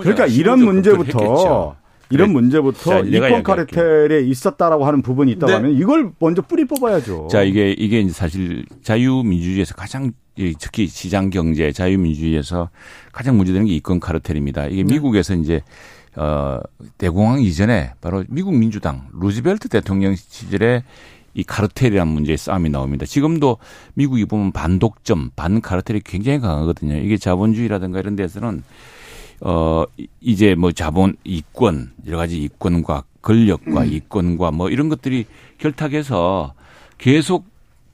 그러니까 0.00 0.26
이런 0.26 0.64
문제부터 0.64 1.76
이런 2.08 2.28
그래. 2.28 2.40
문제부터 2.40 3.00
이권 3.00 3.42
카르텔에 3.42 4.22
있었다라고 4.22 4.86
하는 4.86 5.02
부분이 5.02 5.32
있다고 5.32 5.46
네. 5.48 5.54
하면 5.54 5.72
이걸 5.72 6.12
먼저 6.18 6.40
뿌리 6.40 6.64
뽑아야죠. 6.64 7.28
자, 7.30 7.42
이게 7.42 7.72
이게 7.72 8.06
사실 8.08 8.64
자유민주주의에서 8.82 9.74
가장 9.74 10.12
특히 10.58 10.86
시장 10.86 11.28
경제 11.28 11.70
자유민주주의에서 11.72 12.70
가장 13.12 13.36
문제되는 13.36 13.66
게 13.66 13.74
이권 13.74 14.00
카르텔입니다. 14.00 14.66
이게 14.66 14.84
네. 14.84 14.94
미국에서 14.94 15.34
이제 15.34 15.62
어 16.16 16.60
대공황 16.98 17.42
이전에 17.42 17.92
바로 18.00 18.24
미국 18.28 18.54
민주당 18.54 19.08
루즈벨트 19.12 19.68
대통령 19.68 20.14
시절에 20.14 20.84
이 21.34 21.42
카르텔이라는 21.42 22.12
문제의 22.12 22.36
싸움이 22.36 22.70
나옵니다. 22.70 23.06
지금도 23.06 23.58
미국이 23.94 24.24
보면 24.24 24.52
반독점, 24.52 25.30
반카르텔이 25.36 26.00
굉장히 26.04 26.40
강하거든요. 26.40 26.96
이게 26.96 27.16
자본주의라든가 27.16 28.00
이런 28.00 28.16
데서는 28.16 28.62
어 29.40 29.84
이제 30.20 30.54
뭐 30.54 30.70
자본 30.72 31.16
이권 31.24 31.92
여러 32.06 32.18
가지 32.18 32.40
이권과 32.42 33.04
권력과 33.22 33.82
음. 33.82 33.92
이권과 33.92 34.50
뭐 34.52 34.68
이런 34.68 34.88
것들이 34.88 35.26
결탁해서 35.58 36.54
계속 36.98 37.44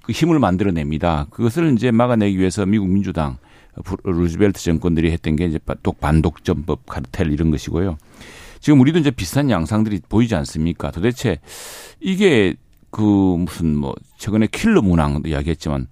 그 0.02 0.12
힘을 0.12 0.38
만들어냅니다. 0.38 1.26
그것을 1.30 1.72
이제 1.74 1.90
막아내기 1.90 2.38
위해서 2.38 2.66
미국 2.66 2.88
민주당 2.88 3.36
루즈벨트 4.04 4.60
정권들이 4.60 5.10
했던 5.12 5.36
게 5.36 5.46
이제 5.46 5.58
반독점법 6.00 6.86
카르텔 6.86 7.32
이런 7.32 7.50
것이고요. 7.50 7.96
지금 8.60 8.80
우리도 8.80 8.98
이제 8.98 9.10
비슷한 9.10 9.50
양상들이 9.50 10.00
보이지 10.08 10.34
않습니까? 10.34 10.90
도대체 10.90 11.38
이게 12.00 12.56
그 12.90 13.02
무슨 13.02 13.76
뭐 13.76 13.94
최근에 14.16 14.48
킬러 14.50 14.82
문항도 14.82 15.28
이야기했지만 15.28 15.86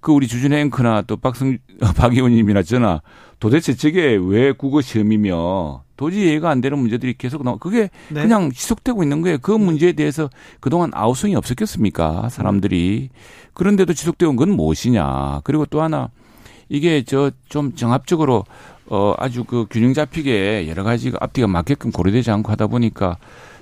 그 0.00 0.12
우리 0.12 0.26
주진의 0.26 0.62
앵커나 0.62 1.02
또 1.02 1.16
박성 1.16 1.58
박 1.96 2.14
의원님이나 2.14 2.62
저나 2.62 3.02
도대체 3.38 3.74
저게 3.74 4.18
왜 4.20 4.52
국어 4.52 4.80
시험이며 4.80 5.84
도저히 5.96 6.28
이해가 6.28 6.48
안 6.48 6.62
되는 6.62 6.78
문제들이 6.78 7.14
계속 7.18 7.42
나와. 7.42 7.58
그게 7.58 7.90
네. 8.08 8.22
그냥 8.22 8.50
지속되고 8.50 9.02
있는 9.02 9.20
거예요. 9.20 9.36
그 9.42 9.50
문제에 9.50 9.92
대해서 9.92 10.30
그동안 10.60 10.90
아우성이 10.94 11.36
없었겠습니까? 11.36 12.30
사람들이. 12.30 13.10
그런데도 13.52 13.92
지속되고 13.92 14.34
건 14.36 14.50
무엇이냐. 14.52 15.40
그리고 15.44 15.66
또 15.66 15.82
하나 15.82 16.08
이게 16.70 17.02
저 17.02 17.30
좀 17.50 17.74
정합적으로 17.74 18.44
어 18.86 19.14
아주 19.18 19.44
그 19.44 19.66
균형 19.70 19.92
잡히게 19.92 20.68
여러 20.68 20.82
가지 20.84 21.12
앞뒤가 21.20 21.46
맞게끔 21.46 21.90
고려되지 21.92 22.30
않고 22.30 22.50
하다 22.50 22.68
보니까 22.68 23.18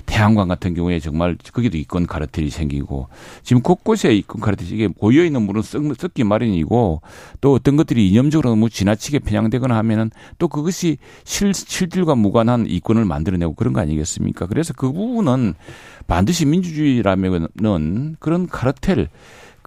태양광 0.09 0.49
같은 0.49 0.75
경우에 0.75 0.99
정말 0.99 1.37
거기도 1.53 1.77
이권 1.77 2.07
카르텔이 2.07 2.49
생기고 2.49 3.09
지금 3.43 3.63
곳곳에 3.63 4.15
이권 4.15 4.41
카르텔이 4.41 4.71
이게 4.71 4.87
고여 4.89 5.23
있는 5.23 5.43
물은 5.43 5.63
썩, 5.63 5.83
기 6.15 6.25
마련이고 6.25 7.03
또 7.43 7.53
어떤 7.53 7.77
것들이 7.77 8.09
이념적으로 8.09 8.49
너무 8.51 8.71
지나치게 8.71 9.21
편향되거나 9.21 9.77
하면은 9.77 10.11
또 10.39 10.49
그것이 10.49 10.97
실, 11.25 11.53
실질과 11.53 12.15
무관한 12.15 12.67
이권을 12.67 13.05
만들어내고 13.05 13.55
그런 13.55 13.75
거 13.75 13.81
아니겠습니까? 13.81 14.47
그래서 14.47 14.73
그 14.75 14.91
부분은 14.91 15.55
반드시 16.07 16.47
민주주의라면은 16.47 18.17
그런 18.19 18.47
카르텔 18.47 19.09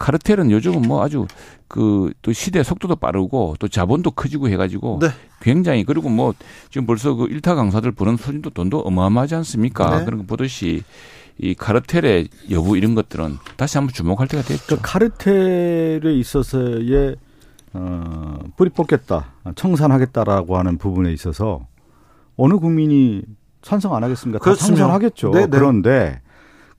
카르텔은 0.02 0.52
요즘은 0.52 0.82
뭐 0.84 1.04
아주 1.04 1.28
그 1.68 2.12
또 2.22 2.34
시대 2.34 2.64
속도도 2.64 2.96
빠르고 2.96 3.56
또 3.60 3.68
자본도 3.68 4.12
커지고 4.12 4.50
해가지고 4.50 5.00
네. 5.02 5.08
굉장히 5.42 5.84
그리고 5.84 6.10
뭐 6.10 6.34
지금 6.70 6.86
벌써 6.86 7.14
그 7.16 7.26
일타 7.26 7.56
강사들 7.56 7.92
버는 7.92 8.18
수준도 8.18 8.52
돈도 8.52 8.80
어마어마하지 8.82 9.36
않습니까? 9.36 10.00
네. 10.00 10.06
그런 10.06 10.20
거 10.20 10.26
보듯이 10.26 10.84
이 11.38 11.56
카르텔의 11.56 12.28
여부 12.52 12.78
이런 12.78 12.94
것들은 12.94 13.38
다시 13.58 13.78
한번 13.78 13.94
주목할 13.94 14.28
때가 14.28 14.44
됐죠. 14.44 14.76
그 14.76 14.80
카르텔에 14.82 16.14
있어서의 16.14 17.16
어, 17.74 18.40
뿌리 18.58 18.70
뽑겠다, 18.70 19.32
청산하겠다라고 19.56 20.58
하는 20.58 20.78
부분에 20.78 21.12
있어서 21.14 21.66
어느 22.36 22.56
국민이 22.56 23.22
찬성 23.62 23.96
안 23.96 24.04
하겠습니까? 24.04 24.44
다 24.44 24.56
찬성하겠죠. 24.56 25.32
네, 25.32 25.42
네. 25.42 25.48
그런데 25.48 26.22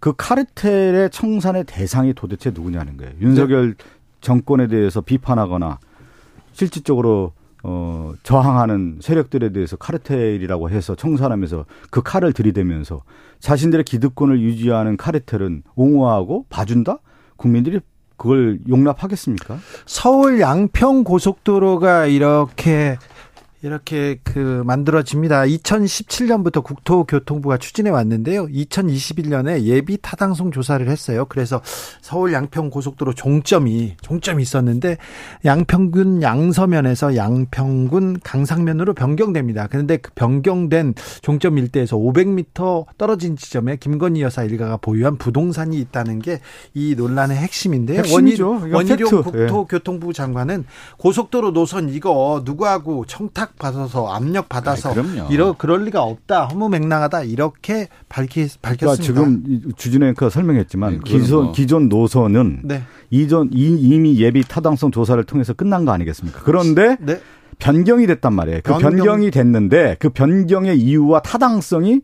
그 0.02 0.12
카르텔의 0.16 1.10
청산의 1.10 1.62
대상이 1.62 2.12
도대체 2.12 2.50
누구냐는 2.50 2.96
거예요. 2.96 3.12
윤석열 3.20 3.76
네. 3.76 3.84
정권에 4.20 4.66
대해서 4.66 5.00
비판하거나 5.00 5.78
실질적으로 6.50 7.30
어, 7.62 8.12
저항하는 8.24 8.98
세력들에 9.00 9.52
대해서 9.52 9.76
카르텔이라고 9.76 10.70
해서 10.70 10.96
청산하면서 10.96 11.66
그 11.92 12.02
칼을 12.02 12.32
들이대면서 12.32 13.04
자신들의 13.38 13.84
기득권을 13.84 14.40
유지하는 14.40 14.96
카르텔은 14.96 15.62
옹호하고 15.76 16.46
봐준다? 16.48 16.98
국민들이 17.36 17.78
그걸 18.16 18.58
용납하겠습니까? 18.68 19.58
서울 19.86 20.40
양평 20.40 21.04
고속도로가 21.04 22.06
이렇게 22.06 22.98
이렇게 23.62 24.18
그 24.24 24.62
만들어집니다. 24.66 25.42
2017년부터 25.42 26.62
국토교통부가 26.62 27.58
추진해 27.58 27.90
왔는데요. 27.90 28.46
2021년에 28.48 29.62
예비 29.62 29.98
타당성 30.00 30.50
조사를 30.50 30.88
했어요. 30.88 31.26
그래서 31.28 31.60
서울 32.00 32.32
양평 32.32 32.70
고속도로 32.70 33.14
종점이 33.14 33.96
종점이 34.00 34.42
있었는데 34.42 34.98
양평군 35.44 36.22
양서면에서 36.22 37.16
양평군 37.16 38.20
강상면으로 38.22 38.94
변경됩니다. 38.94 39.68
그런데 39.68 39.96
그 39.96 40.10
변경된 40.14 40.94
종점 41.22 41.58
일대에서 41.58 41.96
500m 41.96 42.86
떨어진 42.98 43.36
지점에 43.36 43.76
김건희 43.76 44.22
여사 44.22 44.44
일가가 44.44 44.76
보유한 44.78 45.16
부동산이 45.16 45.78
있다는 45.78 46.18
게 46.18 46.40
이 46.74 46.94
논란의 46.96 47.36
핵심인데요. 47.36 47.98
핵심이죠. 47.98 48.62
원희룡 48.72 49.08
예. 49.34 49.46
국토교통부 49.46 50.12
장관은 50.12 50.64
고속도로 50.98 51.52
노선 51.52 51.90
이거 51.90 52.42
누구하고 52.44 53.04
청탁 53.06 53.51
받아서 53.58 54.08
압력 54.08 54.48
받아서 54.48 54.90
아 54.90 55.28
이러 55.30 55.52
그럴 55.52 55.84
리가 55.84 56.02
없다 56.02 56.46
허무맹랑하다 56.46 57.24
이렇게 57.24 57.88
밝히 58.08 58.48
밝혔습니다. 58.60 58.76
그러니까 58.76 59.02
지금 59.02 59.72
주진우 59.76 60.06
앵커 60.06 60.28
설명했지만 60.30 60.92
네, 60.92 61.00
기존 61.04 61.44
뭐. 61.44 61.52
기존 61.52 61.88
노선은 61.88 62.62
네. 62.64 62.82
이전 63.10 63.50
이미 63.52 64.18
예비 64.18 64.42
타당성 64.42 64.90
조사를 64.90 65.22
통해서 65.24 65.52
끝난 65.52 65.84
거 65.84 65.92
아니겠습니까? 65.92 66.40
그런데 66.44 66.96
네. 67.00 67.20
변경이 67.58 68.06
됐단 68.06 68.34
말이에요. 68.34 68.60
그 68.64 68.72
변경. 68.72 68.90
변경이 68.90 69.30
됐는데 69.30 69.96
그 69.98 70.08
변경의 70.10 70.78
이유와 70.80 71.20
타당성이 71.20 72.00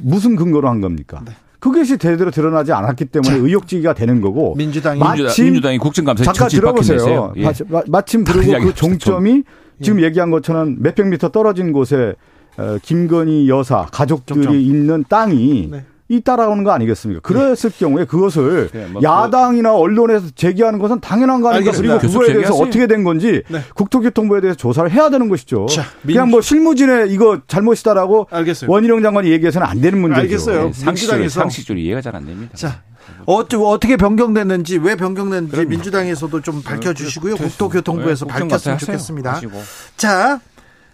무슨 0.00 0.36
근거로 0.36 0.68
한 0.68 0.80
겁니까? 0.80 1.22
네. 1.24 1.32
그것이 1.58 1.96
제대로 1.96 2.32
드러나지 2.32 2.72
않았기 2.72 3.04
때문에 3.04 3.36
자, 3.36 3.36
의혹지기가 3.36 3.94
되는 3.94 4.20
거고 4.20 4.56
민주당이 4.56 4.98
마침 4.98 5.44
민주당이 5.44 5.78
국정감사 5.78 6.24
잠깐 6.24 6.48
들어보세요. 6.48 7.32
예. 7.36 7.52
마침 7.86 8.24
그리고 8.24 8.66
그 8.66 8.74
종점이 8.74 9.44
지금 9.82 10.00
예. 10.00 10.04
얘기한 10.04 10.30
것처럼 10.30 10.76
몇백 10.80 11.08
미터 11.08 11.28
떨어진 11.28 11.72
곳에 11.72 12.14
어, 12.56 12.76
김건희 12.82 13.48
여사 13.48 13.86
가족들이 13.90 14.42
점점. 14.44 14.60
있는 14.60 15.04
땅이 15.08 15.68
네. 15.70 15.84
이 16.08 16.20
따라오는 16.20 16.62
거 16.62 16.72
아니겠습니까? 16.72 17.20
그랬을 17.22 17.70
네. 17.70 17.78
경우에 17.78 18.04
그것을 18.04 18.68
네, 18.70 18.86
뭐 18.86 19.00
야당이나 19.02 19.74
언론에서 19.74 20.26
제기하는 20.34 20.78
것은 20.78 21.00
당연한 21.00 21.40
거 21.40 21.48
아닙니까? 21.48 21.74
그리고 21.74 21.98
그거에 21.98 22.34
대해서 22.34 22.54
어떻게 22.54 22.86
된 22.86 23.02
건지 23.02 23.42
네. 23.48 23.60
국토교통부에 23.74 24.42
대해서 24.42 24.56
조사를 24.58 24.90
해야 24.90 25.08
되는 25.08 25.30
것이죠. 25.30 25.64
자, 25.66 25.84
그냥 26.04 26.28
뭐 26.28 26.42
실무진의 26.42 27.10
이거 27.10 27.40
잘못이다라고 27.46 28.26
알겠어요. 28.30 28.70
원희룡 28.70 29.00
장관이 29.02 29.30
얘기해서는 29.30 29.66
안 29.66 29.80
되는 29.80 29.98
문제죠. 30.02 30.20
알겠어요. 30.20 30.64
네, 30.66 30.72
상식적으로, 30.74 31.28
상식적으로 31.30 31.80
이해가 31.80 32.02
잘 32.02 32.14
안 32.14 32.26
됩니다. 32.26 32.52
자, 32.56 32.82
어, 33.26 33.34
어떻게 33.36 33.96
변경됐는지 33.96 34.78
왜 34.78 34.96
변경됐는지 34.96 35.52
그럼요. 35.52 35.68
민주당에서도 35.70 36.40
좀 36.42 36.62
밝혀 36.62 36.92
주시고요. 36.94 37.36
국토교통부에서 37.36 38.26
네, 38.26 38.32
밝혔으면 38.32 38.78
좋겠습니다. 38.78 39.32
하시고. 39.34 39.60
자, 39.96 40.40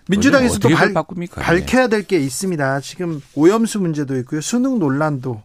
민주당에서도 0.09 0.69
발, 0.71 0.95
밝혀야 1.31 1.89
될 1.89 2.03
게 2.03 2.19
있습니다. 2.19 2.81
지금 2.81 3.21
오염수 3.35 3.81
문제도 3.81 4.17
있고요. 4.19 4.41
수능 4.41 4.79
논란도 4.79 5.43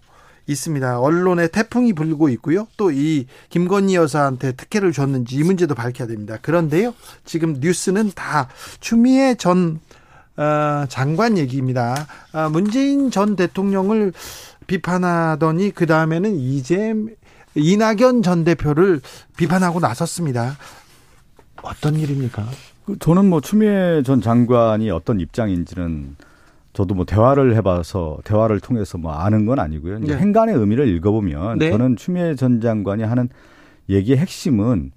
있습니다. 0.48 1.00
언론에 1.00 1.48
태풍이 1.48 1.94
불고 1.94 2.30
있고요. 2.30 2.68
또 2.78 2.92
이 2.92 3.28
김건희 3.50 3.96
여사한테 3.96 4.54
특혜를 4.54 4.92
줬는지 4.92 5.36
이 5.38 5.44
문제도 5.44 5.74
밝혀야 5.76 6.08
됩니다. 6.08 6.38
그런데요. 6.42 6.94
지금 7.26 7.58
뉴스는 7.60 8.12
다 8.16 8.50
추미애 8.80 9.36
전 9.36 9.80
어, 10.36 10.86
장관 10.90 11.38
얘기입니다. 11.38 12.08
아, 12.32 12.50
문재인 12.50 13.12
전 13.12 13.36
대통령을 13.36 14.14
비판하더니 14.68 15.72
그 15.72 15.86
다음에는 15.86 16.36
이재 16.36 16.94
이낙연 17.56 18.24
전 18.24 18.44
대표를 18.44 19.02
비판하고 19.38 19.80
나섰습니다. 19.80 20.58
어떤 21.62 21.96
일입니까? 21.96 22.46
그 22.86 22.98
저는 23.00 23.30
뭐 23.30 23.42
추미애 23.42 24.02
전 24.04 24.22
장관이 24.22 24.90
어떤 24.92 25.20
입장인지는 25.20 26.16
저도 26.74 26.96
뭐 26.96 27.06
대화를 27.06 27.56
해봐서 27.56 28.18
대화를 28.24 28.60
통해서 28.60 28.98
뭐 28.98 29.14
아는 29.14 29.46
건 29.46 29.60
아니고요. 29.60 30.00
이제 30.00 30.16
네. 30.16 30.20
행간의 30.20 30.56
의미를 30.56 30.88
읽어보면 30.88 31.60
네. 31.60 31.72
저는 31.72 31.96
추미애 31.96 32.36
전 32.36 32.60
장관이 32.60 33.04
하는 33.04 33.30
얘기의 33.90 34.18
핵심은 34.18 34.92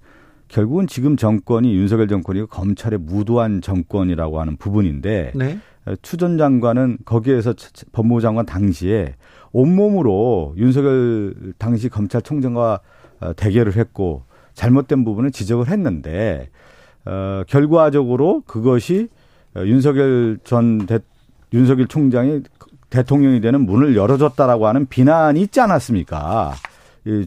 결국은 0.47 0.87
지금 0.87 1.17
정권이 1.17 1.73
윤석열 1.75 2.07
정권이 2.07 2.47
검찰의 2.47 2.99
무도한 2.99 3.61
정권이라고 3.61 4.39
하는 4.39 4.57
부분인데 4.57 5.33
네. 5.35 5.59
추전 6.01 6.37
장관은 6.37 6.97
거기에서 7.05 7.53
법무부 7.91 8.21
장관 8.21 8.45
당시에 8.45 9.15
온몸으로 9.51 10.53
윤석열 10.57 11.53
당시 11.57 11.89
검찰총장과 11.89 12.79
어, 13.19 13.33
대결을 13.33 13.75
했고 13.75 14.23
잘못된 14.53 15.03
부분을 15.03 15.31
지적을 15.31 15.69
했는데 15.69 16.49
어, 17.05 17.43
결과적으로 17.47 18.43
그것이 18.45 19.07
어, 19.55 19.61
윤석열 19.65 20.39
전 20.43 20.85
대, 20.85 20.99
윤석열 21.53 21.87
총장이 21.87 22.41
대통령이 22.89 23.41
되는 23.41 23.65
문을 23.65 23.95
열어줬다라고 23.95 24.67
하는 24.67 24.85
비난이 24.85 25.41
있지 25.41 25.59
않았습니까? 25.59 26.53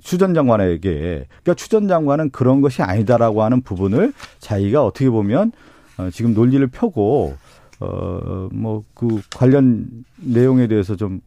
추전 0.02 0.34
장관에게 0.34 1.26
그러니까 1.42 1.54
추전 1.54 1.88
장관은 1.88 2.30
그런 2.30 2.60
것이 2.60 2.82
아니다라고 2.82 3.42
하는 3.42 3.62
부분을 3.62 4.12
자기가 4.38 4.84
어떻게 4.84 5.08
보면 5.08 5.52
어, 5.96 6.10
지금 6.10 6.34
논리를 6.34 6.64
펴고 6.66 7.36
어뭐 7.80 8.84
그 8.94 9.22
관련 9.34 10.04
내용에 10.16 10.66
대해서 10.66 10.96
좀 10.96 11.20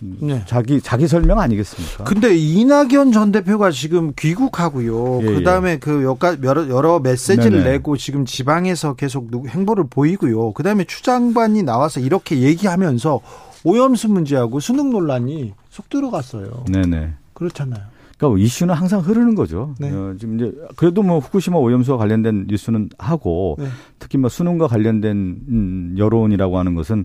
네. 0.00 0.42
자기 0.46 0.80
자기 0.80 1.08
설명 1.08 1.40
아니겠습니까? 1.40 2.04
근데 2.04 2.36
이낙연 2.36 3.12
전 3.12 3.32
대표가 3.32 3.70
지금 3.70 4.12
귀국하고요. 4.16 5.20
예, 5.22 5.34
그다음에 5.34 5.72
예. 5.72 5.78
그 5.78 6.04
여러 6.44 6.68
여러 6.68 7.00
메시지를 7.00 7.62
네네. 7.62 7.64
내고 7.64 7.96
지금 7.96 8.24
지방에서 8.24 8.94
계속 8.94 9.30
행보를 9.48 9.84
보이고요. 9.90 10.52
그다음에 10.52 10.84
추 10.84 11.02
장관이 11.02 11.64
나와서 11.64 12.00
이렇게 12.00 12.40
얘기하면서 12.40 13.20
오염수 13.64 14.08
문제하고 14.08 14.60
수능 14.60 14.90
논란이 14.90 15.54
쏙 15.70 15.88
들어갔어요. 15.88 16.64
네네. 16.70 17.14
그렇잖아요. 17.34 17.82
그러니까 18.18 18.42
이슈는 18.42 18.74
항상 18.74 19.00
흐르는 19.00 19.34
거죠. 19.34 19.74
네. 19.78 19.90
어, 19.90 20.14
지금 20.18 20.36
이제 20.36 20.52
그래도 20.76 21.02
뭐 21.02 21.20
후쿠시마 21.20 21.56
오염수와 21.56 21.98
관련된 21.98 22.46
뉴스는 22.48 22.90
하고 22.98 23.56
네. 23.58 23.68
특히 23.98 24.18
뭐 24.18 24.28
수능과 24.28 24.66
관련된 24.66 25.16
음, 25.48 25.94
여론이라고 25.96 26.58
하는 26.58 26.74
것은 26.74 27.04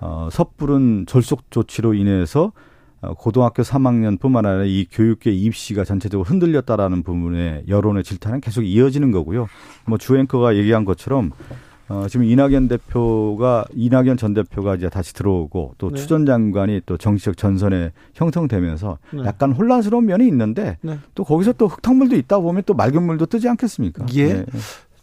어, 0.00 0.28
섣부른 0.30 1.06
졸속 1.06 1.50
조치로 1.50 1.94
인해서 1.94 2.52
어, 3.00 3.14
고등학교 3.14 3.62
3학년뿐만 3.62 4.44
아니라 4.44 4.64
이 4.64 4.86
교육계 4.90 5.30
입시가 5.30 5.84
전체적으로 5.84 6.24
흔들렸다라는 6.24 7.02
부분에 7.02 7.64
여론의 7.68 8.02
질타는 8.04 8.40
계속 8.40 8.62
이어지는 8.62 9.12
거고요. 9.12 9.48
뭐 9.86 9.98
주앵커가 9.98 10.56
얘기한 10.56 10.84
것처럼 10.84 11.30
어, 11.88 12.06
지금 12.08 12.26
이낙연 12.26 12.68
대표가 12.68 13.64
이낙연 13.72 14.18
전 14.18 14.34
대표가 14.34 14.74
이제 14.74 14.88
다시 14.88 15.14
들어오고 15.14 15.74
또 15.78 15.90
네. 15.90 15.96
추전 15.96 16.26
장관이 16.26 16.82
또 16.86 16.96
정치적 16.96 17.36
전선에 17.36 17.92
형성되면서 18.14 18.98
네. 19.12 19.22
약간 19.24 19.52
혼란스러운 19.52 20.04
면이 20.04 20.26
있는데 20.26 20.76
네. 20.82 20.98
또 21.14 21.24
거기서 21.24 21.52
또 21.52 21.68
흙탕물도 21.68 22.16
있다 22.16 22.40
보면 22.40 22.64
또 22.66 22.74
맑은 22.74 23.02
물도 23.02 23.26
뜨지 23.26 23.48
않겠습니까? 23.48 24.06
예. 24.14 24.34
네. 24.34 24.46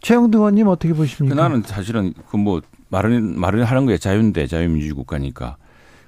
최영두 0.00 0.38
의원님 0.38 0.68
어떻게 0.68 0.94
보십니까? 0.94 1.34
그 1.34 1.40
나는 1.40 1.62
사실은 1.62 2.12
그 2.30 2.36
뭐 2.36 2.60
말은 2.88 3.38
말을 3.38 3.64
하는 3.64 3.86
거에 3.86 3.98
자유인데 3.98 4.46
자유민주주의 4.46 4.94
국가니까. 4.94 5.56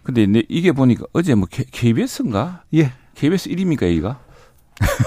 근데 0.03 0.27
이게 0.49 0.73
보니까 0.73 1.05
어제 1.13 1.35
뭐 1.35 1.47
KBS인가? 1.51 2.63
예. 2.75 2.93
KBS 3.15 3.51
1위입니까 3.51 3.83
여기가? 3.83 4.21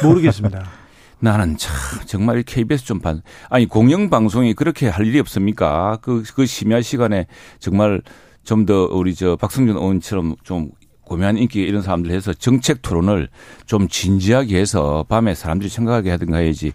모르겠습니다. 0.03 0.65
나는 1.19 1.55
참 1.57 1.73
정말 2.05 2.43
KBS 2.43 2.85
좀 2.85 2.99
반. 2.99 3.21
아니 3.49 3.65
공영 3.67 4.09
방송이 4.09 4.53
그렇게 4.53 4.87
할 4.87 5.05
일이 5.05 5.19
없습니까? 5.19 5.97
그그 6.01 6.33
그 6.35 6.45
심야 6.45 6.81
시간에 6.81 7.27
정말 7.59 8.01
좀 8.43 8.65
더 8.65 8.85
우리 8.85 9.13
저 9.15 9.35
박성준 9.35 9.75
의원처럼 9.77 10.35
좀 10.43 10.71
고미한 11.03 11.37
인기 11.37 11.61
이런 11.61 11.81
사람들 11.81 12.11
해서 12.11 12.33
정책 12.33 12.81
토론을 12.81 13.29
좀 13.65 13.87
진지하게 13.87 14.57
해서 14.59 15.05
밤에 15.09 15.35
사람들이 15.35 15.69
생각하게 15.69 16.09
하든가 16.11 16.37
해야지. 16.37 16.71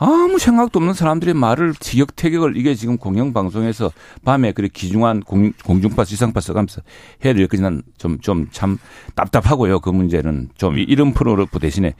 아무 0.00 0.38
생각도 0.38 0.78
없는 0.78 0.94
사람들의 0.94 1.34
말을 1.34 1.74
티격태격을 1.78 2.56
이게 2.56 2.74
지금 2.74 2.96
공영방송에서 2.98 3.90
밤에 4.24 4.52
그렇게 4.52 4.72
기중한 4.72 5.20
공, 5.20 5.52
공중파 5.64 6.04
지상파 6.04 6.40
써가면서 6.40 6.82
될 7.20 7.46
것이 7.48 7.62
난좀 7.62 8.20
좀 8.20 8.48
참 8.52 8.78
답답하고요. 9.14 9.80
그 9.80 9.90
문제는 9.90 10.50
좀 10.56 10.78
이런 10.78 11.12
프로그램 11.12 11.46
대신에 11.60 11.94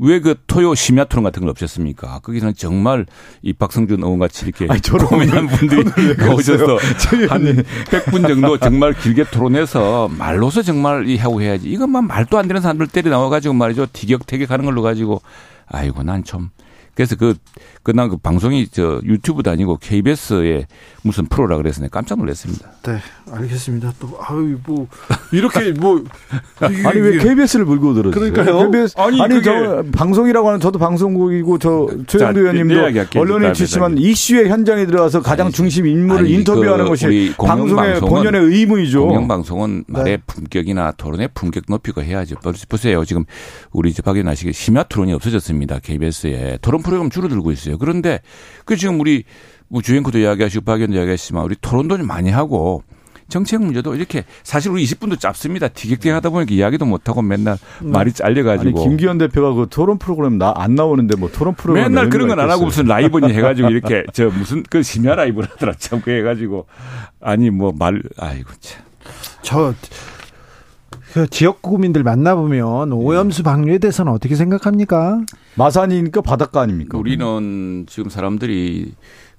왜그 0.00 0.36
토요 0.46 0.74
심야 0.76 1.04
토론 1.04 1.24
같은 1.24 1.40
걸 1.40 1.50
없었습니까? 1.50 2.20
거기서는 2.20 2.54
정말 2.54 3.04
이 3.42 3.52
박성준 3.52 4.00
의원 4.02 4.18
같이 4.20 4.46
이렇게 4.46 4.66
고민한 5.08 5.48
분들이 5.48 5.82
오셔서 6.32 6.76
한 7.28 7.42
100분 7.42 8.28
정도 8.28 8.58
정말 8.58 8.92
길게 8.94 9.24
토론해서 9.24 10.08
말로서 10.16 10.62
정말 10.62 11.08
이 11.08 11.16
하고 11.16 11.42
해야지. 11.42 11.68
이것만 11.70 12.06
말도 12.06 12.38
안 12.38 12.46
되는 12.46 12.60
사람들 12.62 12.86
때려 12.88 13.10
나와 13.10 13.28
가지고 13.28 13.54
말이죠. 13.54 13.86
티격태격 13.92 14.50
하는 14.52 14.64
걸로 14.66 14.82
가지고 14.82 15.20
아이고 15.66 16.02
난 16.04 16.22
좀 16.22 16.50
그래서 16.98 17.14
그, 17.14 17.36
그난 17.84 18.08
그 18.08 18.16
방송이 18.16 18.66
저 18.72 19.00
유튜브도 19.04 19.52
아니고 19.52 19.76
KBS의 19.76 20.66
무슨 21.02 21.26
프로라 21.26 21.56
그래서 21.56 21.80
내가 21.80 21.92
깜짝 21.92 22.18
놀랐습니다. 22.18 22.72
네, 22.82 22.98
알겠습니다. 23.30 23.92
또, 24.00 24.18
아유, 24.20 24.58
뭐, 24.66 24.88
이렇게 25.30 25.70
뭐. 25.70 26.02
아니, 26.58 26.98
왜 26.98 27.18
KBS를 27.18 27.66
물고 27.66 27.94
들었어요? 27.94 28.10
그러니까요. 28.10 28.68
KBS, 28.68 28.94
아니, 28.98 29.22
아니 29.22 29.40
저, 29.44 29.84
방송이라고 29.92 30.48
하는 30.48 30.58
저도 30.58 30.80
방송국이고 30.80 31.58
저, 31.60 31.88
최영도 32.08 32.40
의원님도 32.40 33.20
언론인 33.20 33.52
있지만 33.52 33.96
이슈의 33.96 34.48
현장에 34.48 34.84
들어가서 34.84 35.22
가장 35.22 35.46
아니, 35.46 35.54
중심 35.54 35.86
인물을 35.86 36.24
아니, 36.24 36.32
인터뷰하는 36.32 36.84
그 36.84 36.90
것이 36.90 37.32
방송의 37.38 38.00
본연의 38.00 38.40
의무이죠. 38.40 39.06
공영방송은 39.06 39.84
말의 39.86 40.16
네. 40.16 40.22
품격이나 40.26 40.94
토론의 40.96 41.28
품격 41.32 41.62
높이고 41.68 42.02
해야죠. 42.02 42.34
보세요. 42.68 43.04
지금 43.04 43.24
우리 43.70 43.90
이제 43.90 44.02
박연 44.02 44.26
아시게 44.26 44.50
심야 44.50 44.82
토론이 44.82 45.12
없어졌습니다. 45.12 45.78
KBS에. 45.78 46.58
토론 46.60 46.82
프로그램 46.88 47.10
줄어들고 47.10 47.52
있어요. 47.52 47.78
그런데 47.78 48.20
그 48.64 48.76
지금 48.76 48.98
우리 49.00 49.24
뭐 49.68 49.82
주행코도 49.82 50.18
이야기하시고 50.18 50.64
박연도 50.64 50.96
이야기하시지만 50.96 51.44
우리 51.44 51.54
토론도 51.60 51.98
좀 51.98 52.06
많이 52.06 52.30
하고 52.30 52.82
정책 53.28 53.60
문제도 53.60 53.94
이렇게 53.94 54.24
사실 54.42 54.70
우리 54.70 54.82
20분도 54.84 55.20
짧습니다. 55.20 55.68
티격태격 55.68 56.16
하다 56.16 56.30
보니까 56.30 56.54
이야기도 56.54 56.86
못하고 56.86 57.20
맨날 57.20 57.58
음. 57.82 57.92
말이 57.92 58.10
잘려가지고. 58.10 58.80
아니, 58.80 58.88
김기현 58.88 59.18
대표가 59.18 59.52
그 59.52 59.66
토론 59.68 59.98
프로그램 59.98 60.38
나 60.38 60.54
안 60.56 60.74
나오는데 60.74 61.14
뭐 61.16 61.28
토론 61.30 61.54
프로그램. 61.54 61.84
맨날 61.92 62.08
그런 62.08 62.28
건 62.28 62.40
안 62.40 62.48
하고 62.48 62.64
무슨 62.64 62.86
라이브니 62.86 63.30
해가지고 63.36 63.68
이렇게 63.68 64.04
저 64.14 64.30
무슨 64.30 64.62
그 64.70 64.82
심야 64.82 65.14
라이브를 65.14 65.50
하더라 65.50 65.74
참. 65.78 66.00
그 66.00 66.10
해가지고 66.10 66.64
아니 67.20 67.50
뭐 67.50 67.74
말, 67.78 68.02
아이고 68.16 68.48
참. 68.60 68.82
저, 69.42 69.74
그 71.12 71.26
지역 71.28 71.62
구민들 71.62 72.02
만나보면 72.02 72.92
오염수 72.92 73.42
방류에 73.42 73.78
대해서는 73.78 74.12
어떻게 74.12 74.34
생각합니까? 74.34 75.20
마산이니까 75.56 76.20
바닷가 76.20 76.60
아닙니까? 76.60 76.98
우리는 76.98 77.86
지금 77.88 78.10
사람들이 78.10 78.92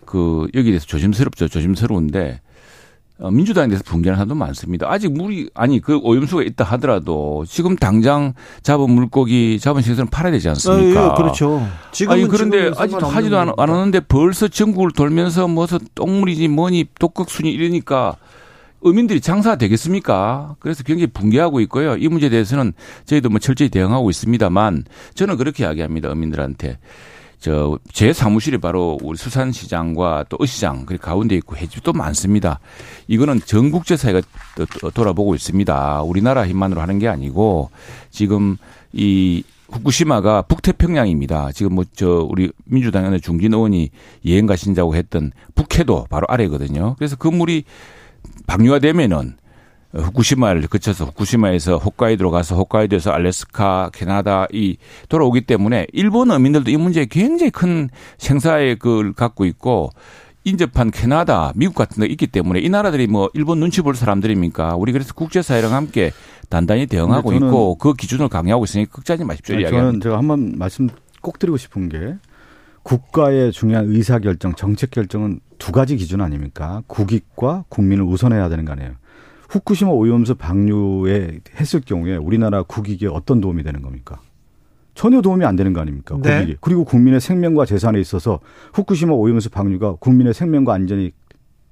그 0.05 0.47
여기에 0.55 0.71
대해서 0.71 0.85
조심스럽죠. 0.87 1.47
조심스러운데 1.47 2.41
어, 3.19 3.29
민주당에 3.29 3.67
대해서 3.67 3.83
분개하는 3.85 4.15
사람도 4.15 4.35
많습니다. 4.35 4.89
아직 4.89 5.11
물이 5.11 5.49
아니 5.53 5.81
그 5.81 5.97
오염수가 5.97 6.43
있다 6.43 6.63
하더라도 6.63 7.43
지금 7.47 7.75
당장 7.75 8.33
잡은 8.63 8.89
물고기 8.89 9.59
잡은 9.59 9.81
시설은 9.81 10.07
팔아야 10.09 10.31
되지 10.31 10.47
않습니까? 10.49 11.01
아, 11.01 11.11
예, 11.11 11.17
그렇죠. 11.17 11.67
지금 11.91 12.13
아니 12.13 12.27
그런데 12.27 12.71
아직도 12.75 13.05
하지도 13.05 13.37
않, 13.37 13.51
않았는데 13.57 14.01
벌써 14.01 14.47
전국을 14.47 14.91
돌면서 14.91 15.49
뭐서 15.49 15.79
똥물이지 15.95 16.47
뭐니 16.47 16.85
독극순이 16.97 17.51
이러니까 17.51 18.15
의민들이 18.81 19.21
장사 19.21 19.55
되겠습니까? 19.55 20.55
그래서 20.59 20.83
굉장히 20.83 21.07
붕괴하고 21.07 21.59
있고요. 21.61 21.95
이 21.97 22.07
문제에 22.07 22.29
대해서는 22.29 22.73
저희도 23.05 23.29
뭐 23.29 23.39
철저히 23.39 23.69
대응하고 23.69 24.09
있습니다만 24.09 24.85
저는 25.15 25.37
그렇게 25.37 25.63
이야기합니다. 25.63 26.09
의민들한테. 26.09 26.77
저, 27.39 27.79
제 27.93 28.11
사무실이 28.11 28.57
바로 28.57 28.97
우리 29.01 29.17
수산시장과 29.17 30.25
또 30.27 30.37
어시장, 30.41 30.85
그리고 30.85 31.03
가운데 31.03 31.35
있고 31.35 31.55
해집도 31.55 31.93
많습니다. 31.93 32.59
이거는 33.07 33.39
전국제 33.45 33.95
사회가 33.95 34.21
돌아보고 34.93 35.35
있습니다. 35.35 36.01
우리나라 36.01 36.45
힘만으로 36.45 36.81
하는 36.81 36.99
게 36.99 37.07
아니고 37.07 37.71
지금 38.11 38.57
이 38.91 39.43
후쿠시마가 39.71 40.41
북태평양입니다. 40.43 41.51
지금 41.53 41.75
뭐 41.75 41.85
저 41.95 42.27
우리 42.29 42.51
민주당의 42.65 43.21
중진 43.21 43.53
의원이 43.53 43.89
여행 44.25 44.45
가신다고 44.45 44.95
했던 44.95 45.31
북해도 45.55 46.07
바로 46.09 46.25
아래거든요. 46.27 46.95
그래서 46.97 47.15
그 47.15 47.27
물이 47.27 47.63
방류가 48.47 48.79
되면은 48.79 49.35
후쿠시마를 49.93 50.67
거쳐서 50.67 51.05
후쿠시마에서 51.05 51.77
홋카이도로 51.77 52.29
가서 52.29 52.55
홋카이도에서 52.55 53.11
알래스카, 53.11 53.89
캐나다 53.93 54.45
이 54.51 54.77
돌아오기 55.09 55.41
때문에 55.41 55.87
일본 55.93 56.29
어민들도 56.29 56.69
이 56.69 56.77
문제에 56.77 57.05
굉장히 57.05 57.49
큰 57.49 57.89
생사의 58.19 58.77
그걸 58.77 59.13
갖고 59.13 59.45
있고 59.45 59.89
인접한 60.43 60.91
캐나다, 60.91 61.51
미국 61.55 61.75
같은 61.75 62.01
데 62.01 62.07
있기 62.07 62.27
때문에 62.27 62.59
이 62.59 62.69
나라들이 62.69 63.07
뭐 63.07 63.29
일본 63.33 63.59
눈치 63.59 63.81
볼 63.81 63.95
사람들입니까? 63.95 64.75
우리 64.75 64.91
그래서 64.91 65.13
국제사회랑 65.13 65.73
함께 65.73 66.11
단단히 66.49 66.85
대응하고 66.85 67.33
있고 67.33 67.75
그 67.75 67.93
기준을 67.93 68.29
강요하고 68.29 68.63
있으니 68.65 68.85
걱정하지 68.85 69.25
마십시오. 69.25 69.55
네, 69.57 69.69
저는 69.69 70.01
제가 70.01 70.17
한 70.17 70.27
번 70.27 70.53
말씀 70.57 70.87
꼭 71.21 71.39
드리고 71.39 71.57
싶은 71.57 71.89
게 71.89 72.15
국가의 72.83 73.51
중요한 73.51 73.85
의사 73.89 74.19
결정, 74.19 74.53
정책 74.53 74.91
결정은 74.91 75.39
두 75.59 75.71
가지 75.71 75.95
기준 75.97 76.21
아닙니까? 76.21 76.81
국익과 76.87 77.65
국민을 77.69 78.03
우선해야 78.05 78.49
되는 78.49 78.65
거 78.65 78.71
아니에요. 78.71 78.93
후쿠시마 79.49 79.91
오염수 79.91 80.35
방류에 80.35 81.41
했을 81.59 81.81
경우에 81.81 82.15
우리나라 82.15 82.63
국익에 82.63 83.07
어떤 83.07 83.41
도움이 83.41 83.63
되는 83.63 83.81
겁니까? 83.81 84.19
전혀 84.95 85.21
도움이 85.21 85.45
안 85.45 85.55
되는 85.55 85.73
거 85.73 85.81
아닙니까? 85.81 86.17
네. 86.21 86.39
국익이. 86.39 86.57
그리고 86.61 86.85
국민의 86.85 87.19
생명과 87.19 87.65
재산에 87.65 87.99
있어서 87.99 88.39
후쿠시마 88.73 89.13
오염수 89.13 89.49
방류가 89.49 89.95
국민의 89.95 90.33
생명과 90.33 90.73
안전이 90.73 91.11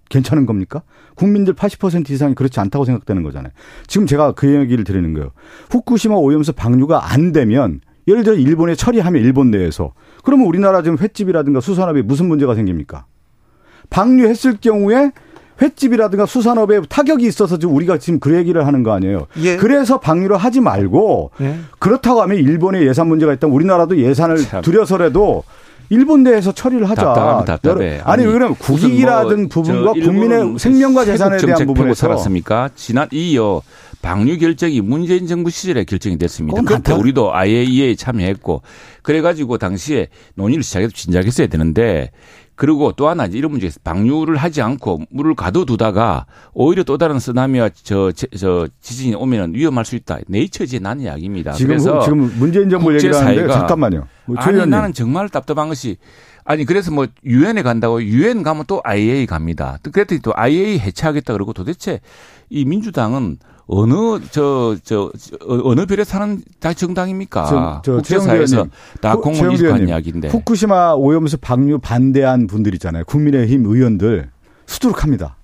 괜찮은 0.09 0.45
겁니까? 0.45 0.83
국민들 1.15 1.53
80% 1.53 2.09
이상이 2.09 2.35
그렇지 2.35 2.59
않다고 2.59 2.85
생각되는 2.85 3.23
거잖아요. 3.23 3.51
지금 3.87 4.07
제가 4.07 4.33
그 4.33 4.53
얘기를 4.53 4.83
드리는 4.83 5.13
거예요. 5.13 5.31
후쿠시마 5.69 6.15
오염수 6.15 6.53
방류가 6.53 7.11
안 7.11 7.31
되면 7.31 7.81
예를 8.07 8.23
들어 8.23 8.35
일본에 8.35 8.73
처리하면 8.75 9.21
일본 9.21 9.51
내에서 9.51 9.93
그러면 10.23 10.47
우리나라 10.47 10.81
지금 10.81 10.97
횟집이라든가 10.97 11.59
수산업에 11.59 12.01
무슨 12.01 12.27
문제가 12.27 12.55
생깁니까? 12.55 13.05
방류했을 13.89 14.57
경우에 14.61 15.11
횟집이라든가 15.61 16.25
수산업에 16.25 16.81
타격이 16.87 17.25
있어서 17.25 17.57
지금 17.57 17.75
우리가 17.75 17.97
지금 17.97 18.19
그 18.19 18.35
얘기를 18.35 18.65
하는 18.67 18.83
거 18.83 18.91
아니에요. 18.93 19.27
예. 19.41 19.57
그래서 19.57 19.99
방류를 19.99 20.37
하지 20.37 20.59
말고 20.61 21.31
예. 21.41 21.55
그렇다고 21.79 22.21
하면 22.21 22.37
일본에 22.37 22.85
예산 22.85 23.07
문제가 23.07 23.33
있다면 23.33 23.55
우리나라도 23.55 23.97
예산을 23.97 24.37
참. 24.37 24.61
들여서라도 24.61 25.43
일본 25.89 26.23
내에서 26.23 26.51
처리를 26.51 26.89
하자. 26.89 27.01
답답하면 27.01 27.45
답답해. 27.45 28.01
아니, 28.03 28.23
아니 28.23 28.31
그러면 28.31 28.55
국익이라든 28.55 29.39
뭐 29.43 29.47
부분과 29.49 29.93
국민의 29.93 30.59
생명과 30.59 31.05
재산에 31.05 31.37
대한 31.37 31.65
부분에서 31.65 31.93
살았습니까? 31.95 32.69
지난 32.75 33.07
이어 33.11 33.61
방류 34.01 34.37
결정이 34.37 34.81
문재인 34.81 35.27
정부 35.27 35.49
시절에 35.49 35.85
결정이 35.85 36.17
됐습니다. 36.17 36.61
그때 36.61 36.93
우리도 36.93 37.33
IAEA에 37.33 37.95
참여했고 37.95 38.61
그래가지고 39.01 39.57
당시에 39.57 40.09
논의를 40.35 40.61
시작해서 40.61 40.91
진작했어야 40.93 41.47
되는데 41.47 42.11
그리고 42.57 42.91
또 42.91 43.07
하나 43.07 43.25
이런 43.25 43.51
문제 43.51 43.67
있어요. 43.67 43.79
방류를 43.83 44.35
하지 44.35 44.63
않고 44.63 45.03
물을 45.11 45.35
가둬두다가 45.35 46.25
오히려 46.53 46.83
또 46.83 46.97
다른 46.97 47.19
쓰나미와 47.19 47.69
저, 47.83 48.11
저 48.11 48.67
지진이 48.81 49.15
오면 49.15 49.53
위험할 49.53 49.85
수 49.85 49.95
있다. 49.95 50.17
네이처지에 50.27 50.79
난 50.79 50.99
이야기입니다. 50.99 51.53
지금, 51.53 51.67
그래서 51.67 52.01
지금 52.01 52.33
문재인 52.39 52.67
정부 52.67 52.93
얘기를 52.93 53.15
하는데 53.15 53.47
잠깐만요. 53.47 54.07
뭐 54.25 54.35
아니 54.39 54.65
나는 54.65 54.91
정말 54.91 55.29
답답한 55.29 55.69
것이 55.69 55.97
아니 56.43 56.65
그래서 56.65 56.91
뭐 56.91 57.05
유엔에 57.23 57.61
간다고 57.61 58.01
유엔 58.01 58.41
가면 58.41 58.65
또 58.67 58.81
IAEA 58.83 59.27
갑니다. 59.27 59.77
그랬더니 59.83 60.21
또 60.21 60.33
IAEA 60.35 60.79
해체하겠다 60.79 61.33
그러고 61.33 61.53
도대체 61.53 61.99
이 62.49 62.65
민주당은 62.65 63.37
어느 63.67 63.93
저, 64.31 64.75
저, 64.83 65.11
저 65.17 65.37
어느 65.47 65.85
별에 65.85 66.03
사는 66.03 66.41
다 66.59 66.73
정당입니까? 66.73 67.81
국제사회에서 67.83 68.67
다 69.01 69.15
공무집한 69.15 69.87
이야기인데. 69.87 70.29
후쿠시마 70.29 70.93
오염수 70.93 71.37
방류 71.37 71.79
반대한 71.79 72.47
분들 72.47 72.73
있잖아요. 72.75 73.03
국민의힘 73.05 73.65
의원들 73.65 74.29
수두룩합니다. 74.65 75.36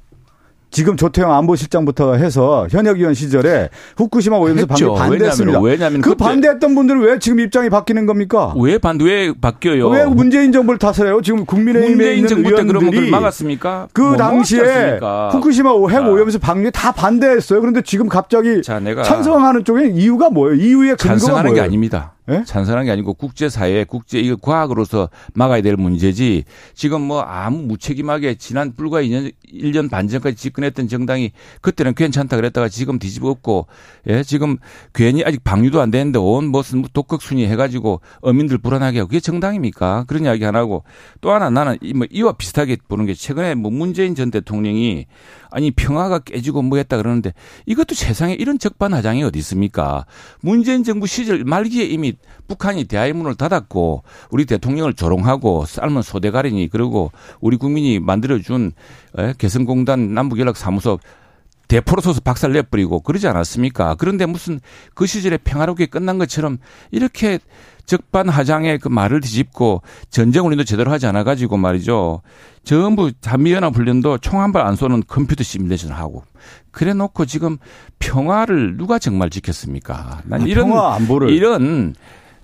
지금 0.73 0.97
조태영 0.97 1.31
안보실장부터 1.31 2.15
해서 2.15 2.67
현역 2.71 2.97
의원 2.97 3.13
시절에 3.13 3.69
후쿠시마 3.95 4.37
오염수 4.37 4.65
방류 4.65 4.95
반대했습니다. 4.95 5.59
왜냐하면, 5.61 6.01
그 6.01 6.15
반대했던 6.15 6.73
분들은 6.73 7.01
왜 7.01 7.19
지금 7.19 7.39
입장이 7.39 7.69
바뀌는 7.69 8.07
겁니까? 8.07 8.53
왜 8.57 8.79
반대 8.79 9.05
왜 9.05 9.31
바뀌어요? 9.39 9.87
왜 9.89 10.05
문재인 10.05 10.51
정부를 10.51 10.79
탓해요? 10.79 11.21
지금 11.21 11.45
국민의힘에 11.45 12.15
있는 12.15 12.45
의원들이 12.45 13.11
막았습니까? 13.11 13.87
그 13.93 14.03
뭐 14.03 14.17
당시에 14.17 14.99
후쿠시마 15.31 15.69
핵 15.89 16.07
오염수 16.07 16.39
방류에 16.39 16.71
다 16.71 16.91
반대했어요. 16.91 17.61
그런데 17.61 17.81
지금 17.83 18.09
갑자기 18.09 18.61
자, 18.63 18.81
찬성하는 19.03 19.63
쪽에 19.63 19.89
이유가 19.89 20.29
뭐예요? 20.29 20.55
이유의 20.55 20.89
근거가 20.97 21.07
찬성하는 21.07 21.49
뭐예요? 21.51 21.55
게 21.55 21.61
아닙니다. 21.61 22.12
네? 22.25 22.43
찬성한 22.45 22.85
게 22.85 22.91
아니고 22.91 23.15
국제사회, 23.15 23.83
국제 23.83 24.19
이거 24.19 24.37
과학으로서 24.37 25.09
막아야 25.33 25.61
될 25.61 25.75
문제지 25.75 26.45
지금 26.73 27.01
뭐 27.01 27.21
아무 27.21 27.63
무책임하게 27.63 28.35
지난 28.35 28.73
불과 28.75 29.01
2년, 29.01 29.33
1년 29.53 29.89
반 29.91 30.07
전까지 30.07 30.37
집권했던 30.37 30.87
정당이 30.87 31.31
그때는 31.61 31.93
괜찮다 31.93 32.37
그랬다가 32.37 32.69
지금 32.69 32.97
뒤집었고 32.97 33.67
예, 34.07 34.23
지금 34.23 34.57
괜히 34.93 35.23
아직 35.25 35.43
방류도 35.43 35.81
안 35.81 35.91
되는데 35.91 36.17
온 36.17 36.45
무슨 36.45 36.83
독극 36.93 37.21
순위 37.21 37.45
해 37.45 37.55
가지고 37.57 37.99
어민들 38.21 38.57
불안하게 38.57 38.99
하고 38.99 39.09
그게 39.09 39.19
정당입니까? 39.19 40.05
그런 40.07 40.23
이야기 40.23 40.45
하나 40.45 40.59
하고 40.59 40.83
또 41.19 41.31
하나 41.31 41.49
나는 41.49 41.77
뭐 41.93 42.07
이와 42.09 42.33
비슷하게 42.33 42.77
보는 42.87 43.05
게 43.05 43.13
최근에 43.13 43.55
뭐 43.55 43.69
문재인 43.69 44.15
전 44.15 44.31
대통령이 44.31 45.07
아니 45.53 45.69
평화가 45.69 46.19
깨지고 46.19 46.63
뭐 46.63 46.79
했다 46.79 46.97
그러는데 46.97 47.31
이것도 47.67 47.93
세상에 47.93 48.33
이런 48.33 48.57
적반하장이 48.57 49.23
어디 49.23 49.37
있습니까? 49.39 50.05
문재인 50.41 50.83
정부 50.83 51.05
시절 51.05 51.43
말기에 51.43 51.85
이미 51.85 52.13
북한이 52.47 52.85
대화의 52.85 53.13
문을 53.13 53.35
닫았고 53.35 54.03
우리 54.31 54.45
대통령을 54.45 54.95
조롱하고 54.95 55.65
삶은 55.65 56.01
소대가리니 56.01 56.69
그리고 56.69 57.11
우리 57.39 57.57
국민이 57.57 57.99
만들어준 57.99 58.71
개성공단 59.37 60.15
남북연락사무소 60.15 60.97
대포로 61.67 62.01
서서 62.01 62.21
박살 62.21 62.51
내버리고 62.53 62.99
그러지 62.99 63.27
않았습니까? 63.27 63.95
그런데 63.95 64.25
무슨 64.25 64.59
그 64.93 65.05
시절에 65.05 65.37
평화롭게 65.37 65.85
끝난 65.87 66.17
것처럼 66.17 66.57
이렇게 66.91 67.39
적반하장의 67.85 68.79
그 68.79 68.87
말을 68.87 69.19
뒤집고 69.21 69.81
전쟁 70.09 70.43
운동도 70.45 70.63
제대로 70.63 70.91
하지 70.91 71.05
않아 71.07 71.23
가지고 71.23 71.57
말이죠. 71.57 72.21
전부 72.63 73.11
단미연합 73.11 73.75
훈련도 73.75 74.19
총 74.19 74.39
한 74.39 74.51
발 74.53 74.65
안 74.65 74.75
쏘는 74.75 75.03
컴퓨터 75.07 75.43
시뮬레이션을 75.43 75.97
하고 75.97 76.23
그래 76.71 76.93
놓고 76.93 77.25
지금 77.25 77.57
평화를 77.99 78.77
누가 78.77 78.99
정말 78.99 79.29
지켰습니까? 79.29 80.21
난 80.25 80.41
아, 80.41 80.45
이런 80.45 80.71
안보를. 80.71 81.29
이런 81.31 81.93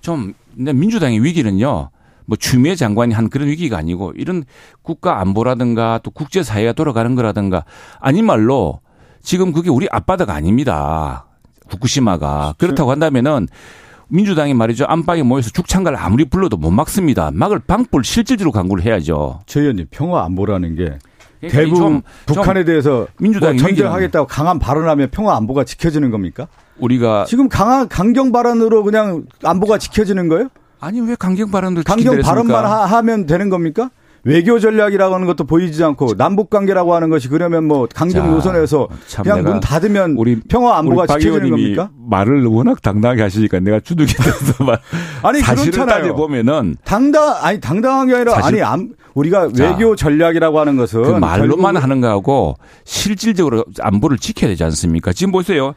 좀 0.00 0.34
민주당의 0.54 1.22
위기는요. 1.22 1.90
뭐 2.26 2.36
추미애 2.36 2.74
장관이 2.76 3.14
한 3.14 3.28
그런 3.30 3.48
위기가 3.48 3.76
아니고 3.78 4.12
이런 4.16 4.44
국가 4.82 5.20
안보라든가 5.20 6.00
또 6.02 6.10
국제 6.10 6.42
사회가 6.42 6.72
돌아가는 6.74 7.14
거라든가 7.14 7.64
아니 7.98 8.22
말로 8.22 8.80
지금 9.22 9.52
그게 9.52 9.70
우리 9.70 9.86
앞바다가 9.90 10.34
아닙니다. 10.34 11.26
후쿠시마가 11.68 12.54
그렇다고 12.58 12.90
한다면은 12.90 13.48
민주당이 14.08 14.54
말이죠. 14.54 14.86
안방에 14.86 15.22
모여서 15.22 15.50
죽창가를 15.50 15.96
아무리 15.98 16.24
불러도 16.24 16.56
못 16.56 16.70
막습니다. 16.70 17.30
막을 17.32 17.60
방법을 17.60 18.04
실질적으로 18.04 18.52
강구를 18.52 18.84
해야죠. 18.84 19.40
최 19.46 19.60
의원님 19.60 19.86
평화 19.90 20.24
안보라는 20.24 20.74
게 20.74 20.98
그러니까 21.38 21.60
대부분 21.60 21.80
좀, 21.80 22.02
북한에 22.26 22.60
좀 22.60 22.66
대해서 22.66 23.06
민주당이 23.18 23.58
뭐 23.58 23.68
전쟁하겠다고 23.68 24.26
강한 24.26 24.58
발언하면 24.58 25.10
평화 25.10 25.36
안보가 25.36 25.64
지켜지는 25.64 26.10
겁니까? 26.10 26.48
우리가 26.78 27.24
지금 27.26 27.48
강한 27.48 27.88
강경 27.88 28.32
발언으로 28.32 28.82
그냥 28.82 29.24
안보가 29.44 29.78
지켜지는 29.78 30.28
거예요? 30.28 30.48
아니 30.80 31.00
왜 31.00 31.14
강경 31.14 31.50
발언을 31.50 31.84
강경 31.84 32.20
발언만 32.20 32.64
하, 32.64 33.02
면 33.02 33.26
되는 33.26 33.48
겁니까? 33.48 33.90
외교 34.24 34.58
전략이라고 34.58 35.14
하는 35.14 35.26
것도 35.26 35.44
보이지 35.44 35.82
않고 35.82 36.14
남북 36.16 36.50
관계라고 36.50 36.94
하는 36.94 37.08
것이 37.10 37.28
그러면 37.28 37.64
뭐 37.64 37.88
강경 37.94 38.30
노선에서 38.30 38.88
그냥 39.22 39.42
문 39.42 39.60
닫으면 39.60 40.14
우리 40.18 40.40
평화 40.40 40.78
안보가 40.78 41.06
지켜지는 41.06 41.50
겁니까? 41.50 41.90
말을 42.08 42.44
워낙 42.46 42.82
당당하게 42.82 43.22
하시니까 43.22 43.60
내가 43.60 43.80
주눅이 43.80 44.08
돼서 44.08 44.64
말 44.64 44.78
아니 45.22 45.40
사실을 45.40 45.86
따져 45.86 46.14
보면은 46.14 46.76
당당 46.84 47.34
아니 47.40 47.60
당당한 47.60 48.08
게 48.08 48.14
아니라 48.16 48.44
아니 48.44 48.62
안, 48.62 48.92
우리가 49.14 49.50
외교 49.58 49.96
전략이라고 49.96 50.60
하는 50.60 50.76
것은 50.76 51.02
그 51.02 51.10
말로만 51.10 51.76
하는 51.76 52.00
거하고 52.00 52.56
실질적으로 52.84 53.64
안보를 53.80 54.18
지켜야 54.18 54.48
되지 54.50 54.64
않습니까? 54.64 55.12
지금 55.12 55.32
보세요. 55.32 55.74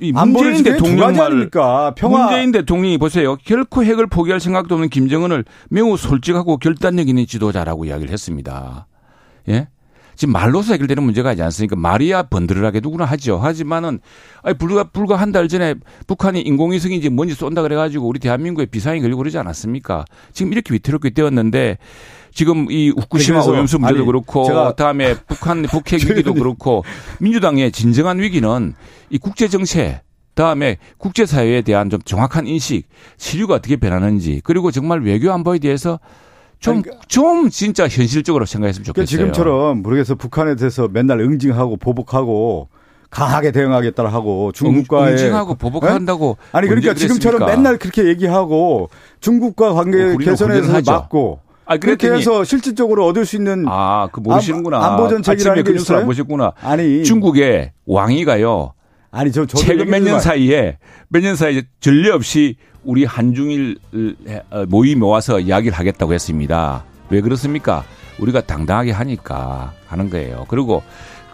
문재인 0.00 0.62
대통령 0.62 1.14
말 1.14 1.50
평화 1.94 2.26
문재인 2.26 2.52
대통령이 2.52 2.98
보세요. 2.98 3.36
결코 3.44 3.84
핵을 3.84 4.06
포기할 4.06 4.40
생각도 4.40 4.74
없는 4.74 4.88
김정은을 4.88 5.44
매우 5.70 5.96
솔직하고 5.96 6.56
결단력 6.58 7.08
있는 7.08 7.26
지도자라고 7.26 7.84
이야기를 7.84 8.12
했습니다. 8.12 8.86
예? 9.48 9.68
지금 10.16 10.32
말로서 10.32 10.72
해결되는 10.74 11.02
문제가 11.02 11.30
아니지 11.30 11.42
않습니까? 11.42 11.74
말이야 11.74 12.24
번들하게 12.24 12.78
누구나 12.80 13.04
하죠. 13.04 13.36
하지만은 13.38 13.98
아니 14.44 14.56
불과 14.56 14.84
불과 14.84 15.16
한 15.16 15.32
달 15.32 15.48
전에 15.48 15.74
북한이 16.06 16.40
인공위성인지 16.40 17.08
뭔지 17.10 17.34
쏜다 17.34 17.62
그래가지고 17.62 18.06
우리 18.06 18.20
대한민국에 18.20 18.66
비상이 18.66 19.00
걸리고 19.00 19.18
그러지 19.18 19.38
않았습니까? 19.38 20.04
지금 20.32 20.52
이렇게 20.52 20.72
위태롭게 20.72 21.10
되었는데 21.10 21.78
지금 22.34 22.66
이 22.70 22.90
후쿠시마 22.90 23.42
오염수 23.44 23.78
문제도 23.78 24.00
아니, 24.00 24.06
그렇고 24.06 24.74
다음에 24.74 25.14
북한 25.26 25.62
북핵 25.62 26.02
위기도 26.02 26.34
그렇고 26.34 26.84
민주당의 27.20 27.70
진정한 27.70 28.18
위기는 28.18 28.74
이 29.08 29.18
국제 29.18 29.48
정세 29.48 30.02
다음에 30.34 30.78
국제사회에 30.98 31.62
대한 31.62 31.90
좀 31.90 32.02
정확한 32.02 32.48
인식, 32.48 32.88
시류가 33.18 33.54
어떻게 33.54 33.76
변하는지, 33.76 34.40
그리고 34.42 34.72
정말 34.72 35.00
외교 35.00 35.32
안보에 35.32 35.60
대해서 35.60 36.00
좀, 36.58 36.82
그러니까 36.82 37.06
좀 37.06 37.50
진짜 37.50 37.86
현실적으로 37.86 38.44
생각했으면 38.44 38.82
그러니까 38.82 39.06
좋겠어요. 39.06 39.26
지금처럼 39.32 39.82
모르겠어 39.82 40.16
북한에 40.16 40.56
대해서 40.56 40.88
맨날 40.88 41.20
응징하고 41.20 41.76
보복하고 41.76 42.68
강하게 43.10 43.52
대응하겠다 43.52 44.04
하고 44.06 44.50
중국과의 44.50 45.12
응징하고 45.12 45.54
보복한다고 45.54 46.36
네? 46.40 46.48
아니 46.58 46.66
그러니까 46.66 46.94
지금처럼 46.94 47.46
맨날 47.46 47.78
그렇게 47.78 48.06
얘기하고 48.06 48.90
중국과 49.20 49.72
관계 49.72 50.16
개선에서 50.16 50.82
막고 50.84 51.43
아, 51.66 51.76
그렇게 51.76 52.10
해서 52.10 52.44
실질적으로 52.44 53.06
얻을 53.06 53.24
수 53.24 53.36
있는 53.36 53.64
아, 53.68 54.08
그 54.12 54.20
모르시는구나. 54.20 54.84
안보 54.84 55.08
정책이라는 55.08 55.64
게그 55.64 55.76
있어요? 55.76 56.04
보셨구나. 56.04 56.52
아니 56.60 57.02
중국의 57.04 57.72
왕위가요. 57.86 58.72
아니 59.10 59.30
저 59.32 59.46
최근 59.46 59.88
몇 59.88 60.00
년 60.02 60.20
사이에 60.20 60.78
몇 61.08 61.20
년 61.22 61.36
사이에 61.36 61.62
전례 61.80 62.10
없이 62.10 62.56
우리 62.84 63.04
한중일 63.04 63.78
어, 64.50 64.64
모임 64.68 64.98
모아서 64.98 65.40
이야기를 65.40 65.76
하겠다고 65.78 66.12
했습니다. 66.12 66.84
왜 67.10 67.20
그렇습니까? 67.20 67.84
우리가 68.18 68.42
당당하게 68.42 68.92
하니까 68.92 69.72
하는 69.86 70.10
거예요. 70.10 70.44
그리고 70.48 70.82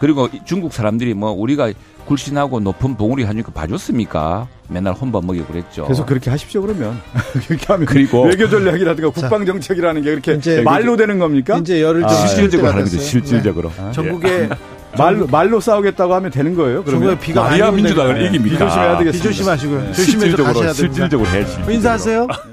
그리고 0.01 0.27
중국 0.45 0.73
사람들이 0.73 1.13
뭐 1.13 1.29
우리가 1.31 1.71
굴신하고 2.07 2.59
높은 2.59 2.97
봉우리 2.97 3.23
하니까 3.23 3.51
봐줬습니까? 3.51 4.47
맨날 4.67 4.95
혼밥 4.95 5.23
먹이고 5.23 5.45
그랬죠. 5.45 5.87
계속 5.87 6.07
그렇게 6.07 6.31
하십시오 6.31 6.63
그러면 6.63 6.99
그렇게 7.47 7.65
하면 7.67 7.85
그리고 7.85 8.23
외교 8.23 8.49
전략이라든가 8.49 9.11
국방 9.11 9.45
정책이라는 9.45 10.01
게 10.01 10.09
그렇게 10.09 10.33
이제 10.33 10.63
말로 10.63 10.97
되는 10.97 11.19
겁니까? 11.19 11.59
이제 11.59 11.83
열을 11.83 12.03
아, 12.03 12.09
실질적으로 12.09 12.69
하는 12.71 12.83
거죠. 12.83 12.97
실질적으로. 12.97 13.69
네. 13.69 13.83
아, 13.83 13.91
전국에 13.91 14.49
말로 14.97 15.27
말로 15.27 15.59
싸우겠다고 15.59 16.15
하면 16.15 16.31
되는 16.31 16.55
거예요. 16.55 16.83
그러면 16.83 17.19
비가 17.19 17.43
마리아 17.43 17.69
민주당을 17.69 18.25
이깁니까? 18.25 18.57
조심해야 18.57 18.97
되겠습니다. 18.97 19.29
비 19.29 19.35
조심하시고요. 19.35 19.79
네. 19.81 19.93
조심해서 19.93 20.19
실질적으로 20.37 20.73
실질적으로 20.73 21.29
해야지. 21.29 21.57
인사하세요. 21.71 22.27